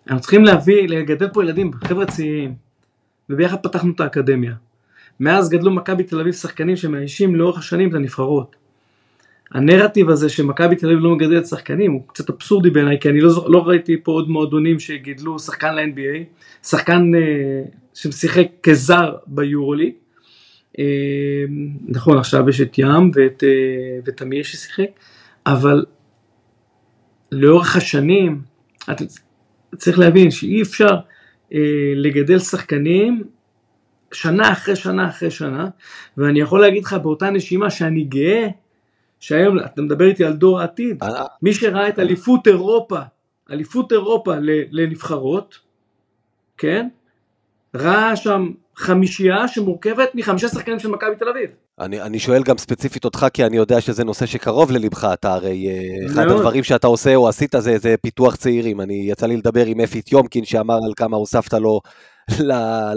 אנחנו 0.06 0.20
צריכים 0.20 0.44
להביא, 0.44 0.88
לגדל 0.88 1.28
פה 1.28 1.44
ילדים, 1.44 1.72
חבר'ה 1.72 2.06
צעירים, 2.06 2.54
וביחד 3.30 3.62
פתחנו 3.62 3.92
את 3.92 4.00
האקדמיה. 4.00 4.54
מאז 5.20 5.50
גדלו 5.50 5.70
מכבי 5.70 6.04
תל 6.04 6.20
אביב 6.20 6.32
שחקנים 6.32 6.76
שמאיישים 6.76 7.36
לאורך 7.36 7.58
השנים 7.58 7.88
את 7.88 7.94
הנבחרות. 7.94 8.56
הנרטיב 9.50 10.10
הזה 10.10 10.28
שמכבי 10.28 10.76
תל 10.76 10.86
אביב 10.86 10.98
לא 10.98 11.14
מגדלת 11.14 11.46
שחקנים 11.46 11.92
הוא 11.92 12.02
קצת 12.06 12.30
אבסורדי 12.30 12.70
בעיניי, 12.70 13.00
כי 13.00 13.08
אני 13.08 13.20
לא, 13.20 13.46
לא 13.48 13.66
ראיתי 13.66 13.96
פה 14.02 14.12
עוד 14.12 14.28
מועדונים 14.28 14.78
שגידלו 14.78 15.38
שחקן 15.38 15.74
ל-NBA, 15.74 16.24
שחקן 16.66 17.10
uh, 17.14 17.68
ששיחק 17.94 18.46
כזר 18.62 19.14
ביורוליג, 19.26 19.92
אה, 20.78 21.44
נכון, 21.88 22.18
עכשיו 22.18 22.48
יש 22.48 22.60
את 22.60 22.78
ים 22.78 23.10
ואת, 23.14 23.44
אה, 23.44 23.98
ותמיר 24.04 24.42
ששיחק, 24.42 24.90
אבל 25.46 25.84
לאורך 27.32 27.76
השנים, 27.76 28.40
את, 28.90 29.02
צריך 29.76 29.98
להבין 29.98 30.30
שאי 30.30 30.62
אפשר 30.62 30.96
אה, 31.54 31.58
לגדל 31.96 32.38
שחקנים 32.38 33.22
שנה 34.12 34.52
אחרי 34.52 34.76
שנה 34.76 35.08
אחרי 35.08 35.30
שנה, 35.30 35.68
ואני 36.16 36.40
יכול 36.40 36.60
להגיד 36.60 36.84
לך 36.84 36.92
באותה 36.92 37.30
נשימה 37.30 37.70
שאני 37.70 38.04
גאה 38.04 38.48
שהיום, 39.20 39.58
אתה 39.58 39.82
מדבר 39.82 40.04
איתי 40.04 40.24
על 40.24 40.32
דור 40.32 40.60
העתיד, 40.60 41.02
אה, 41.02 41.24
מי 41.42 41.54
שראה 41.54 41.88
את 41.88 41.98
אליפות 41.98 42.46
אירופה, 42.46 42.98
אליפות 43.50 43.92
אירופה 43.92 44.34
לנבחרות, 44.70 45.58
כן? 46.56 46.88
ראה 47.74 48.16
שם 48.16 48.50
חמישייה 48.76 49.48
שמורכבת 49.48 50.14
מחמישה 50.14 50.48
שחקנים 50.48 50.78
של 50.78 50.88
מכבי 50.88 51.16
תל 51.18 51.28
אביב. 51.28 51.50
אני, 51.80 52.02
אני 52.02 52.18
שואל 52.18 52.42
גם 52.42 52.58
ספציפית 52.58 53.04
אותך, 53.04 53.26
כי 53.32 53.44
אני 53.44 53.56
יודע 53.56 53.80
שזה 53.80 54.04
נושא 54.04 54.26
שקרוב 54.26 54.70
ללבך, 54.70 55.08
אתה 55.12 55.32
הרי, 55.32 55.68
אה, 55.68 56.06
אחד 56.06 56.24
מאוד. 56.26 56.36
הדברים 56.36 56.64
שאתה 56.64 56.86
עושה 56.86 57.14
או 57.14 57.28
עשית 57.28 57.54
זה, 57.58 57.78
זה 57.78 57.94
פיתוח 58.02 58.36
צעירים. 58.36 58.80
אני, 58.80 58.94
יצא 58.94 59.26
לי 59.26 59.36
לדבר 59.36 59.66
עם 59.66 59.80
אפי 59.80 60.02
טיומקין, 60.02 60.44
שאמר 60.44 60.74
על 60.74 60.92
כמה 60.96 61.16
הוספת 61.16 61.54
לו 61.54 61.80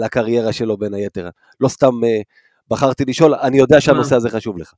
לקריירה 0.00 0.52
שלו 0.52 0.76
בין 0.76 0.94
היתר. 0.94 1.28
לא 1.60 1.68
סתם 1.68 2.04
אה, 2.04 2.20
בחרתי 2.70 3.04
לשאול, 3.04 3.34
אני 3.34 3.58
יודע 3.58 3.80
שהנושא 3.80 4.16
הזה 4.16 4.30
חשוב 4.30 4.58
לך. 4.58 4.72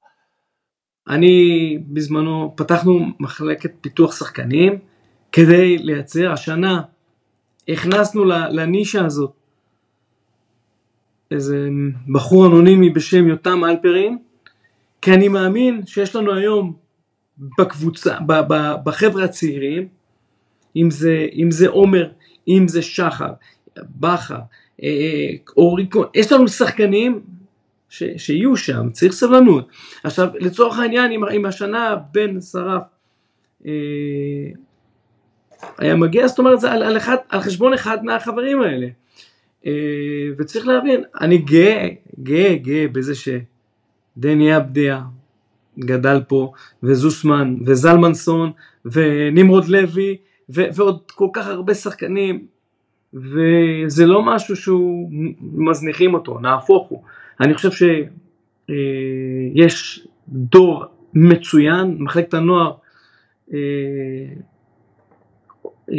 אני 1.09 1.79
בזמנו, 1.87 2.55
פתחנו 2.57 3.07
מחלקת 3.21 3.71
פיתוח 3.81 4.19
שחקנים 4.19 4.79
כדי 5.33 5.79
לייצר, 5.79 6.33
השנה 6.33 6.83
הכנסנו 7.69 8.25
לנישה 8.25 9.07
הזאת 9.07 9.33
איזה 11.31 11.69
בחור 12.13 12.47
אנונימי 12.47 12.91
בשם 12.91 13.29
יותם 13.29 13.65
אלפרין, 13.65 14.19
כי 15.03 15.15
אני 15.15 15.29
מאמין 15.29 15.87
שיש 15.87 16.17
לנו 16.17 16.35
היום 16.35 16.73
בקבוצה, 17.59 18.19
ב- 18.27 18.53
ב- 18.53 18.75
בחבר'ה 18.85 19.25
הצעירים, 19.25 19.89
אם 20.77 20.91
זה, 20.91 21.27
אם 21.33 21.51
זה 21.51 21.69
עומר, 21.69 22.11
אם 22.49 22.69
זה 22.69 22.83
שחר, 22.83 23.33
בכר, 23.77 24.39
אה, 24.83 25.31
אורי 25.57 25.87
כהן, 25.91 26.07
יש 26.15 26.33
לנו 26.33 26.49
שחקנים 26.49 27.21
ש, 27.89 28.03
שיהיו 28.17 28.57
שם, 28.57 28.91
צריך 28.93 29.13
סבלנות. 29.13 29.69
עכשיו, 30.05 30.29
לצורך 30.35 30.79
העניין, 30.79 31.13
אם, 31.13 31.25
אם 31.25 31.47
השנה 31.47 31.97
בן 32.13 32.41
שרף 32.41 32.83
אה, 33.67 33.73
היה 35.79 35.97
מגיע, 35.97 36.29
זאת 36.29 36.39
אומרת, 36.39 36.61
זה 36.61 36.73
על, 36.73 36.83
על, 36.83 36.97
אחד, 36.97 37.17
על 37.29 37.41
חשבון 37.41 37.73
אחד 37.73 38.05
מהחברים 38.05 38.63
האלה. 38.63 38.87
אה, 39.67 39.73
וצריך 40.39 40.67
להבין, 40.67 41.05
אני 41.21 41.39
גאה, 41.39 41.89
גאה, 42.23 42.55
גאה 42.55 42.89
בזה 42.89 43.13
שדני 43.15 44.57
אבדיה 44.57 45.03
גדל 45.79 46.21
פה, 46.29 46.53
וזוסמן, 46.83 47.57
וזלמנסון, 47.67 48.53
ונמרוד 48.85 49.69
לוי, 49.69 50.17
ו- 50.51 50.69
ועוד 50.75 50.99
כל 51.15 51.29
כך 51.33 51.47
הרבה 51.47 51.75
שחקנים, 51.75 52.47
וזה 53.15 54.07
לא 54.07 54.23
משהו 54.23 54.57
שהוא 54.57 55.11
מזניחים 55.41 56.15
אותו, 56.15 56.39
נהפוך 56.39 56.89
הוא. 56.89 57.03
אני 57.41 57.55
חושב 57.55 57.89
שיש 58.69 60.07
דור 60.29 60.85
מצוין, 61.15 61.97
מחלקת 61.99 62.35
הנוער 62.35 62.73
אה, 63.53 63.59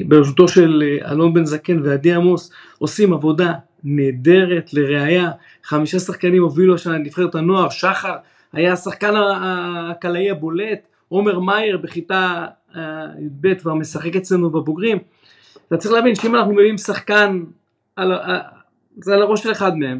בראשותו 0.08 0.48
של 0.48 0.84
אה, 0.86 1.12
אלון 1.12 1.34
בן 1.34 1.46
זקן 1.46 1.82
ועדי 1.84 2.14
עמוס 2.14 2.52
עושים 2.78 3.14
עבודה 3.14 3.54
נהדרת, 3.84 4.74
לראיה, 4.74 5.32
חמישה 5.64 6.00
שחקנים 6.00 6.44
הובילו 6.44 6.76
השנה 6.76 6.96
את 6.96 7.02
נבחרת 7.02 7.36
הנוער, 7.36 7.70
שחר 7.70 8.16
היה 8.54 8.74
השחקן 8.74 9.14
הקלעי 9.16 10.32
הבולט, 10.32 10.80
עומר 11.08 11.40
מאייר 11.40 11.78
בכיתה 11.78 12.46
אה, 12.76 13.06
י"ב 13.20 13.54
כבר 13.54 13.74
משחק 13.74 14.16
אצלנו 14.16 14.50
בבוגרים. 14.50 14.98
אתה 15.70 15.78
צריך 15.78 15.94
להבין 15.94 16.16
שאם 16.16 16.36
אנחנו 16.36 16.54
מביאים 16.54 16.78
שחקן, 16.78 17.44
על, 17.96 18.12
ה- 18.12 18.40
זה 18.98 19.14
על 19.14 19.22
הראש 19.22 19.44
של 19.44 19.52
אחד 19.52 19.72
מהם. 19.78 20.00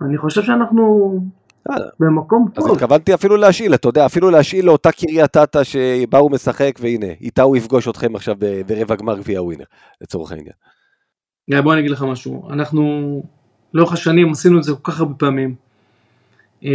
ואני 0.00 0.18
חושב 0.18 0.42
שאנחנו 0.42 1.14
במקום 2.00 2.48
אז 2.56 2.64
טוב. 2.64 2.72
התכוונתי 2.72 3.14
אפילו 3.14 3.36
להשאיל, 3.36 3.74
אתה 3.74 3.88
יודע, 3.88 4.06
אפילו 4.06 4.30
להשאיל 4.30 4.66
לאותה 4.66 4.92
קריית 4.92 5.36
אתא 5.36 5.64
שבה 5.64 6.18
הוא 6.18 6.30
משחק, 6.30 6.78
והנה, 6.80 7.06
איתה 7.20 7.42
הוא 7.42 7.56
יפגוש 7.56 7.88
אתכם 7.88 8.16
עכשיו 8.16 8.36
ברבע 8.66 8.94
גמר 8.96 9.18
גביע 9.18 9.42
ווינר, 9.42 9.64
לצורך 10.00 10.32
העניין. 10.32 10.54
בוא 11.62 11.72
אני 11.72 11.80
אגיד 11.80 11.90
לך 11.90 12.02
משהו, 12.02 12.50
אנחנו 12.50 13.22
לאורך 13.74 13.92
השנים 13.92 14.32
עשינו 14.32 14.58
את 14.58 14.62
זה 14.62 14.72
כל 14.82 14.92
כך 14.92 15.00
הרבה 15.00 15.14
פעמים. 15.14 15.54
אמ, 16.62 16.68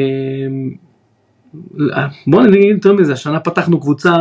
בוא 2.28 2.42
נגיד 2.42 2.76
יותר 2.76 2.94
מזה, 2.94 3.14
השנה 3.14 3.40
פתחנו 3.40 3.80
קבוצה, 3.80 4.16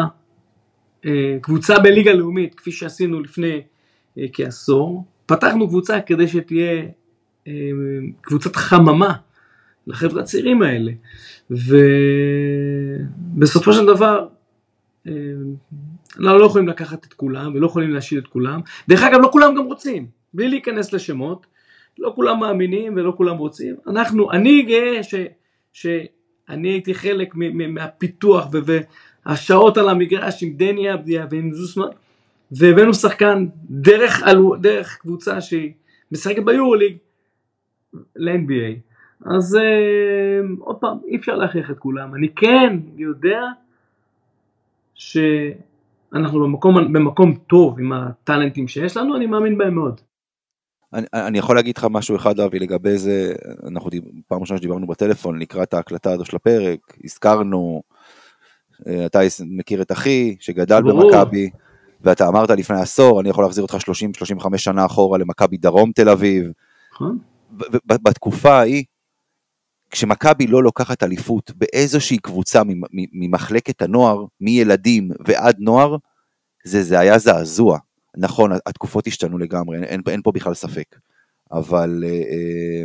קבוצה 1.41 1.79
בליגה 1.79 2.13
לאומית, 2.13 2.55
כפי 2.55 2.73
שעשינו 2.73 3.21
לפני 3.21 3.61
אה, 4.19 4.25
כעשור, 4.33 5.05
פתחנו 5.27 5.69
קבוצה 5.69 6.01
כדי 6.01 6.29
שתהיה 6.29 6.83
אה, 7.47 7.53
קבוצת 8.21 8.57
חממה 8.57 9.13
לחבר'ה 9.87 10.23
הצעירים 10.23 10.63
האלה, 10.63 10.93
ובסופו 13.31 13.73
של 13.73 13.87
דבר, 13.87 14.27
אה, 15.07 15.13
אנחנו 16.19 16.39
לא 16.39 16.47
יכולים 16.47 16.69
לקחת 16.69 17.05
את 17.05 17.13
כולם 17.13 17.55
ולא 17.55 17.67
יכולים 17.67 17.91
להשאיר 17.91 18.21
את 18.21 18.27
כולם. 18.27 18.61
דרך 18.89 19.03
אגב, 19.03 19.21
לא 19.21 19.29
כולם 19.33 19.55
גם 19.55 19.65
רוצים, 19.65 20.07
בלי 20.35 20.49
להיכנס 20.49 20.93
לשמות. 20.93 21.47
לא 21.99 22.13
כולם 22.15 22.41
מאמינים 22.41 22.97
ולא 22.97 23.13
כולם 23.17 23.37
רוצים. 23.37 23.77
אנחנו, 23.87 24.33
אני 24.33 24.63
גאה 24.63 25.03
ש, 25.03 25.15
שאני 25.73 26.69
הייתי 26.69 26.95
חלק 26.95 27.35
מהפיתוח 27.69 28.47
ו, 28.53 28.79
והשעות 29.27 29.77
על 29.77 29.89
המגרש 29.89 30.43
עם 30.43 30.53
דני 30.57 30.95
אבדיה 30.95 31.27
ועם 31.31 31.53
זוסמן, 31.53 31.87
והבאנו 32.53 32.95
שחקן 32.95 33.47
דרך, 33.71 34.23
אלו, 34.27 34.57
דרך 34.57 34.97
קבוצה 34.97 35.41
שהיא 35.41 35.73
משחקת 36.13 36.43
ביורוליג 36.45 36.97
ל-NBA. 38.17 38.93
אז 39.35 39.57
אה, 39.57 40.41
עוד 40.59 40.77
פעם, 40.77 40.99
אי 41.07 41.17
אפשר 41.17 41.35
להכריח 41.35 41.71
את 41.71 41.79
כולם. 41.79 42.15
אני 42.15 42.29
כן 42.29 42.79
יודע 42.97 43.41
שאנחנו 44.95 46.41
במקום, 46.41 46.93
במקום 46.93 47.35
טוב 47.35 47.79
עם 47.79 47.93
הטאלנטים 47.93 48.69
שיש 48.69 48.97
לנו, 48.97 49.17
אני 49.17 49.27
מאמין 49.27 49.59
בהם 49.59 49.75
מאוד. 49.75 50.01
אני, 50.93 51.07
אני 51.15 51.39
יכול 51.39 51.57
להגיד 51.57 51.77
לך 51.77 51.87
משהו 51.91 52.17
אחד 52.17 52.41
אבי 52.41 52.59
לגבי 52.59 52.99
זה, 52.99 53.35
אנחנו 53.67 53.91
פעם 54.29 54.41
ראשונה 54.41 54.59
שדיברנו 54.59 54.87
בטלפון 54.87 55.39
לקראת 55.39 55.75
ההקלטה 55.75 56.13
הזו 56.13 56.25
של 56.25 56.37
הפרק, 56.37 56.79
הזכרנו, 57.05 57.83
אתה 59.07 59.21
מכיר 59.47 59.83
את 59.83 59.93
אחי 59.93 60.37
שגדל. 60.41 60.83
במכבי, 60.83 61.51
ואתה 62.01 62.29
אמרת 62.29 62.51
לפני 62.51 62.81
עשור, 62.81 63.21
אני 63.21 63.29
יכול 63.29 63.45
להחזיר 63.45 63.63
אותך 63.63 63.77
30-35 64.45 64.59
שנה 64.59 64.87
אחורה 64.87 65.19
למכבי 65.19 65.57
דרום 65.57 65.93
תל 65.93 66.09
אביב, 66.09 66.51
נכון? 66.95 67.19
בתקופה 67.85 68.53
ההיא, 68.53 68.85
כשמכבי 69.91 70.47
לא 70.47 70.63
לוקחת 70.63 71.03
אליפות 71.03 71.51
באיזושהי 71.57 72.19
קבוצה 72.19 72.63
ממחלקת 72.93 73.83
הנוער, 73.83 74.25
מילדים 74.41 75.11
ועד 75.27 75.57
נוער, 75.59 75.97
זה, 76.65 76.83
זה 76.83 76.99
היה 76.99 77.19
זעזוע. 77.19 77.79
נכון, 78.17 78.51
התקופות 78.67 79.07
השתנו 79.07 79.39
לגמרי, 79.39 79.83
אין, 79.83 80.01
אין 80.09 80.23
פה 80.23 80.33
בכלל 80.33 80.55
ספק. 80.55 80.97
אבל 81.53 82.05
אה, 82.07 82.11
אה, 82.11 82.85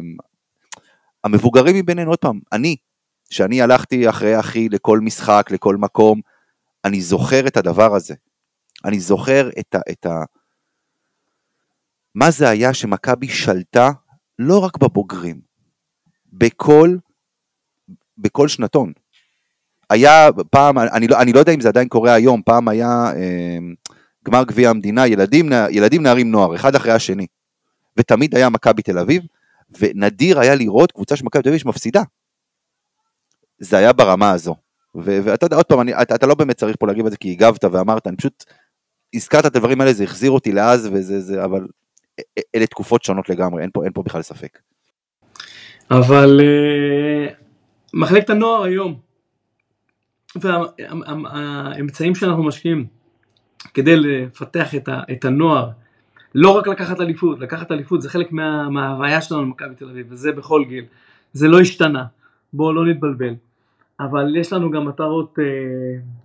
המבוגרים 1.23 1.75
מבינינו, 1.75 2.11
עוד 2.11 2.19
פעם, 2.19 2.39
אני, 2.53 2.75
שאני 3.29 3.61
הלכתי 3.61 4.09
אחרי 4.09 4.39
אחי 4.39 4.69
לכל 4.69 4.99
משחק, 4.99 5.47
לכל 5.51 5.75
מקום, 5.75 6.21
אני 6.85 7.01
זוכר 7.01 7.47
את 7.47 7.57
הדבר 7.57 7.95
הזה. 7.95 8.15
אני 8.85 8.99
זוכר 8.99 9.49
את 9.59 9.75
ה... 9.75 9.79
את 9.91 10.05
ה... 10.05 10.23
מה 12.15 12.31
זה 12.31 12.49
היה 12.49 12.73
שמכבי 12.73 13.27
שלטה 13.27 13.91
לא 14.39 14.59
רק 14.59 14.77
בבוגרים, 14.77 15.41
בכל, 16.33 16.97
בכל 18.17 18.47
שנתון. 18.47 18.93
היה 19.89 20.29
פעם, 20.51 20.79
אני 20.79 21.07
לא, 21.07 21.21
אני 21.21 21.33
לא 21.33 21.39
יודע 21.39 21.51
אם 21.51 21.61
זה 21.61 21.69
עדיין 21.69 21.87
קורה 21.87 22.13
היום, 22.13 22.41
פעם 22.41 22.67
היה 22.67 22.87
אה, 23.15 23.57
גמר 24.25 24.43
גביע 24.43 24.69
המדינה, 24.69 25.07
ילדים, 25.07 25.49
ילדים 25.69 26.03
נערים 26.03 26.31
נוער, 26.31 26.55
אחד 26.55 26.75
אחרי 26.75 26.91
השני. 26.91 27.27
ותמיד 27.97 28.35
היה 28.35 28.49
מכבי 28.49 28.81
תל 28.81 28.99
אביב, 28.99 29.23
ונדיר 29.79 30.39
היה 30.39 30.55
לראות 30.55 30.91
קבוצה 30.91 31.15
של 31.15 31.25
מכבי 31.25 31.43
תל 31.43 31.49
אביב 31.49 31.61
שמפסידה. 31.61 32.01
זה 33.59 33.77
היה 33.77 33.93
ברמה 33.93 34.31
הזו. 34.31 34.55
ואתה 34.95 35.45
יודע, 35.45 35.55
עוד 35.55 35.65
פעם, 35.65 35.81
אני, 35.81 36.01
אתה, 36.01 36.15
אתה 36.15 36.27
לא 36.27 36.35
באמת 36.35 36.57
צריך 36.57 36.75
פה 36.79 36.87
להגיב 36.87 37.05
על 37.05 37.11
זה 37.11 37.17
כי 37.17 37.31
הגבת 37.31 37.63
ואמרת, 37.63 38.07
אני 38.07 38.17
פשוט, 38.17 38.43
הזכרת 39.15 39.45
את 39.45 39.55
הדברים 39.55 39.81
האלה, 39.81 39.93
זה 39.93 40.03
החזיר 40.03 40.31
אותי 40.31 40.51
לאז, 40.51 40.89
וזה, 40.93 41.19
זה, 41.19 41.43
אבל 41.43 41.67
אלה 42.55 42.65
תקופות 42.65 43.03
שונות 43.03 43.29
לגמרי, 43.29 43.61
אין 43.61 43.69
פה, 43.73 43.83
אין 43.83 43.93
פה 43.93 44.03
בכלל 44.03 44.21
ספק. 44.21 44.59
אבל 45.91 46.41
אה, 46.43 47.33
מחלקת 47.93 48.29
הנוער 48.29 48.63
היום, 48.63 48.99
והאמצעים 50.35 52.15
שאנחנו 52.15 52.43
משקיעים 52.43 52.85
כדי 53.73 53.95
לפתח 53.95 54.75
את, 54.75 54.87
ה, 54.87 55.01
את 55.11 55.25
הנוער, 55.25 55.69
לא 56.35 56.49
רק 56.49 56.67
לקחת 56.67 57.01
אליפות, 57.01 57.39
לקחת 57.39 57.71
אליפות 57.71 58.01
זה 58.01 58.09
חלק 58.09 58.31
מה, 58.31 58.69
מההוויה 58.69 59.21
שלנו 59.21 59.41
במכבי 59.41 59.75
תל 59.75 59.89
אביב, 59.89 60.07
וזה 60.09 60.31
בכל 60.31 60.63
גיל. 60.67 60.85
זה 61.33 61.47
לא 61.47 61.59
השתנה, 61.59 62.05
בואו 62.53 62.73
לא 62.73 62.85
נתבלבל. 62.85 63.35
אבל 63.99 64.35
יש 64.35 64.53
לנו 64.53 64.71
גם 64.71 64.85
מטרות 64.85 65.39
אה, 65.39 65.43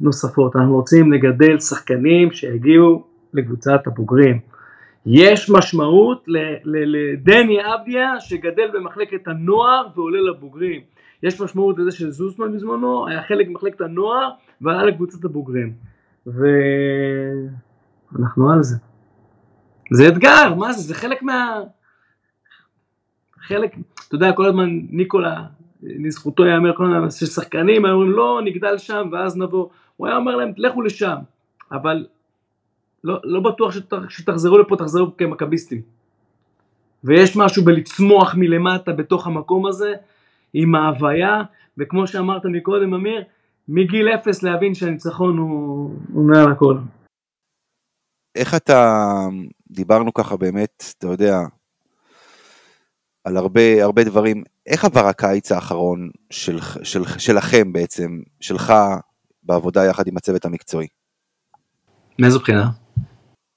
נוספות, 0.00 0.56
אנחנו 0.56 0.74
רוצים 0.74 1.12
לגדל 1.12 1.58
שחקנים 1.58 2.32
שיגיעו 2.32 3.04
לקבוצת 3.34 3.86
הבוגרים. 3.86 4.40
יש 5.06 5.50
משמעות 5.50 6.24
לדני 6.64 7.58
אבדיה 7.74 8.20
שגדל 8.20 8.70
במחלקת 8.74 9.28
הנוער 9.28 9.86
ועולה 9.94 10.20
לבוגרים. 10.20 10.80
יש 11.22 11.40
משמעות 11.40 11.78
לזה 11.78 11.92
שזוסמן 11.92 12.52
בזמנו 12.52 13.08
היה 13.08 13.22
חלק 13.22 13.48
ממחלקת 13.48 13.80
הנוער 13.80 14.30
ועלה 14.60 14.84
לקבוצת 14.84 15.24
הבוגרים. 15.24 15.72
ואנחנו 16.26 16.52
על 18.52 18.62
זה. 18.62 18.76
זה 19.92 20.08
אתגר, 20.08 20.54
מה 20.54 20.72
זה? 20.72 20.82
זה 20.82 20.94
חלק 20.94 21.22
מה... 21.22 21.60
חלק, 23.40 23.74
אתה 24.08 24.14
יודע, 24.14 24.32
כל 24.32 24.46
הזמן 24.46 24.68
ניקולה, 24.90 25.44
לזכותו 25.82 26.44
ייאמר 26.44 26.76
כל 26.76 26.84
הזמן, 26.84 27.10
ששחקנים 27.10 27.84
היו 27.84 27.94
אומרים 27.94 28.10
לא, 28.10 28.40
נגדל 28.44 28.78
שם 28.78 29.08
ואז 29.12 29.36
נבוא. 29.36 29.68
הוא 29.96 30.06
היה 30.06 30.16
אומר 30.16 30.36
להם, 30.36 30.52
לכו 30.56 30.82
לשם. 30.82 31.16
אבל 31.72 32.06
לא, 33.04 33.20
לא 33.24 33.40
בטוח 33.40 33.74
שתחזרו 34.08 34.58
לפה, 34.58 34.76
תחזרו 34.76 35.16
כמכביסטים. 35.16 35.82
ויש 37.04 37.36
משהו 37.36 37.64
בלצמוח 37.64 38.34
מלמטה 38.34 38.92
בתוך 38.92 39.26
המקום 39.26 39.66
הזה, 39.66 39.94
עם 40.54 40.74
ההוויה, 40.74 41.42
וכמו 41.78 42.06
שאמרת 42.06 42.42
מקודם, 42.44 42.94
אמיר, 42.94 43.24
מגיל 43.68 44.08
אפס 44.08 44.42
להבין 44.42 44.74
שהניצחון 44.74 45.38
הוא, 45.38 45.90
הוא 46.12 46.24
מעל 46.24 46.52
הכל. 46.52 46.76
איך 48.34 48.54
אתה, 48.54 49.10
דיברנו 49.70 50.14
ככה 50.14 50.36
באמת, 50.36 50.84
אתה 50.98 51.06
יודע, 51.06 51.38
על 53.24 53.36
הרבה, 53.36 53.84
הרבה 53.84 54.04
דברים, 54.04 54.42
איך 54.66 54.84
עבר 54.84 55.06
הקיץ 55.06 55.52
האחרון 55.52 56.10
של, 56.30 56.58
של, 56.82 57.02
שלכם 57.18 57.72
בעצם, 57.72 58.20
שלך, 58.40 58.72
בעבודה 59.42 59.84
יחד 59.84 60.06
עם 60.06 60.16
הצוות 60.16 60.44
המקצועי? 60.44 60.86
מאיזו 62.18 62.38
בחינה? 62.38 62.70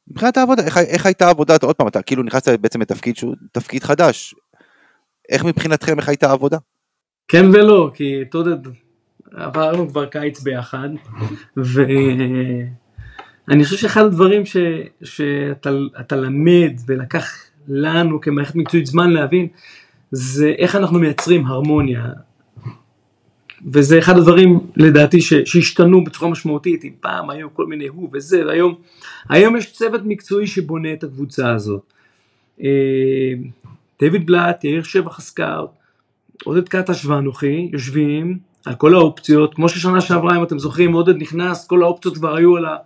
מבחינת 0.07 0.37
העבודה, 0.37 0.63
איך, 0.65 0.77
איך 0.77 1.05
הייתה 1.05 1.27
העבודה, 1.27 1.55
עוד 1.63 1.75
פעם, 1.75 1.87
אתה 1.87 2.01
כאילו 2.01 2.23
נכנסת 2.23 2.59
בעצם 2.59 2.81
לתפקיד 2.81 3.15
שהוא 3.15 3.35
תפקיד 3.51 3.83
חדש, 3.83 4.35
איך 5.29 5.45
מבחינתכם, 5.45 5.99
איך 5.99 6.09
הייתה 6.09 6.29
העבודה? 6.29 6.57
כן 7.27 7.45
ולא, 7.53 7.91
כי 7.93 8.21
אתה 8.21 8.37
יודע, 8.37 8.69
עברנו 9.31 9.89
כבר 9.89 10.05
קיץ 10.05 10.41
ביחד, 10.41 10.89
ואני 11.57 12.73
חושב 13.63 13.77
שאחד 13.77 14.01
הדברים 14.01 14.45
ש, 14.45 14.57
שאתה 15.03 16.15
למד 16.15 16.73
ולקח 16.87 17.45
לנו 17.67 18.21
כמערכת 18.21 18.55
מקצועית 18.55 18.85
זמן 18.85 19.09
להבין, 19.09 19.47
זה 20.11 20.53
איך 20.57 20.75
אנחנו 20.75 20.99
מייצרים 20.99 21.45
הרמוניה. 21.45 22.09
וזה 23.73 23.99
אחד 23.99 24.17
הדברים 24.17 24.59
לדעתי 24.75 25.21
שהשתנו 25.21 26.03
בצורה 26.03 26.31
משמעותית, 26.31 26.83
אם 26.83 26.91
פעם 26.99 27.29
היו 27.29 27.53
כל 27.53 27.65
מיני 27.65 27.87
הוא 27.87 28.09
וזה, 28.13 28.45
והיום 28.45 28.75
היום 29.29 29.57
יש 29.57 29.73
צוות 29.73 30.01
מקצועי 30.05 30.47
שבונה 30.47 30.93
את 30.93 31.03
הקבוצה 31.03 31.51
הזאת. 31.51 31.93
אה, 32.63 33.33
דויד 33.99 34.25
בלאט, 34.25 34.63
יאיר 34.63 34.83
שבח 34.83 35.19
הסקאוט, 35.19 35.69
עודד 36.43 36.69
קטש 36.69 37.05
ואנוכי 37.05 37.69
יושבים 37.73 38.37
על 38.65 38.75
כל 38.75 38.95
האופציות, 38.95 39.53
כמו 39.53 39.69
ששנה 39.69 40.01
שעברה 40.01 40.37
אם 40.37 40.43
אתם 40.43 40.59
זוכרים 40.59 40.93
עודד 40.93 41.15
נכנס, 41.17 41.67
כל 41.67 41.83
האופציות 41.83 42.17
כבר 42.17 42.35
היו 42.35 42.57
על 42.57 42.65
ה... 42.65 42.77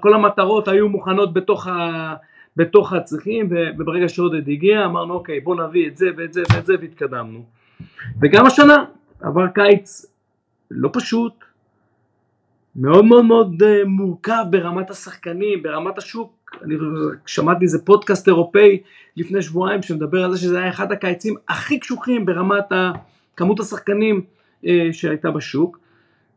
כל 0.00 0.14
המטרות 0.14 0.68
היו 0.68 0.88
מוכנות 0.88 1.32
בתוך, 1.32 1.66
ה... 1.66 2.14
בתוך 2.58 2.92
הצריכים 2.92 3.48
וברגע 3.50 4.08
שעודד 4.08 4.48
הגיע 4.48 4.84
אמרנו 4.84 5.14
אוקיי 5.14 5.40
בוא 5.40 5.56
נביא 5.56 5.88
את 5.88 5.96
זה 5.96 6.06
ואת 6.16 6.32
זה 6.32 6.42
ואת 6.54 6.66
זה 6.66 6.74
והתקדמנו. 6.80 7.44
וגם 8.22 8.46
השנה 8.46 8.84
עבר 9.20 9.46
קיץ 9.48 10.06
לא 10.70 10.90
פשוט, 10.92 11.32
מאוד 12.76 13.04
מאוד 13.04 13.24
מאוד 13.24 13.62
אה, 13.62 13.84
מורכב 13.84 14.44
ברמת 14.50 14.90
השחקנים, 14.90 15.62
ברמת 15.62 15.98
השוק, 15.98 16.32
אני 16.62 16.74
שמעתי 17.26 17.64
איזה 17.64 17.84
פודקאסט 17.84 18.28
אירופאי 18.28 18.80
לפני 19.16 19.42
שבועיים 19.42 19.82
שמדבר 19.82 20.24
על 20.24 20.32
זה 20.32 20.40
שזה 20.40 20.58
היה 20.58 20.68
אחד 20.68 20.92
הקיצים 20.92 21.34
הכי 21.48 21.80
קשוחים 21.80 22.26
ברמת 22.26 22.72
כמות 23.36 23.60
השחקנים 23.60 24.22
אה, 24.66 24.88
שהייתה 24.92 25.30
בשוק, 25.30 25.78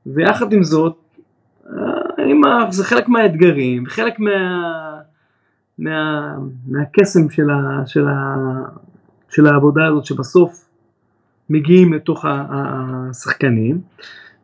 ויחד 0.06 0.54
עם 0.54 0.64
זאת, 0.64 0.96
אה, 1.68 2.72
זה 2.72 2.86
חלק 2.86 3.10
מהאתגרים, 3.10 3.86
חלק 3.86 4.20
מה... 4.20 5.01
מה, 5.82 6.36
מהקסם 6.68 7.30
של, 7.30 7.50
ה, 7.50 7.86
של, 7.86 8.08
ה, 8.08 8.36
של 9.30 9.48
העבודה 9.48 9.88
הזאת 9.88 10.06
שבסוף 10.06 10.70
מגיעים 11.50 11.94
לתוך 11.94 12.26
השחקנים. 12.30 13.82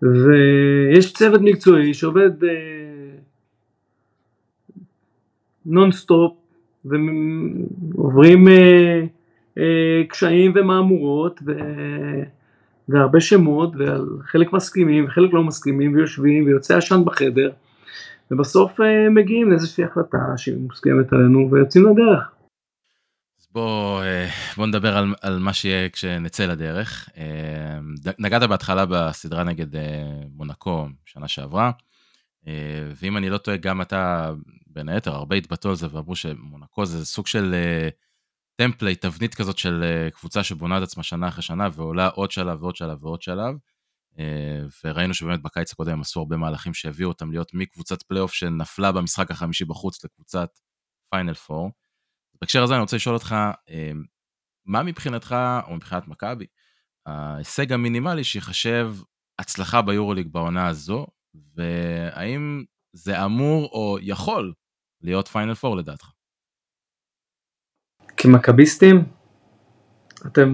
ויש 0.01 1.13
צוות 1.13 1.41
מקצועי 1.41 1.93
שעובד 1.93 2.31
נונסטופ 5.65 6.33
ועוברים 6.85 8.47
אה, 8.47 9.03
אה, 9.57 10.03
קשיים 10.09 10.51
ומהמורות 10.55 11.39
ו... 11.45 11.51
והרבה 12.89 13.21
שמות 13.21 13.73
וחלק 13.77 14.53
מסכימים 14.53 15.05
וחלק 15.05 15.33
לא 15.33 15.43
מסכימים 15.43 15.95
ויושבים 15.95 16.45
ויוצא 16.45 16.77
עשן 16.77 17.01
בחדר 17.05 17.49
ובסוף 18.31 18.81
אה, 18.81 19.09
מגיעים 19.09 19.49
לאיזושהי 19.49 19.83
החלטה 19.83 20.17
שהיא 20.37 20.57
מוסכמת 20.57 21.13
עלינו 21.13 21.49
ויוצאים 21.51 21.85
לדרך. 21.85 22.31
בוא, 23.51 24.01
אה, 24.03 24.27
בוא 24.57 24.67
נדבר 24.67 24.97
על, 24.97 25.15
על 25.21 25.39
מה 25.39 25.53
שיהיה 25.53 25.89
כשנצא 25.89 26.45
לדרך. 26.45 27.09
אה, 27.17 27.79
נגעת 28.19 28.43
בהתחלה 28.49 28.85
בסדרה 28.85 29.43
נגד 29.43 29.67
מונקו 30.35 30.87
שנה 31.05 31.27
שעברה, 31.27 31.71
ואם 33.01 33.17
אני 33.17 33.29
לא 33.29 33.37
טועה, 33.37 33.57
גם 33.57 33.81
אתה, 33.81 34.31
בין 34.67 34.89
היתר, 34.89 35.11
הרבה 35.11 35.35
התבטאו 35.35 35.69
על 35.69 35.75
זה 35.75 35.87
ואמרו 35.91 36.15
שמונקו 36.15 36.85
זה 36.85 37.05
סוג 37.05 37.27
של 37.27 37.55
template, 38.55 39.05
תבנית 39.05 39.35
כזאת 39.35 39.57
של 39.57 39.83
קבוצה 40.13 40.43
שבונה 40.43 40.77
את 40.77 40.83
עצמה 40.83 41.03
שנה 41.03 41.27
אחרי 41.27 41.43
שנה 41.43 41.67
ועולה 41.73 42.07
עוד 42.07 42.31
שלב 42.31 42.63
ועוד 42.63 42.75
שלב 42.75 43.03
ועוד 43.03 43.21
שלב. 43.21 43.55
אה, 44.19 44.65
וראינו 44.83 45.13
שבאמת 45.13 45.41
בקיץ 45.41 45.71
הקודם 45.71 45.91
הם 45.91 46.01
עשו 46.01 46.19
הרבה 46.19 46.37
מהלכים 46.37 46.73
שהביאו 46.73 47.09
אותם 47.09 47.31
להיות 47.31 47.53
מקבוצת 47.53 48.03
פלייאוף 48.03 48.33
שנפלה 48.33 48.91
במשחק 48.91 49.31
החמישי 49.31 49.65
בחוץ 49.65 50.03
לקבוצת 50.05 50.59
פיינל 51.09 51.33
פור. 51.33 51.71
בהקשר 52.41 52.63
הזה 52.63 52.73
אני 52.73 52.81
רוצה 52.81 52.95
לשאול 52.95 53.15
אותך, 53.15 53.35
אה, 53.69 53.91
מה 54.65 54.83
מבחינתך, 54.83 55.35
או 55.67 55.75
מבחינת 55.75 56.07
מכבי, 56.07 56.45
ההישג 57.05 57.73
המינימלי 57.73 58.23
שיחשב 58.23 58.93
הצלחה 59.39 59.81
ביורוליג 59.81 60.27
בעונה 60.27 60.67
הזו, 60.67 61.07
והאם 61.55 62.63
זה 62.93 63.25
אמור 63.25 63.69
או 63.71 63.97
יכול 64.01 64.53
להיות 65.01 65.27
פיינל 65.27 65.53
פור 65.53 65.77
לדעתך? 65.77 66.11
כמכביסטים, 68.17 69.05
אתם 70.25 70.53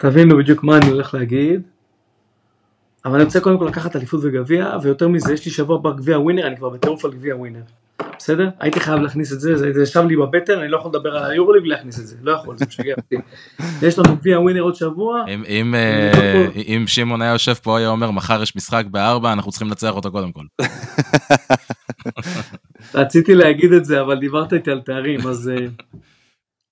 תבינו 0.00 0.38
בדיוק 0.38 0.64
מה 0.64 0.76
אני 0.76 0.86
הולך 0.86 1.14
להגיד. 1.14 1.77
אבל 3.04 3.14
אני 3.14 3.24
רוצה 3.24 3.40
קודם 3.40 3.58
כל 3.58 3.64
לקחת 3.64 3.96
אליפות 3.96 4.20
וגביע, 4.22 4.76
ויותר 4.82 5.08
מזה, 5.08 5.32
יש 5.32 5.44
לי 5.44 5.50
שבוע 5.50 5.76
הבא 5.76 5.90
גביע 5.90 6.18
ווינר, 6.18 6.46
אני 6.46 6.56
כבר 6.56 6.68
בטירוף 6.68 7.04
על 7.04 7.12
גביע 7.12 7.36
ווינר. 7.36 7.60
בסדר? 8.18 8.48
הייתי 8.60 8.80
חייב 8.80 9.00
להכניס 9.00 9.32
את 9.32 9.40
זה, 9.40 9.72
זה 9.72 9.82
ישב 9.82 10.04
לי 10.08 10.16
בבטן, 10.16 10.58
אני 10.58 10.68
לא 10.68 10.76
יכול 10.76 10.90
לדבר 10.94 11.16
על 11.16 11.30
היורוליג 11.30 11.62
ולהכניס 11.62 12.00
את 12.00 12.06
זה, 12.06 12.16
לא 12.22 12.32
יכול, 12.32 12.56
זה 12.58 12.64
משגע 12.68 12.94
אותי. 12.96 13.16
יש 13.86 13.98
לנו 13.98 14.16
גביע 14.16 14.40
ווינר 14.40 14.60
עוד 14.60 14.74
שבוע. 14.74 15.24
אם 15.48 15.74
אה, 15.74 16.86
שמעון 16.86 17.22
היה 17.22 17.32
יושב 17.32 17.54
פה, 17.54 17.78
היה 17.78 17.88
אומר, 17.88 18.10
מחר 18.10 18.42
יש 18.42 18.56
משחק 18.56 18.84
בארבע, 18.90 19.32
אנחנו 19.32 19.50
צריכים 19.50 19.68
לנצח 19.68 19.90
אותו 19.94 20.12
קודם 20.12 20.32
כל. 20.32 20.44
רציתי 22.94 23.34
להגיד 23.34 23.72
את 23.72 23.84
זה, 23.84 24.00
אבל 24.00 24.18
דיברת 24.20 24.52
איתי 24.52 24.70
על 24.70 24.80
תארים, 24.80 25.26
אז... 25.26 25.48
אה, 25.48 25.66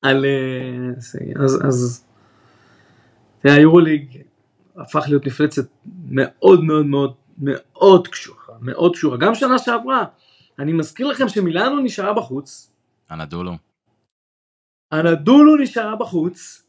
על... 0.03 0.25
אה, 0.25 1.39
אז... 1.69 2.05
תראה, 3.43 3.55
היורוליג, 3.55 4.05
הפך 4.77 5.05
להיות 5.09 5.27
מפלצת 5.27 5.65
מאוד 6.11 6.65
מאוד 6.65 6.87
מאוד 6.87 7.15
מאוד 7.39 8.09
קשוחה, 8.09 8.53
מאוד 8.61 8.93
קשוחה. 8.93 9.17
גם 9.17 9.35
שנה 9.35 9.59
שעברה, 9.59 10.05
אני 10.59 10.73
מזכיר 10.73 11.07
לכם 11.07 11.29
שמילאנו 11.29 11.81
נשארה 11.81 12.15
בחוץ. 12.15 12.73
אנדולו. 13.11 13.53
אנדולו 14.93 15.57
נשארה 15.57 15.97
בחוץ. 15.97 16.63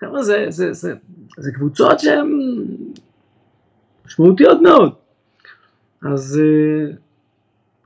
חבר'ה, 0.00 0.22
זה, 0.22 0.46
זה, 0.48 0.72
זה, 0.72 0.94
זה 1.38 1.52
קבוצות 1.52 2.00
שהן 2.00 2.28
משמעותיות 4.06 4.58
מאוד. 4.62 4.94
אז 6.02 6.40
uh, 6.40 6.96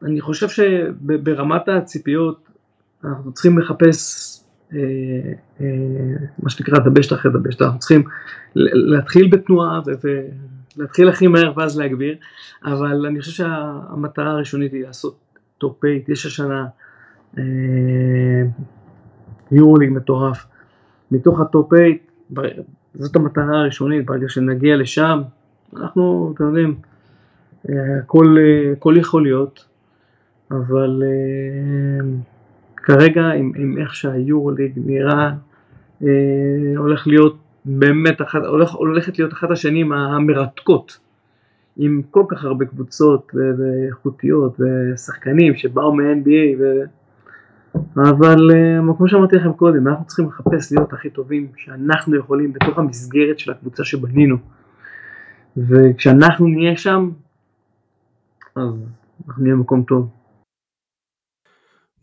אני 0.02 0.20
חושב 0.20 0.48
שברמת 0.48 1.68
הציפיות 1.68 2.48
אנחנו 3.04 3.32
צריכים 3.32 3.58
לחפש 3.58 3.88
אה, 3.88 4.33
אה, 4.33 4.33
מה 6.42 6.50
שנקרא 6.50 6.78
דבשת 6.78 7.12
אחרי 7.12 7.32
דבשת, 7.32 7.62
אנחנו 7.62 7.78
צריכים 7.78 8.02
להתחיל 8.54 9.30
בתנועה 9.30 9.80
ולהתחיל 10.76 11.08
הכי 11.08 11.26
מהר 11.26 11.52
ואז 11.56 11.78
להגביר, 11.78 12.16
אבל 12.64 13.06
אני 13.06 13.20
חושב 13.20 13.32
שהמטרה 13.32 14.30
הראשונית 14.30 14.72
היא 14.72 14.82
לעשות 14.82 15.18
top 15.58 15.80
8, 15.80 15.94
יש 16.08 16.26
השנה 16.26 16.66
יורוליג 19.52 19.90
מטורף. 19.90 20.46
מתוך 21.10 21.40
ה 21.40 21.48
top 21.48 21.70
8, 22.34 22.48
זאת 22.94 23.16
המטרה 23.16 23.60
הראשונית, 23.60 24.06
ברגע 24.06 24.28
שנגיע 24.28 24.76
לשם, 24.76 25.22
אנחנו, 25.76 26.32
אתם 26.34 26.44
יודעים, 26.44 26.74
הכל 28.72 28.94
יכול 28.96 29.22
להיות, 29.22 29.64
אבל 30.50 31.02
כרגע 32.84 33.22
עם, 33.22 33.52
עם 33.56 33.78
איך 33.78 33.94
שהיורוליג 33.94 34.72
נראה, 34.76 35.32
הולך 36.76 37.06
להיות 37.06 37.36
באמת, 37.64 38.22
אחת, 38.22 38.44
הולך, 38.44 38.72
הולכת 38.72 39.18
להיות 39.18 39.32
אחת 39.32 39.50
השנים 39.50 39.92
המרתקות, 39.92 40.98
עם 41.76 42.02
כל 42.10 42.24
כך 42.28 42.44
הרבה 42.44 42.64
קבוצות 42.64 43.32
ואיכותיות 43.34 44.60
ושחקנים 44.60 45.54
שבאו 45.54 45.94
מ-NBA, 45.94 46.60
ו... 46.60 46.82
אבל 47.96 48.50
uh, 48.50 48.96
כמו 48.96 49.08
שאמרתי 49.08 49.36
לכם 49.36 49.52
קודם, 49.52 49.88
אנחנו 49.88 50.06
צריכים 50.06 50.28
לחפש 50.28 50.72
להיות 50.72 50.92
הכי 50.92 51.10
טובים 51.10 51.48
שאנחנו 51.56 52.16
יכולים 52.16 52.52
בתוך 52.52 52.78
המסגרת 52.78 53.38
של 53.38 53.50
הקבוצה 53.50 53.84
שבנינו. 53.84 54.36
וכשאנחנו 55.56 56.46
נהיה 56.46 56.76
שם, 56.76 57.10
אז 58.56 58.86
אנחנו 59.28 59.42
נהיה 59.42 59.54
במקום 59.54 59.82
טוב. 59.82 60.08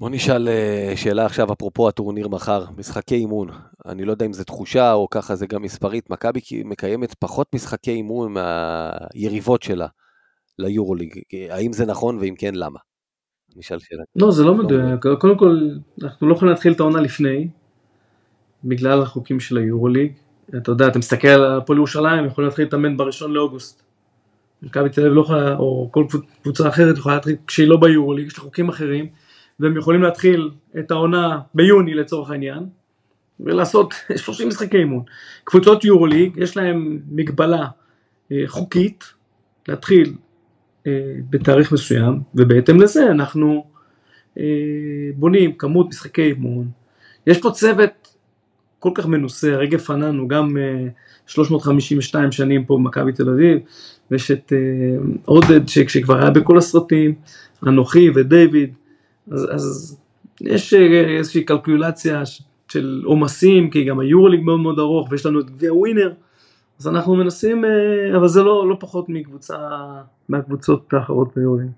בוא 0.01 0.09
נשאל 0.09 0.47
אה, 0.49 0.93
שאלה 0.95 1.25
עכשיו, 1.25 1.53
אפרופו 1.53 1.87
הטורניר 1.87 2.27
מחר, 2.27 2.65
משחקי 2.77 3.15
אימון. 3.15 3.49
אני 3.85 4.05
לא 4.05 4.11
יודע 4.11 4.25
אם 4.25 4.33
זו 4.33 4.43
תחושה 4.43 4.93
או 4.93 5.09
ככה 5.09 5.35
זה 5.35 5.47
גם 5.47 5.61
מספרית, 5.61 6.09
מכבי 6.09 6.39
מקיימת 6.65 7.13
פחות 7.19 7.47
משחקי 7.55 7.91
אימון 7.91 8.33
מהיריבות 8.33 9.63
שלה 9.63 9.87
ליורוליג. 10.59 11.19
האם 11.49 11.73
זה 11.73 11.85
נכון, 11.85 12.17
ואם 12.17 12.33
כן, 12.37 12.55
למה? 12.55 12.79
נשאל 13.55 13.79
שאלה. 13.79 14.03
לא, 14.15 14.31
זה 14.31 14.43
לא 14.43 14.55
מדויק. 14.55 14.99
קודם 15.19 15.37
כל, 15.37 15.69
אנחנו 16.03 16.27
לא 16.27 16.33
יכולים 16.33 16.53
להתחיל 16.53 16.73
את 16.73 16.79
העונה 16.79 17.01
לפני, 17.01 17.47
בגלל 18.63 19.01
החוקים 19.01 19.39
של 19.39 19.57
היורוליג. 19.57 20.11
אתה 20.57 20.71
יודע, 20.71 20.87
אתה 20.87 20.99
מסתכל 20.99 21.27
על 21.27 21.57
הפועל 21.57 21.77
ירושלים, 21.77 22.25
יכולים 22.25 22.47
להתחיל 22.47 22.65
להתאמן 22.65 22.97
בראשון 22.97 23.31
לאוגוסט. 23.31 23.83
מכבי 24.61 24.89
תל 24.89 25.01
אביב 25.01 25.13
לא 25.13 25.21
יכולה, 25.21 25.57
או 25.57 25.89
כל 25.91 26.05
קבוצה 26.41 26.69
אחרת 26.69 26.97
יכולה 26.97 27.15
להתחיל 27.15 27.35
כשהיא 27.47 27.67
לא 27.67 27.77
ביורוליג, 27.77 28.27
יש 28.27 28.37
לה 28.37 28.43
חוקים 28.43 28.69
אחרים. 28.69 29.30
והם 29.59 29.77
יכולים 29.77 30.01
להתחיל 30.01 30.51
את 30.79 30.91
העונה 30.91 31.39
ביוני 31.53 31.93
לצורך 31.93 32.29
העניין, 32.29 32.63
ולעשות 33.39 33.93
30 34.15 34.47
משחקי 34.47 34.77
אימון. 34.77 35.03
קבוצות 35.43 35.85
יורוליג, 35.85 36.37
יש 36.37 36.57
להם 36.57 36.99
מגבלה 37.11 37.67
אה, 38.31 38.43
חוקית 38.47 39.03
להתחיל 39.67 40.13
אה, 40.87 40.91
בתאריך 41.29 41.71
מסוים, 41.71 42.19
ובהתאם 42.35 42.81
לזה 42.81 43.11
אנחנו 43.11 43.65
אה, 44.37 44.43
בונים 45.15 45.53
כמות 45.53 45.87
משחקי 45.89 46.21
אימון. 46.21 46.67
יש 47.27 47.41
פה 47.41 47.51
צוות 47.51 48.17
כל 48.79 48.91
כך 48.95 49.05
מנוסה, 49.05 49.53
הרגע 49.53 49.77
פננו 49.77 50.27
גם 50.27 50.57
352 51.27 52.31
שנים 52.31 52.65
פה 52.65 52.77
במכבי 52.77 53.11
תל 53.11 53.29
אביב, 53.29 53.59
ויש 54.11 54.31
את 54.31 54.53
עודד 55.25 55.67
שכבר 55.67 56.17
היה 56.21 56.29
בכל 56.29 56.57
הסרטים, 56.57 57.15
אנוכי 57.67 58.09
ודייוויד, 58.15 58.73
אז, 59.27 59.47
אז 59.51 60.01
יש 60.41 60.73
אה, 60.73 61.17
איזושהי 61.17 61.43
קלקולציה 61.43 62.23
של 62.67 63.01
עומסים, 63.05 63.69
כי 63.69 63.83
גם 63.83 63.99
היורוליג 63.99 64.41
מאוד 64.41 64.59
מאוד 64.59 64.79
ארוך, 64.79 65.07
ויש 65.11 65.25
לנו 65.25 65.39
את 65.39 65.49
גביע 65.49 65.73
ווינר, 65.73 66.13
אז 66.79 66.87
אנחנו 66.87 67.15
מנסים, 67.15 67.65
אה, 67.65 68.17
אבל 68.17 68.27
זה 68.27 68.43
לא, 68.43 68.69
לא 68.69 68.77
פחות 68.79 69.09
מקבוצה, 69.09 69.57
מהקבוצות 70.29 70.93
האחרות 70.93 71.35
ביורוליג. 71.35 71.71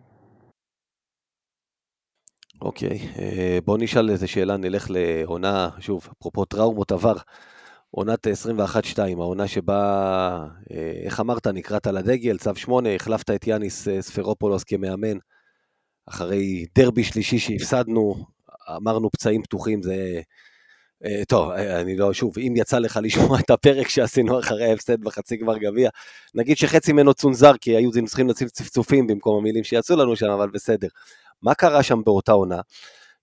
אוקיי, 2.62 3.00
אה, 3.20 3.60
בוא 3.66 3.78
נשאל 3.78 4.10
איזה 4.10 4.28
שאלה, 4.28 4.58
נלך 4.58 4.88
לעונה, 4.90 5.70
שוב, 5.80 6.08
אפרופו 6.20 6.46
טראומות 6.46 6.92
עבר, 6.92 7.16
עונת 7.92 8.28
21-2, 8.28 9.00
העונה 9.00 9.48
שבה, 9.48 10.48
איך 11.06 11.20
אמרת, 11.20 11.48
נקראת 11.48 11.88
לדגל, 11.88 12.38
צו 12.38 12.56
8, 12.56 12.96
החלפת 12.96 13.30
את 13.30 13.48
יאניס 13.48 13.88
ספרופולוס 14.00 14.64
כמאמן. 14.64 15.18
אחרי 16.06 16.66
דרבי 16.76 17.04
שלישי 17.04 17.40
שהפסדנו, 17.40 18.26
אמרנו 18.76 19.10
פצעים 19.12 19.44
פתוחים, 19.44 19.82
זה... 19.82 20.22
אה, 21.06 21.26
טוב, 21.28 21.52
אה, 21.52 21.82
אני 21.82 21.96
לא, 21.96 22.14
שוב, 22.14 22.40
אם 22.40 22.54
יצא 22.56 22.80
לך 22.80 23.00
לשמוע 23.04 23.40
את 23.40 23.50
הפרק 23.50 23.90
שעשינו 23.90 24.40
אחרי 24.40 24.66
ההפסד 24.66 25.02
בחצי 25.02 25.38
גמר 25.38 25.58
גביע, 25.58 25.90
נגיד 26.36 26.58
שחצי 26.58 26.94
ממנו 26.94 27.14
צונזר, 27.14 27.58
כי 27.62 27.76
היו 27.76 27.90
צריכים 28.06 28.28
להציב 28.28 28.50
צפצופים 28.50 29.08
במקום 29.08 29.38
המילים 29.38 29.64
שיצאו 29.64 29.96
לנו 29.96 30.16
שם, 30.16 30.30
אבל 30.30 30.50
בסדר. 30.50 30.88
מה 31.42 31.54
קרה 31.54 31.84
שם 31.84 32.02
באותה 32.06 32.32
עונה? 32.32 32.62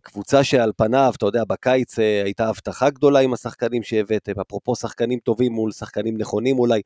קבוצה 0.03 0.45
שעל 0.45 0.73
פניו, 0.77 1.13
אתה 1.17 1.27
יודע, 1.27 1.45
בקיץ 1.45 1.99
אה, 1.99 2.23
הייתה 2.25 2.49
הבטחה 2.49 2.91
גדולה 2.91 3.21
עם 3.21 3.33
השחקנים 3.33 3.83
שהבאתם, 3.83 4.41
אפרופו 4.41 4.77
שחקנים 4.77 5.19
טובים 5.19 5.53
מול 5.53 5.73
שחקנים 5.73 6.19
נכונים 6.19 6.59
אולי. 6.59 6.83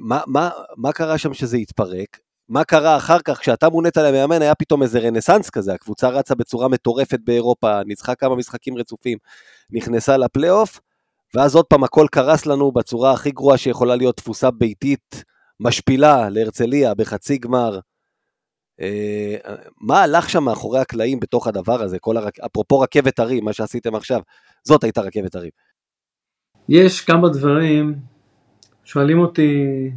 מה, 0.00 0.20
מה, 0.26 0.50
מה 0.76 0.92
קרה 0.92 1.18
שם 1.18 1.34
שזה 1.34 1.56
התפרק? 1.56 2.18
מה 2.50 2.64
קרה 2.64 2.96
אחר 2.96 3.18
כך, 3.24 3.38
כשאתה 3.38 3.68
מונית 3.68 3.96
למאמן, 3.96 4.42
היה 4.42 4.54
פתאום 4.54 4.82
איזה 4.82 4.98
רנסאנס 4.98 5.50
כזה, 5.50 5.74
הקבוצה 5.74 6.08
רצה 6.08 6.34
בצורה 6.34 6.68
מטורפת 6.68 7.18
באירופה, 7.24 7.82
ניצחה 7.86 8.14
כמה 8.14 8.36
משחקים 8.36 8.78
רצופים, 8.78 9.18
נכנסה 9.70 10.16
לפלייאוף, 10.16 10.80
ואז 11.34 11.54
עוד 11.54 11.64
פעם 11.66 11.84
הכל 11.84 12.06
קרס 12.10 12.46
לנו 12.46 12.72
בצורה 12.72 13.12
הכי 13.12 13.30
גרועה 13.30 13.58
שיכולה 13.58 13.96
להיות 13.96 14.16
תפוסה 14.16 14.50
ביתית, 14.50 15.24
משפילה 15.60 16.28
להרצליה 16.28 16.94
בחצי 16.94 17.38
גמר. 17.38 17.78
אה, 18.80 19.36
מה 19.80 20.02
הלך 20.02 20.30
שם 20.30 20.44
מאחורי 20.44 20.80
הקלעים 20.80 21.20
בתוך 21.20 21.46
הדבר 21.46 21.82
הזה, 21.82 21.98
כל 21.98 22.16
הרק... 22.16 22.40
אפרופו 22.40 22.80
רכבת 22.80 23.18
הרים, 23.18 23.44
מה 23.44 23.52
שעשיתם 23.52 23.94
עכשיו, 23.94 24.20
זאת 24.64 24.84
הייתה 24.84 25.00
רכבת 25.00 25.34
הרים. 25.34 25.50
יש 26.68 27.00
כמה 27.00 27.28
דברים, 27.28 27.94
שואלים 28.84 29.18
אותי 29.18 29.90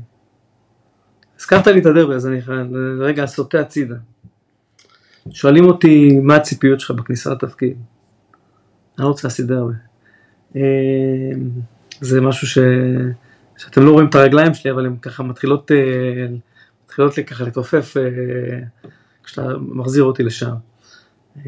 הזכרת 1.43 1.67
לי 1.67 1.81
את 1.81 1.85
הדרבי, 1.85 2.13
אז 2.13 2.27
אני 2.27 2.39
רגע 2.99 3.25
סוטה 3.25 3.59
הצידה. 3.59 3.95
שואלים 5.31 5.65
אותי 5.65 6.19
מה 6.19 6.35
הציפיות 6.35 6.79
שלך 6.79 6.91
בכניסה 6.91 7.31
לתפקיד. 7.31 7.77
אני 8.97 9.03
לא 9.03 9.07
רוצה 9.07 9.27
להסיד 9.27 9.47
דרבי. 9.47 9.73
אמ, 10.55 10.61
זה 12.01 12.21
משהו 12.21 12.47
ש... 12.47 12.57
שאתם 13.57 13.85
לא 13.85 13.91
רואים 13.91 14.09
את 14.09 14.15
הרגליים 14.15 14.53
שלי, 14.53 14.71
אבל 14.71 14.85
הן 14.85 14.97
ככה 15.01 15.23
מתחילות, 15.23 15.71
אה, 15.71 16.25
מתחילות 16.85 17.17
לי 17.17 17.25
ככה 17.25 17.43
לתופף 17.43 17.97
אה, 17.97 18.03
כשאתה 19.23 19.47
מחזיר 19.57 20.03
אותי 20.03 20.23
לשם. 20.23 20.53
אמ, 21.37 21.41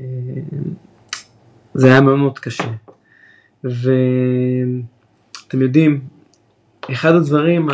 זה 1.73 1.87
היה 1.87 2.01
מאוד 2.01 2.17
מאוד 2.17 2.39
קשה. 2.39 2.71
ואתם 3.63 5.61
יודעים, 5.61 6.01
אחד 6.91 7.11
הדברים 7.15 7.67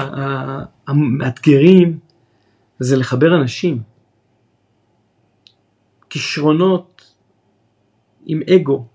המאתגרים 0.87 1.99
זה 2.83 2.97
לחבר 2.97 3.35
אנשים. 3.41 3.81
כישרונות 6.09 7.15
עם 8.25 8.41
אגו, 8.55 8.85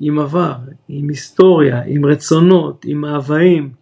עם 0.00 0.18
עבר, 0.18 0.56
עם 0.88 1.08
היסטוריה, 1.08 1.82
עם 1.86 2.06
רצונות, 2.06 2.84
עם 2.84 3.00
מאוויים, 3.00 3.72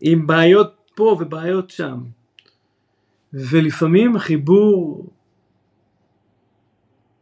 עם 0.00 0.26
בעיות 0.26 0.90
פה 0.94 1.16
ובעיות 1.20 1.70
שם. 1.70 2.00
ולפעמים 3.32 4.16
החיבור 4.16 5.06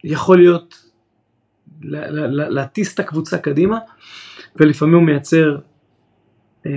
יכול 0.05 0.39
להיות 0.39 0.87
להטיס 2.51 2.95
את 2.95 3.01
הקבוצה 3.01 3.39
קדימה, 3.39 3.79
ולפעמים 4.57 4.95
הוא 4.95 5.03
מייצר 5.03 5.59
אה, 6.67 6.73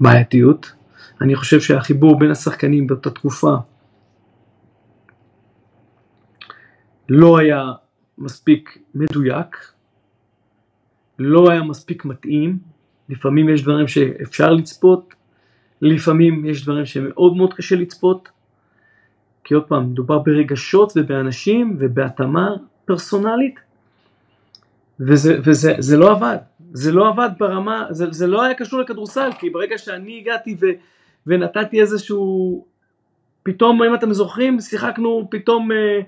בעייתיות. 0.00 0.77
אני 1.20 1.36
חושב 1.36 1.60
שהחיבור 1.60 2.18
בין 2.18 2.30
השחקנים 2.30 2.86
באותה 2.86 3.10
תקופה 3.10 3.54
לא 7.08 7.38
היה 7.38 7.64
מספיק 8.18 8.78
מדויק, 8.94 9.72
לא 11.18 11.50
היה 11.50 11.62
מספיק 11.62 12.04
מתאים, 12.04 12.58
לפעמים 13.08 13.48
יש 13.48 13.62
דברים 13.62 13.88
שאפשר 13.88 14.50
לצפות, 14.50 15.14
לפעמים 15.82 16.46
יש 16.46 16.64
דברים 16.64 16.86
שמאוד 16.86 17.36
מאוד 17.36 17.54
קשה 17.54 17.76
לצפות, 17.76 18.28
כי 19.44 19.54
עוד 19.54 19.64
פעם, 19.64 19.90
מדובר 19.90 20.18
ברגשות 20.18 20.92
ובאנשים 20.96 21.76
ובהתאמה 21.78 22.50
פרסונלית, 22.84 23.60
וזה, 25.00 25.38
וזה 25.44 25.74
זה 25.78 25.96
לא 25.96 26.10
עבד, 26.10 26.36
זה 26.72 26.92
לא 26.92 27.08
עבד 27.08 27.28
ברמה, 27.38 27.86
זה, 27.90 28.06
זה 28.10 28.26
לא 28.26 28.42
היה 28.42 28.54
קשור 28.54 28.80
לכדורסל, 28.80 29.30
כי 29.38 29.50
ברגע 29.50 29.78
שאני 29.78 30.18
הגעתי 30.18 30.56
ו... 30.60 30.66
ונתתי 31.28 31.80
איזשהו, 31.80 32.64
פתאום 33.42 33.82
אם 33.82 33.94
אתם 33.94 34.12
זוכרים 34.12 34.60
שיחקנו 34.60 35.28
פתאום 35.30 35.72
אה, 35.72 36.00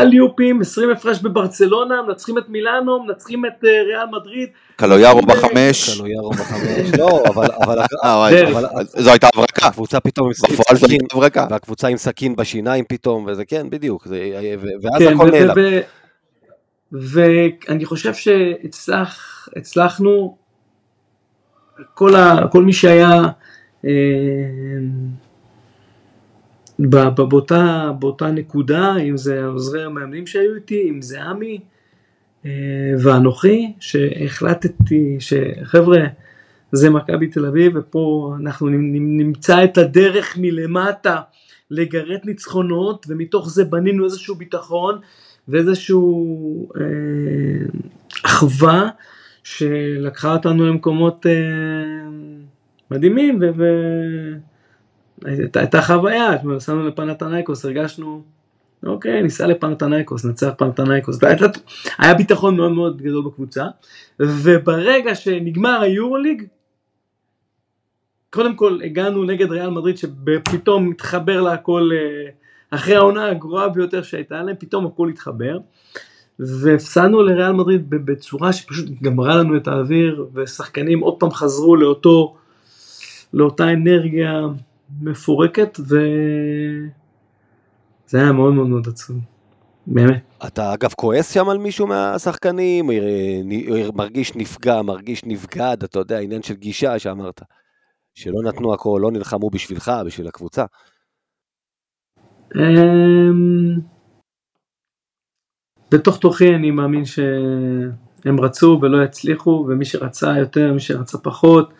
אליופים, 0.00 0.60
20 0.60 0.90
הפרש 0.90 1.18
בברצלונה, 1.18 2.02
מנצחים 2.02 2.38
את 2.38 2.48
מילאנו, 2.48 3.02
מנצחים 3.02 3.46
את 3.46 3.64
אה, 3.64 3.82
ריאל 3.82 4.06
מדריד. 4.12 4.48
קלויארו 4.76 5.20
בחמש. 5.22 5.96
קלויארו 5.96 6.30
בחמש, 6.30 6.90
לא, 7.00 7.22
אבל, 7.28 7.46
אבל, 7.62 7.78
אה. 8.04 8.48
אבל 8.50 8.84
זו 8.84 9.10
הייתה 9.10 9.28
הברקה. 9.34 9.66
הקבוצה 9.66 10.00
פתאום 10.00 10.26
עם 10.26 10.32
בפועל 10.32 10.76
זו 10.78 10.86
סכין, 10.86 11.00
הייתה 11.00 11.16
הברקה. 11.16 11.46
והקבוצה 11.50 11.88
עם 11.88 11.96
סכין 11.96 12.36
בשיניים 12.36 12.84
פתאום, 12.88 13.26
וזה 13.28 13.44
כן, 13.44 13.70
בדיוק, 13.70 14.06
זה, 14.06 14.40
ו- 14.60 14.66
ואז 14.82 15.02
כן, 15.02 15.14
הכל 15.14 15.30
נעלם. 15.30 15.54
ואני 16.92 17.84
חושב 17.84 18.12
שהצלחנו, 19.54 20.36
כל, 21.94 22.14
ה, 22.14 22.48
כל 22.52 22.64
מי 22.64 22.72
שהיה 22.72 23.22
אה, 23.84 23.90
ב- 26.78 27.08
באותה, 27.28 27.90
באותה 27.98 28.30
נקודה, 28.30 28.96
אם 28.96 29.16
זה 29.16 29.44
עוזרי 29.44 29.84
המאמנים 29.84 30.26
שהיו 30.26 30.54
איתי, 30.54 30.86
אם 30.90 31.02
זה 31.02 31.22
עמי 31.22 31.60
אה, 32.46 32.50
ואנוכי, 33.02 33.72
שהחלטתי 33.80 35.16
שחבר'ה, 35.20 36.06
זה 36.72 36.90
מכבי 36.90 37.26
תל 37.26 37.46
אביב, 37.46 37.72
ופה 37.76 38.34
אנחנו 38.40 38.68
נמצא 38.68 39.64
את 39.64 39.78
הדרך 39.78 40.36
מלמטה 40.38 41.20
לגרד 41.70 42.18
ניצחונות, 42.24 43.06
ומתוך 43.08 43.50
זה 43.50 43.64
בנינו 43.64 44.04
איזשהו 44.04 44.34
ביטחון 44.34 44.98
ואיזשהו 45.48 46.68
אה, 46.76 47.66
אחווה 48.26 48.88
שלקחה 49.50 50.32
אותנו 50.32 50.66
למקומות 50.66 51.26
אה, 51.26 51.32
מדהימים, 52.90 53.38
ו... 53.40 53.50
ו- 53.56 54.36
הייתה, 55.24 55.60
הייתה 55.60 55.82
חוויה, 55.82 56.30
נסענו 56.44 56.88
לפנתנייקוס, 56.88 57.64
הרגשנו, 57.64 58.22
אוקיי, 58.86 59.22
ניסע 59.22 59.46
לפנתנייקוס, 59.46 60.24
נצח 60.24 60.50
פנתנייקוס, 60.58 61.18
היה 61.98 62.14
ביטחון 62.14 62.56
מאוד 62.56 62.72
מאוד 62.72 63.02
גדול 63.02 63.24
בקבוצה, 63.24 63.64
וברגע 64.20 65.14
שנגמר 65.14 65.80
היורוליג, 65.80 66.42
קודם 68.30 68.56
כל 68.56 68.78
הגענו 68.84 69.24
נגד 69.24 69.50
ריאל 69.50 69.70
מדריד 69.70 69.96
שפתאום 69.96 70.90
התחבר 70.90 71.40
לה 71.40 71.52
הכל 71.52 71.90
אה, 71.92 72.30
אחרי 72.70 72.96
העונה 72.96 73.30
הגרועה 73.30 73.68
ביותר 73.68 74.02
שהייתה 74.02 74.42
להם, 74.42 74.56
פתאום 74.58 74.86
הכל 74.86 75.08
התחבר. 75.08 75.58
והפסדנו 76.38 77.22
לריאל 77.22 77.52
מדריד 77.52 77.90
בצורה 77.90 78.52
שפשוט 78.52 78.88
גמרה 79.02 79.36
לנו 79.36 79.56
את 79.56 79.68
האוויר, 79.68 80.26
ושחקנים 80.34 81.00
עוד 81.00 81.14
פעם 81.20 81.30
חזרו 81.30 81.76
לאותו, 81.76 82.36
לאותה 83.32 83.72
אנרגיה 83.72 84.42
מפורקת, 85.00 85.80
וזה 85.80 85.98
היה 88.12 88.32
מאוד 88.32 88.54
מאוד 88.54 88.66
מאוד 88.66 88.88
עצוב, 88.88 89.16
באמת. 89.86 90.22
אתה 90.46 90.74
אגב 90.74 90.92
כועס 90.96 91.34
שם 91.34 91.48
על 91.48 91.58
מישהו 91.58 91.86
מהשחקנים, 91.86 92.90
אה, 92.90 93.40
נ- 93.44 93.96
מרגיש 93.96 94.36
נפגע, 94.36 94.82
מרגיש 94.82 95.24
נבגד, 95.24 95.76
אתה 95.84 95.98
יודע, 95.98 96.18
עניין 96.18 96.42
של 96.42 96.54
גישה 96.54 96.98
שאמרת, 96.98 97.42
שלא 98.14 98.42
נתנו 98.44 98.74
הכל, 98.74 98.98
לא 99.02 99.10
נלחמו 99.10 99.50
בשבילך, 99.50 99.92
בשביל 100.06 100.28
הקבוצה. 100.28 100.64
בתוך 105.90 106.18
תוכי 106.18 106.54
אני 106.54 106.70
מאמין 106.70 107.04
שהם 107.04 108.40
רצו 108.40 108.78
ולא 108.82 109.04
יצליחו, 109.04 109.66
ומי 109.68 109.84
שרצה 109.84 110.38
יותר, 110.38 110.72
מי 110.72 110.80
שרצה 110.80 111.18
פחות, 111.18 111.72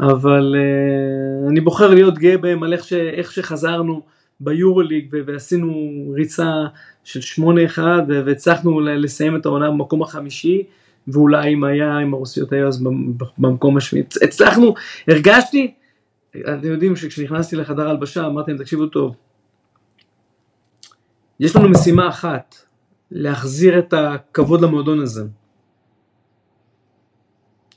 אבל 0.00 0.54
אה, 0.58 1.48
אני 1.48 1.60
בוחר 1.60 1.94
להיות 1.94 2.18
גאה 2.18 2.38
בהם 2.38 2.62
על 2.62 2.72
איך, 2.72 2.84
ש, 2.84 2.92
איך 2.92 3.32
שחזרנו 3.32 4.02
ביורוליג 4.40 5.14
ועשינו 5.26 5.74
ריצה 6.14 6.52
של 7.04 7.42
8-1 7.42 7.78
ו- 7.78 8.22
והצלחנו 8.26 8.80
לסיים 8.80 9.36
את 9.36 9.46
העונה 9.46 9.70
במקום 9.70 10.02
החמישי, 10.02 10.62
ואולי 11.08 11.54
אם 11.54 11.64
היה, 11.64 11.98
אם 12.02 12.14
הרוסיות 12.14 12.52
היו 12.52 12.68
אז 12.68 12.82
במ- 12.82 13.12
במקום 13.38 13.76
השביעי. 13.76 14.04
הצלחנו, 14.22 14.74
הרגשתי, 15.08 15.74
אתם 16.40 16.68
יודעים 16.68 16.96
שכשנכנסתי 16.96 17.56
לחדר 17.56 17.88
הלבשה 17.88 18.26
אמרתי 18.26 18.50
להם 18.50 18.60
תקשיבו 18.62 18.86
טוב, 18.86 19.16
יש 21.40 21.56
לנו 21.56 21.68
משימה 21.68 22.08
אחת, 22.08 22.54
להחזיר 23.14 23.78
את 23.78 23.94
הכבוד 23.96 24.60
למועדון 24.60 25.00
הזה. 25.00 25.24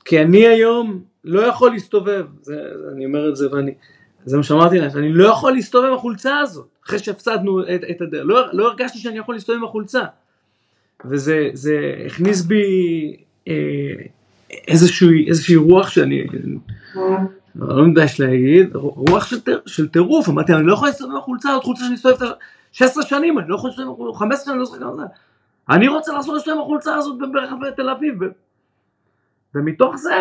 כי 0.04 0.22
אני 0.22 0.46
היום 0.46 1.02
לא 1.24 1.40
יכול 1.40 1.70
להסתובב, 1.70 2.26
זה, 2.42 2.62
אני 2.92 3.06
אומר 3.06 3.28
את 3.28 3.36
זה 3.36 3.52
ואני, 3.52 3.74
זה 4.24 4.36
מה 4.36 4.42
שאמרתי 4.42 4.78
להם, 4.78 4.90
אני 4.96 5.12
לא 5.12 5.28
יכול 5.28 5.52
להסתובב 5.52 5.86
עם 5.86 5.94
החולצה 5.94 6.38
הזאת, 6.38 6.68
אחרי 6.86 6.98
שהפסדנו 6.98 7.62
את, 7.62 7.80
את 7.90 8.00
הדרך, 8.00 8.22
לא, 8.26 8.42
לא 8.52 8.68
הרגשתי 8.68 8.98
שאני 8.98 9.18
יכול 9.18 9.34
להסתובב 9.34 9.58
עם 9.58 9.64
החולצה. 9.64 10.02
וזה 11.04 11.50
זה 11.52 11.94
הכניס 12.06 12.42
בי 12.42 12.62
אה, 13.48 13.54
איזושהי, 14.68 15.28
איזושהי 15.28 15.56
רוח 15.56 15.90
שאני, 15.90 16.26
לא 17.56 17.86
מתבייש 17.86 18.20
להגיד, 18.20 18.70
רוח 18.74 19.26
של, 19.26 19.36
של 19.66 19.88
טירוף, 19.88 20.28
אמרתי 20.28 20.52
אני 20.54 20.66
לא 20.66 20.72
יכול 20.72 20.88
להסתובב 20.88 21.10
עם 21.10 21.16
החולצה 21.16 21.50
הזאת, 21.50 21.64
חולצה 21.64 21.80
שאני 21.80 21.94
מסתובב 21.94 22.16
16 22.72 23.02
שנים, 23.02 23.38
אני 23.38 23.48
לא 23.48 23.54
יכול 23.54 23.70
להסתובב 23.70 23.88
עם 23.88 23.94
החולצה, 23.94 24.18
15 24.18 24.44
שנים, 24.44 24.54
אני 24.54 24.60
לא 24.60 24.64
זוכר 24.64 24.78
כמה 24.78 24.96
זה. 24.96 25.27
אני 25.70 25.88
רוצה 25.88 26.12
לעשות 26.12 26.34
להסתובב 26.34 26.56
עם 26.56 26.62
החולצה 26.62 26.94
הזאת 26.94 27.18
ברחבי 27.32 27.66
תל 27.76 27.88
אביב. 27.88 28.14
ומתוך 29.54 29.96
זה 29.96 30.14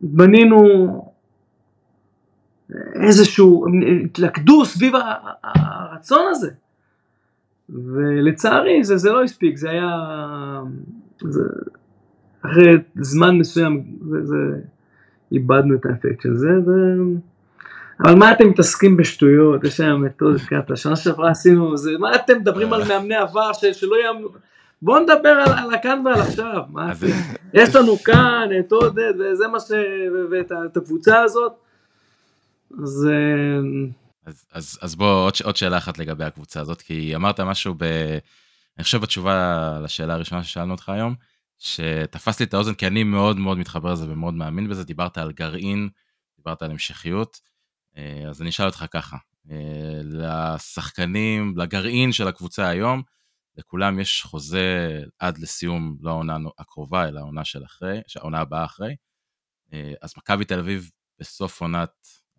בנינו 0.00 0.64
איזשהו 2.94 3.66
התלכדו 4.04 4.64
סביב 4.64 4.92
הרצון 5.44 6.22
הזה. 6.30 6.50
ולצערי 7.68 8.84
זה, 8.84 8.96
זה 8.96 9.10
לא 9.10 9.24
הספיק, 9.24 9.56
זה 9.56 9.70
היה... 9.70 9.88
זה, 11.20 11.42
אחרי 12.42 12.76
זמן 12.96 13.38
מסוים 13.38 13.84
זה, 14.00 14.24
זה, 14.24 14.36
איבדנו 15.32 15.74
את 15.74 15.86
האפקט 15.86 16.20
של 16.20 16.36
זה, 16.36 16.48
ו... 16.66 16.70
אבל 18.02 18.14
מה 18.14 18.32
אתם 18.32 18.48
מתעסקים 18.48 18.96
בשטויות, 18.96 19.64
יש 19.64 19.80
להם 19.80 20.04
מתודות 20.04 20.40
קטע, 20.40 20.76
שנה 20.76 20.96
שעברה 20.96 21.30
עשינו, 21.30 21.76
זה, 21.76 21.90
מה 21.98 22.14
אתם 22.14 22.38
מדברים 22.38 22.72
על 22.72 22.88
מאמני 22.88 23.14
עבר 23.14 23.52
ש, 23.52 23.64
שלא 23.64 23.96
יאמנו, 24.06 24.28
בואו 24.82 25.02
נדבר 25.02 25.28
על, 25.28 25.52
על 25.58 25.74
הכאן 25.74 26.02
ועל 26.04 26.20
עכשיו, 26.20 26.62
מה 26.68 26.92
אתם, 26.92 27.06
יש 27.54 27.76
לנו 27.76 27.98
כאן 27.98 28.48
את 28.60 28.72
עודד, 28.72 29.12
וזה 29.18 29.48
מה 29.48 29.60
ש... 29.60 29.70
ואת 30.30 30.52
את 30.66 30.76
הקבוצה 30.76 31.22
הזאת, 31.22 31.52
אז 32.82 33.08
אה, 33.10 33.90
אז, 34.26 34.46
אז, 34.52 34.78
אז 34.82 34.94
בוא, 34.94 35.24
עוד, 35.24 35.34
עוד 35.44 35.56
שאלה 35.56 35.78
אחת 35.78 35.98
לגבי 35.98 36.24
הקבוצה 36.24 36.60
הזאת, 36.60 36.82
כי 36.82 37.16
אמרת 37.16 37.40
משהו 37.40 37.74
ב... 37.78 37.84
אני 38.78 38.84
חושב 38.84 39.00
בתשובה 39.00 39.78
לשאלה 39.82 40.14
הראשונה 40.14 40.44
ששאלנו 40.44 40.72
אותך 40.72 40.88
היום, 40.88 41.14
שתפס 41.58 42.40
לי 42.40 42.46
את 42.46 42.54
האוזן, 42.54 42.74
כי 42.74 42.86
אני 42.86 43.04
מאוד 43.04 43.38
מאוד 43.38 43.58
מתחבר 43.58 43.92
לזה 43.92 44.06
ומאוד 44.10 44.34
מאמין 44.34 44.68
בזה, 44.68 44.84
דיברת 44.84 45.18
על 45.18 45.32
גרעין, 45.32 45.88
דיברת 46.36 46.62
על 46.62 46.70
המשכיות, 46.70 47.40
אז 48.30 48.42
אני 48.42 48.50
אשאל 48.50 48.66
אותך 48.66 48.84
ככה, 48.90 49.16
אה, 49.50 50.00
לשחקנים, 50.04 51.54
לגרעין 51.56 52.12
של 52.12 52.28
הקבוצה 52.28 52.68
היום, 52.68 53.02
לכולם 53.56 54.00
יש 54.00 54.22
חוזה 54.22 55.00
עד 55.18 55.38
לסיום, 55.38 55.96
לא 56.00 56.10
העונה 56.10 56.36
הקרובה, 56.58 57.08
אלא 57.08 57.20
העונה 57.20 57.44
של 57.44 57.64
אחרי, 57.64 58.00
העונה 58.16 58.40
הבאה 58.40 58.64
אחרי. 58.64 58.96
אה, 59.72 59.92
אז 60.02 60.14
מכבי 60.16 60.44
תל 60.44 60.58
אביב 60.58 60.90
בסוף 61.18 61.60
עונת 61.60 61.90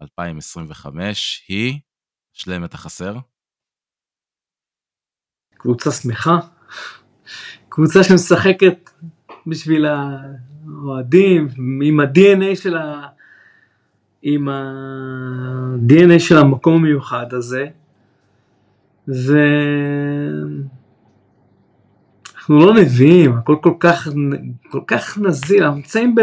2025 0.02 1.46
היא, 1.48 1.80
שלם 2.34 2.66
את 2.66 2.74
החסר. 2.74 3.18
קבוצה 5.54 5.92
שמחה, 5.92 6.40
קבוצה 7.70 8.04
שמשחקת 8.04 8.90
בשביל 9.48 9.86
האוהדים, 9.86 11.48
עם 11.84 12.00
ה-DNA 12.00 12.56
של 12.56 12.78
ה... 12.78 13.08
עם 14.24 14.50
ה-DNA 14.50 16.20
של 16.20 16.38
המקום 16.38 16.76
המיוחד 16.76 17.34
הזה, 17.34 17.66
ו... 19.08 19.38
אנחנו 22.36 22.60
לא 22.60 22.74
נביאים, 22.74 23.34
הכל 23.34 23.56
כל 23.62 23.74
כך, 23.80 24.08
כל 24.70 24.80
כך 24.88 25.18
נזיל, 25.18 25.64
אנחנו 25.64 25.78
נמצאים 25.78 26.16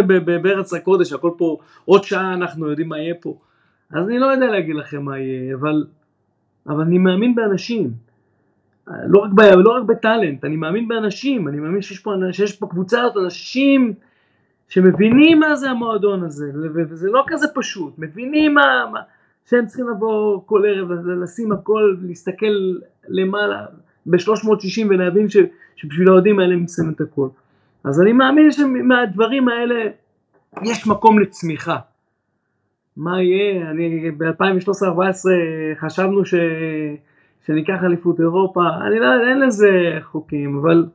בארץ 0.42 0.74
הקודש, 0.74 1.12
הכל 1.12 1.30
פה, 1.36 1.58
עוד 1.84 2.04
שעה 2.04 2.34
אנחנו 2.34 2.70
יודעים 2.70 2.88
מה 2.88 2.98
יהיה 2.98 3.14
פה. 3.20 3.38
אז 3.90 4.08
אני 4.08 4.18
לא 4.18 4.26
יודע 4.26 4.46
להגיד 4.46 4.76
לכם 4.76 5.02
מה 5.02 5.18
יהיה, 5.18 5.54
אבל, 5.54 5.84
אבל 6.66 6.80
אני 6.80 6.98
מאמין 6.98 7.34
באנשים. 7.34 7.90
לא 9.06 9.18
רק, 9.18 9.30
ב, 9.32 9.40
לא 9.40 9.70
רק 9.70 9.82
בטאלנט, 9.82 10.44
אני 10.44 10.56
מאמין 10.56 10.88
באנשים, 10.88 11.48
אני 11.48 11.60
מאמין 11.60 11.82
שיש 11.82 11.98
פה, 11.98 12.12
שיש 12.32 12.56
פה 12.56 12.66
קבוצה 12.66 13.02
אנשים 13.24 13.94
שמבינים 14.68 15.40
מה 15.40 15.56
זה 15.56 15.70
המועדון 15.70 16.24
הזה, 16.24 16.50
וזה 16.74 17.10
לא 17.10 17.24
כזה 17.26 17.46
פשוט, 17.54 17.94
מבינים 17.98 18.54
מה, 18.54 18.62
מה, 18.92 19.00
שהם 19.44 19.66
צריכים 19.66 19.88
לבוא 19.88 20.40
כל 20.46 20.62
ערב, 20.68 20.90
לשים 21.22 21.52
הכל, 21.52 21.96
להסתכל 22.02 22.76
למעלה 23.08 23.66
ב-360 24.06 24.86
ולהבין 24.88 25.28
ש, 25.28 25.36
שבשביל 25.76 26.08
האוהדים 26.08 26.38
האלה 26.38 26.54
הם 26.54 26.66
שמים 26.66 26.92
את 26.92 27.00
הכל. 27.00 27.28
אז 27.84 28.00
אני 28.00 28.12
מאמין 28.12 28.50
שמהדברים 28.50 29.48
האלה 29.48 29.74
יש 30.64 30.86
מקום 30.86 31.18
לצמיחה. 31.18 31.76
מה 32.96 33.22
יהיה? 33.22 33.70
אני 33.70 34.10
ב-2013-2014 34.10 35.80
חשבנו 35.80 36.24
ש... 36.24 36.34
שניקח 37.46 37.84
אליפות 37.84 38.20
אירופה, 38.20 38.60
אני 38.86 38.98
לא, 38.98 39.06
אין 39.28 39.40
לזה 39.40 39.98
חוקים, 40.02 40.58
אבל, 40.58 40.86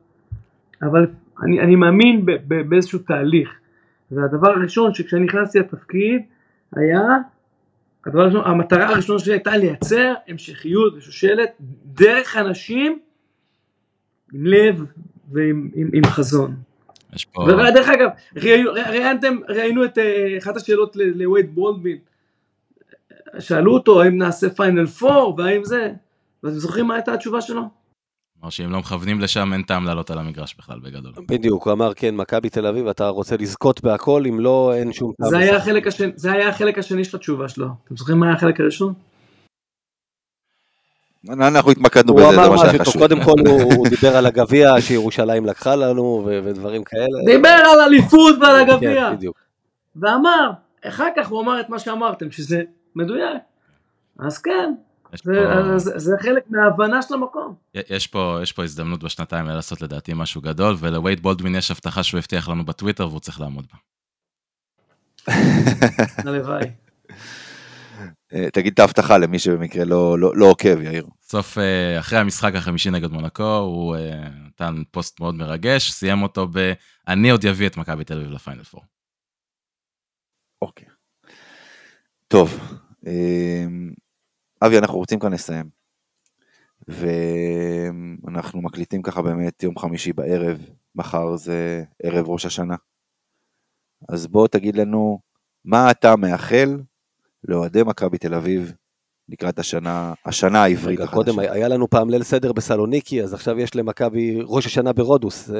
אבל 0.82 1.06
אני, 1.42 1.60
אני 1.60 1.76
מאמין 1.76 2.26
ב, 2.26 2.32
ב, 2.48 2.68
באיזשהו 2.68 2.98
תהליך. 2.98 3.60
והדבר 4.10 4.48
הראשון 4.50 4.94
שכשאני 4.94 5.24
נכנסתי 5.24 5.58
לתפקיד 5.58 6.22
היה, 6.76 7.00
הדבר 8.06 8.20
הראשון, 8.20 8.42
המטרה 8.44 8.88
הראשונה 8.88 9.18
שלי 9.18 9.32
הייתה 9.32 9.56
לייצר 9.56 10.14
המשכיות 10.28 10.94
ושושלת 10.96 11.50
דרך 11.84 12.36
אנשים 12.36 12.98
עם 14.32 14.46
לב 14.46 14.84
ועם 15.32 15.70
עם, 15.74 15.90
עם 15.92 16.04
חזון. 16.04 16.54
יש 17.12 17.24
פה... 17.24 17.42
ודרך 17.42 17.88
אגב, 17.88 18.08
ראיינתם, 18.74 19.36
ראיינו 19.48 19.84
את 19.84 19.98
אה, 19.98 20.38
אחת 20.38 20.56
השאלות 20.56 20.96
לווייד 20.96 21.54
בולדבין. 21.54 21.98
שאלו 23.38 23.74
אותו 23.74 24.02
האם 24.02 24.18
נעשה 24.18 24.50
פיינל 24.50 24.86
פור 24.86 25.34
והאם 25.38 25.64
זה, 25.64 25.92
ואתם 26.42 26.56
זוכרים 26.56 26.86
מה 26.86 26.94
הייתה 26.94 27.14
התשובה 27.14 27.40
שלו? 27.40 27.62
כלומר 28.44 28.50
שאם 28.50 28.72
לא 28.72 28.78
מכוונים 28.78 29.20
לשם 29.20 29.52
אין 29.52 29.62
טעם 29.62 29.84
לעלות 29.84 30.10
על 30.10 30.18
המגרש 30.18 30.54
בכלל 30.58 30.78
בגדול. 30.78 31.12
בדיוק, 31.28 31.66
הוא 31.66 31.72
אמר, 31.72 31.94
כן, 31.94 32.16
מכבי 32.16 32.50
תל 32.50 32.66
אביב, 32.66 32.86
אתה 32.86 33.08
רוצה 33.08 33.36
לזכות 33.36 33.84
בהכל, 33.84 34.24
אם 34.28 34.40
לא, 34.40 34.72
אין 34.74 34.92
שום 34.92 35.12
טעם. 35.20 35.30
זה 35.30 35.38
היה 35.38 35.52
לשחק." 35.52 35.62
החלק 35.62 35.86
השני, 35.86 36.12
זה 36.16 36.32
היה 36.32 36.48
החלק 36.48 36.78
השני 36.78 37.04
של 37.04 37.16
התשובה 37.16 37.48
שלו. 37.48 37.66
אתם 37.84 37.96
זוכרים 37.96 38.18
מה 38.18 38.26
היה 38.26 38.34
החלק 38.34 38.60
הראשון? 38.60 38.94
אנחנו 41.28 41.70
התמקדנו 41.70 42.14
בזה, 42.14 42.26
זה 42.30 42.48
מה 42.50 42.58
שהיה 42.58 42.72
משהו, 42.72 42.84
חשוב. 42.84 43.02
קודם 43.02 43.24
כל 43.24 43.34
הוא 43.46 43.88
דיבר 43.88 44.16
על 44.16 44.26
הגביע 44.26 44.80
שירושלים 44.80 45.46
לקחה 45.46 45.76
לנו 45.76 46.28
ודברים 46.44 46.84
כאלה. 46.84 47.24
דיבר 47.26 47.62
על 47.72 47.80
אליפות 47.80 48.36
ועל 48.40 48.60
הגביע, 48.60 49.10
כן. 49.20 49.26
ואמר, 49.96 50.50
אחר 50.84 51.08
כך 51.16 51.28
הוא 51.28 51.40
אמר 51.40 51.60
את 51.60 51.68
מה 51.68 51.78
שאמרתם, 51.78 52.30
שזה 52.30 52.62
מדויק. 52.96 53.42
אז 54.18 54.38
כן, 54.38 54.74
זה, 55.22 55.32
פה- 55.32 55.78
זה, 55.78 55.98
זה 55.98 56.16
חלק 56.22 56.44
מההבנה 56.50 57.02
של 57.02 57.14
המקום. 57.14 57.54
יש 57.74 58.06
פה, 58.06 58.38
יש 58.42 58.52
פה 58.52 58.64
הזדמנות 58.64 59.02
בשנתיים 59.04 59.44
האלה 59.44 59.56
לעשות 59.56 59.82
לדעתי 59.82 60.12
משהו 60.14 60.40
גדול, 60.40 60.76
ולווייד 60.78 61.20
בולדווין 61.22 61.54
יש 61.54 61.70
הבטחה 61.70 62.02
שהוא 62.02 62.18
הבטיח 62.18 62.48
לנו 62.48 62.64
בטוויטר 62.64 63.08
והוא 63.08 63.20
צריך 63.20 63.40
לעמוד 63.40 63.66
בה. 63.72 63.78
הלוואי. 66.30 66.64
אה, 68.32 68.50
תגיד 68.52 68.72
את 68.72 68.78
ההבטחה 68.78 69.18
למי 69.18 69.38
שבמקרה 69.38 69.84
לא- 69.84 70.18
לא 70.18 70.36
לא 70.36 70.46
עוקב, 70.46 70.80
יאיר. 70.80 71.06
בסוף, 71.20 71.58
אה, 71.58 71.98
אחרי 72.00 72.18
המשחק 72.18 72.54
החמישי 72.54 72.90
נגד 72.90 73.10
מונקו, 73.10 73.56
הוא 73.56 73.96
אה, 73.96 74.28
נתן 74.46 74.82
פוסט 74.90 75.20
מאוד 75.20 75.34
מרגש, 75.34 75.90
סיים 75.92 76.22
אותו 76.22 76.48
ב... 76.52 76.72
אני 77.08 77.30
עוד 77.30 77.46
אביא 77.46 77.66
את 77.66 77.76
מכבי 77.76 78.04
תל 78.04 78.14
אביב 78.18 78.30
לפיינל 78.30 78.62
פור. 78.62 78.82
אוקיי. 80.62 80.88
טוב, 82.28 82.60
אבי, 84.66 84.78
אנחנו 84.78 84.98
רוצים 84.98 85.18
כאן 85.18 85.32
לסיים. 85.32 85.68
ואנחנו 86.88 88.62
מקליטים 88.62 89.02
ככה 89.02 89.22
באמת 89.22 89.62
יום 89.62 89.78
חמישי 89.78 90.12
בערב, 90.12 90.58
מחר 90.94 91.36
זה 91.36 91.84
ערב 92.02 92.28
ראש 92.28 92.46
השנה. 92.46 92.76
אז 94.08 94.26
בוא 94.26 94.48
תגיד 94.48 94.76
לנו, 94.76 95.18
מה 95.64 95.90
אתה 95.90 96.16
מאחל 96.16 96.78
לאוהדי 97.44 97.82
מכבי 97.82 98.18
תל 98.18 98.34
אביב 98.34 98.72
לקראת 99.28 99.58
השנה, 99.58 100.12
השנה 100.26 100.62
העברית 100.62 101.00
החדשה? 101.00 101.14
קודם 101.14 101.38
היה 101.38 101.68
לנו 101.68 101.90
פעם 101.90 102.10
ליל 102.10 102.22
סדר 102.22 102.52
בסלוניקי, 102.52 103.22
אז 103.22 103.34
עכשיו 103.34 103.58
יש 103.58 103.76
למכבי 103.76 104.38
ראש 104.42 104.66
השנה 104.66 104.92
ברודוס. 104.92 105.50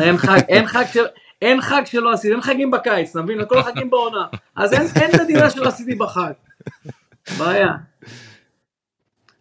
אין 0.00 0.16
חג, 0.16 0.38
אין 0.48 0.66
חג 0.66 0.84
של... 0.92 1.04
אין 1.42 1.60
חג 1.60 1.82
שלא 1.84 2.12
עשיתי, 2.12 2.34
אין 2.34 2.42
חגים 2.42 2.70
בקיץ, 2.70 3.10
אתה 3.10 3.22
מבין? 3.22 3.38
כל 3.48 3.58
החגים 3.58 3.90
בעונה. 3.90 4.26
אז 4.56 4.72
אין, 4.72 4.86
אין 4.96 5.10
מדינה 5.22 5.50
שלא 5.50 5.68
עשיתי 5.68 5.94
בחג. 5.94 6.32
בעיה. 7.38 7.72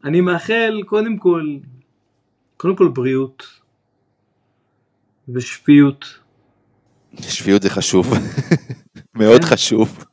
אני 0.03 0.21
מאחל 0.21 0.81
קודם 0.85 1.17
כל, 1.17 1.57
קודם 2.57 2.75
כל 2.75 2.87
בריאות 2.87 3.43
ושפיות. 5.29 6.19
שפיות 7.21 7.61
זה 7.61 7.69
חשוב, 7.69 8.13
מאוד 9.15 9.41
כן. 9.41 9.47
חשוב. 9.47 10.05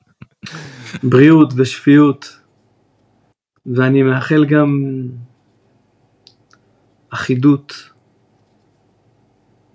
בריאות 1.02 1.52
ושפיות. 1.56 2.38
ואני 3.66 4.02
מאחל 4.02 4.44
גם 4.44 5.02
אחידות. 7.10 7.90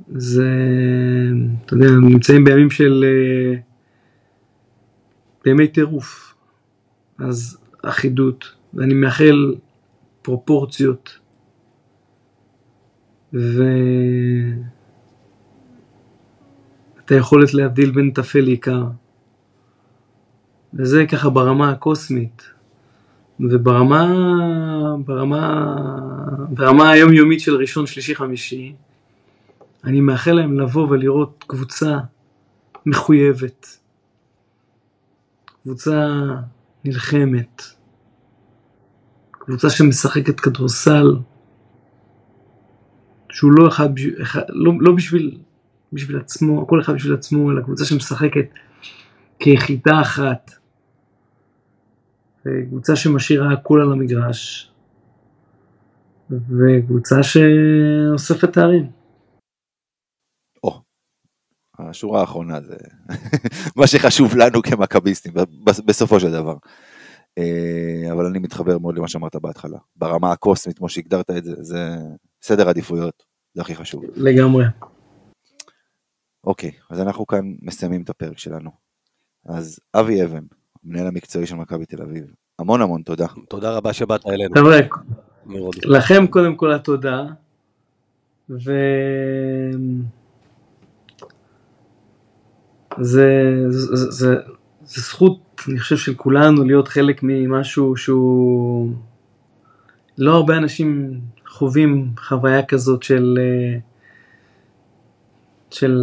זה, 0.08 0.50
אתה 1.66 1.74
יודע, 1.74 1.88
נמצאים 2.02 2.44
בימים 2.44 2.70
של, 2.70 3.06
אה, 3.08 3.60
בימי 5.44 5.68
טירוף. 5.68 6.36
אז 7.20 7.58
אחידות. 7.84 8.46
ואני 8.74 8.94
מאחל 8.94 9.56
פרופורציות. 10.22 11.20
ו... 13.34 13.64
את 17.06 17.12
היכולת 17.12 17.54
להבדיל 17.54 17.92
בין 17.92 18.12
טפל 18.12 18.40
לעיקר. 18.40 18.84
וזה 20.74 21.06
ככה 21.12 21.30
ברמה 21.30 21.72
הקוסמית. 21.72 22.44
וברמה, 23.40 24.14
ברמה, 25.06 25.76
ברמה 26.50 26.90
היומיומית 26.90 27.40
של 27.40 27.56
ראשון, 27.56 27.88
שלישי, 27.88 28.16
חמישי, 28.16 28.76
אני 29.84 30.02
מאחל 30.02 30.32
להם 30.32 30.60
לבוא 30.60 30.88
ולראות 30.90 31.44
קבוצה 31.48 31.98
מחויבת. 32.86 33.80
קבוצה 35.64 36.18
נלחמת. 36.88 37.62
קבוצה 39.32 39.70
שמשחקת 39.70 40.40
כדורסל, 40.40 41.16
שהוא 43.30 43.52
לא 43.52 43.68
אחד, 43.68 43.90
אחד 44.22 44.42
לא, 44.50 44.74
לא 44.80 44.96
בשביל, 44.96 45.38
בשביל 45.94 46.18
עצמו, 46.18 46.68
כל 46.68 46.82
אחד 46.82 46.94
בשביל 46.94 47.14
עצמו, 47.14 47.52
אלא 47.52 47.62
קבוצה 47.62 47.86
שמשחקת 47.86 48.46
כיחידה 49.40 50.02
אחת. 50.02 50.52
קבוצה 52.44 52.96
שמשאירה 52.96 53.54
הכל 53.54 53.82
על 53.82 53.92
המגרש. 53.92 54.72
וקבוצה 56.30 57.24
שאוספת 57.24 58.54
תארים. 58.54 58.97
השורה 61.80 62.22
האחרונה 62.22 62.62
זה 62.62 62.76
מה 63.78 63.88
שחשוב 63.88 64.36
לנו 64.36 64.62
כמכביסטים 64.62 65.34
ב- 65.34 65.82
בסופו 65.86 66.20
של 66.20 66.32
דבר. 66.32 66.56
אה, 67.38 68.12
אבל 68.12 68.26
אני 68.26 68.40
מתחבר 68.40 68.78
מאוד 68.78 68.98
למה 68.98 69.08
שאמרת 69.08 69.36
בהתחלה. 69.36 69.78
ברמה 69.96 70.32
הקוסמית, 70.32 70.78
כמו 70.78 70.90
שהגדרת 70.90 71.30
את 71.30 71.44
זה, 71.44 71.56
זה 71.64 71.96
סדר 72.42 72.70
עדיפויות, 72.70 73.24
זה 73.54 73.62
הכי 73.62 73.76
חשוב. 73.76 74.04
לגמרי. 74.16 74.66
אוקיי, 76.44 76.72
אז 76.90 77.02
אנחנו 77.02 77.28
כאן 77.28 77.54
מסיימים 77.62 78.02
את 78.02 78.10
הפרק 78.10 78.38
שלנו. 78.38 78.70
אז 79.46 79.80
אבי 79.96 80.24
אבן, 80.24 80.44
המנהל 80.86 81.08
המקצועי 81.08 81.46
של 81.46 81.56
מכבי 81.56 81.86
תל 81.86 82.02
אביב, 82.02 82.26
המון 82.60 82.82
המון 82.82 83.02
תודה. 83.02 83.26
תודה 83.50 83.72
רבה 83.72 83.94
שבאת 83.94 84.28
אלינו. 84.28 84.56
חבר'ה. 84.56 84.80
לכם 85.84 86.28
קודם 86.28 86.56
כל 86.56 86.74
התודה. 86.74 87.24
ו... 88.50 88.72
זה, 93.00 93.54
זה, 93.70 93.96
זה, 93.96 94.36
זה 94.86 95.02
זכות, 95.02 95.62
אני 95.70 95.80
חושב, 95.80 95.98
של 95.98 96.14
כולנו 96.14 96.64
להיות 96.64 96.88
חלק 96.88 97.20
ממשהו 97.24 97.96
שהוא... 97.96 98.94
לא 100.18 100.36
הרבה 100.36 100.58
אנשים 100.58 101.20
חווים 101.48 102.12
חוויה 102.20 102.66
כזאת 102.66 103.04
של, 103.04 103.40
אה, 103.42 103.80
של 105.72 106.02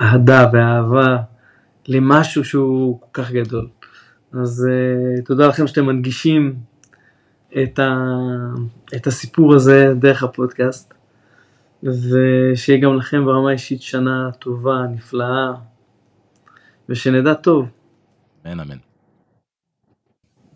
אהדה 0.00 0.48
ואהבה 0.52 1.16
למשהו 1.88 2.44
שהוא 2.44 3.00
כל 3.00 3.22
כך 3.22 3.30
גדול. 3.30 3.68
אז 4.32 4.68
uh, 4.68 5.24
תודה 5.24 5.46
לכם 5.46 5.66
שאתם 5.66 5.86
מנגישים 5.86 6.54
את, 7.62 7.78
ה, 7.78 7.94
את 8.96 9.06
הסיפור 9.06 9.54
הזה 9.54 9.94
דרך 9.98 10.22
הפודקאסט, 10.22 10.94
ושיהיה 11.82 12.80
גם 12.80 12.96
לכם 12.96 13.24
ברמה 13.24 13.48
האישית 13.48 13.82
שנה 13.82 14.30
טובה, 14.38 14.86
נפלאה, 14.94 15.52
ושנדע 16.88 17.34
טוב. 17.34 17.66
אמן 18.46 18.60
אמן. 18.60 18.76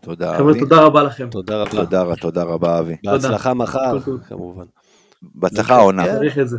תודה 0.00 0.36
חבר'ה, 0.36 0.50
אבי. 0.50 0.60
תודה 0.60 0.82
רבה 0.82 1.02
לכם. 1.02 1.30
תודה 1.30 1.62
רבה. 1.62 1.70
תודה, 1.70 2.16
תודה 2.20 2.42
רבה 2.42 2.78
אבי. 2.78 2.96
בהצלחה 3.04 3.54
מחר. 3.54 4.00
כמובן. 4.28 4.64
בהצלחה 5.22 5.74
העונה. 5.74 6.04
צריך 6.06 6.38
את 6.38 6.48
זה. 6.48 6.58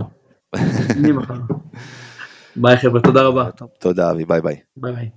אני 1.00 1.12
מחר. 1.12 1.40
ביי 2.56 2.78
חבר'ה, 2.78 3.02
תודה 3.02 3.24
רבה. 3.24 3.50
תודה 3.80 4.12
אבי, 4.12 4.26
ביי 4.26 4.42
ביי. 4.42 4.56
ביי 4.78 4.94
ביי. 4.94 5.10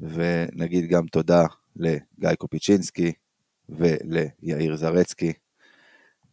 ונגיד 0.00 0.90
גם 0.90 1.06
תודה 1.06 1.44
לגיא 1.76 2.34
קופיצ'ינסקי 2.38 3.12
וליאיר 3.68 4.76
זרצקי. 4.76 5.32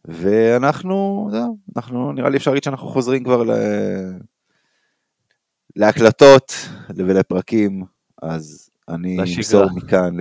ואנחנו, 0.04 1.28
זהו, 1.30 1.58
אנחנו, 1.76 2.12
נראה 2.12 2.28
לי 2.28 2.36
אפשר 2.36 2.50
להגיד 2.50 2.64
שאנחנו 2.64 2.88
חוזרים 2.88 3.24
כבר 3.24 3.42
ל... 3.42 3.50
להקלטות 5.76 6.52
ולפרקים, 6.96 7.84
חזרנו 8.22 9.16
לשגרה. 9.16 9.36
אמסור 9.36 9.76
מכאן, 9.76 10.16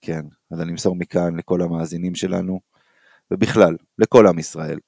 כן, 0.00 0.22
אז 0.50 0.60
אני 0.60 0.72
אמסור 0.72 0.96
מכאן 0.96 1.36
לכל 1.36 1.62
המאזינים 1.62 2.14
שלנו, 2.14 2.60
ובכלל, 3.30 3.76
לכל 3.98 4.26
עם 4.26 4.38
ישראל. 4.38 4.78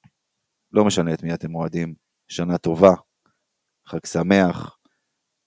לא 0.73 0.85
משנה 0.85 1.13
את 1.13 1.23
מי 1.23 1.33
אתם 1.33 1.55
אוהדים, 1.55 1.93
שנה 2.27 2.57
טובה, 2.57 2.93
חג 3.87 4.05
שמח, 4.05 4.77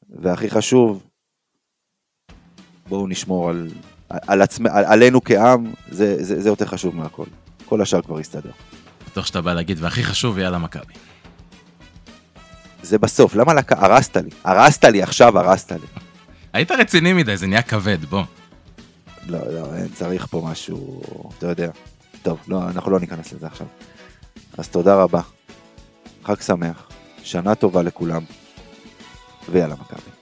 והכי 0.09 0.51
חשוב, 0.51 1.07
בואו 2.89 3.07
נשמור 3.07 3.51
על, 3.51 3.69
על 4.09 4.43
עצמ... 4.43 4.67
על, 4.67 4.85
עלינו 4.85 5.25
כעם, 5.25 5.73
זה, 5.89 6.25
זה, 6.25 6.41
זה 6.41 6.49
יותר 6.49 6.67
חשוב 6.67 6.97
מהכל. 6.97 7.27
כל 7.65 7.83
השאר 7.83 8.03
כבר 8.03 8.21
יסתדר. 8.21 8.51
בטוח 9.07 9.27
שאתה 9.27 9.41
בא 9.41 9.55
להגיד, 9.55 9.79
והכי 9.81 10.03
חשוב, 10.03 10.39
יאללה 10.39 10.59
מכבי. 10.59 10.95
זה 12.83 12.99
בסוף, 12.99 13.35
למה 13.35 13.55
לק... 13.55 13.73
הרסת 13.73 14.17
לי? 14.17 14.31
הרסת 14.45 14.85
לי 14.85 15.03
עכשיו, 15.03 15.39
הרסת 15.39 15.73
לי. 15.73 15.87
היית 16.53 16.71
רציני 16.71 17.13
מדי, 17.13 17.37
זה 17.37 17.47
נהיה 17.47 17.63
כבד, 17.63 18.05
בוא. 18.05 18.23
לא, 19.27 19.39
לא, 19.53 19.75
אין, 19.75 19.89
צריך 19.95 20.27
פה 20.27 20.43
משהו, 20.51 21.03
אתה 21.39 21.47
יודע. 21.47 21.71
טוב, 22.23 22.39
לא, 22.49 22.63
אנחנו 22.63 22.91
לא 22.91 23.01
ניכנס 23.01 23.33
לזה 23.33 23.47
עכשיו. 23.47 23.67
אז 24.59 24.69
תודה 24.69 24.95
רבה. 24.95 25.21
חג 26.25 26.41
שמח, 26.41 26.89
שנה 27.23 27.55
טובה 27.55 27.83
לכולם, 27.83 28.23
ויאללה 29.49 29.75
מכבי. 29.75 30.20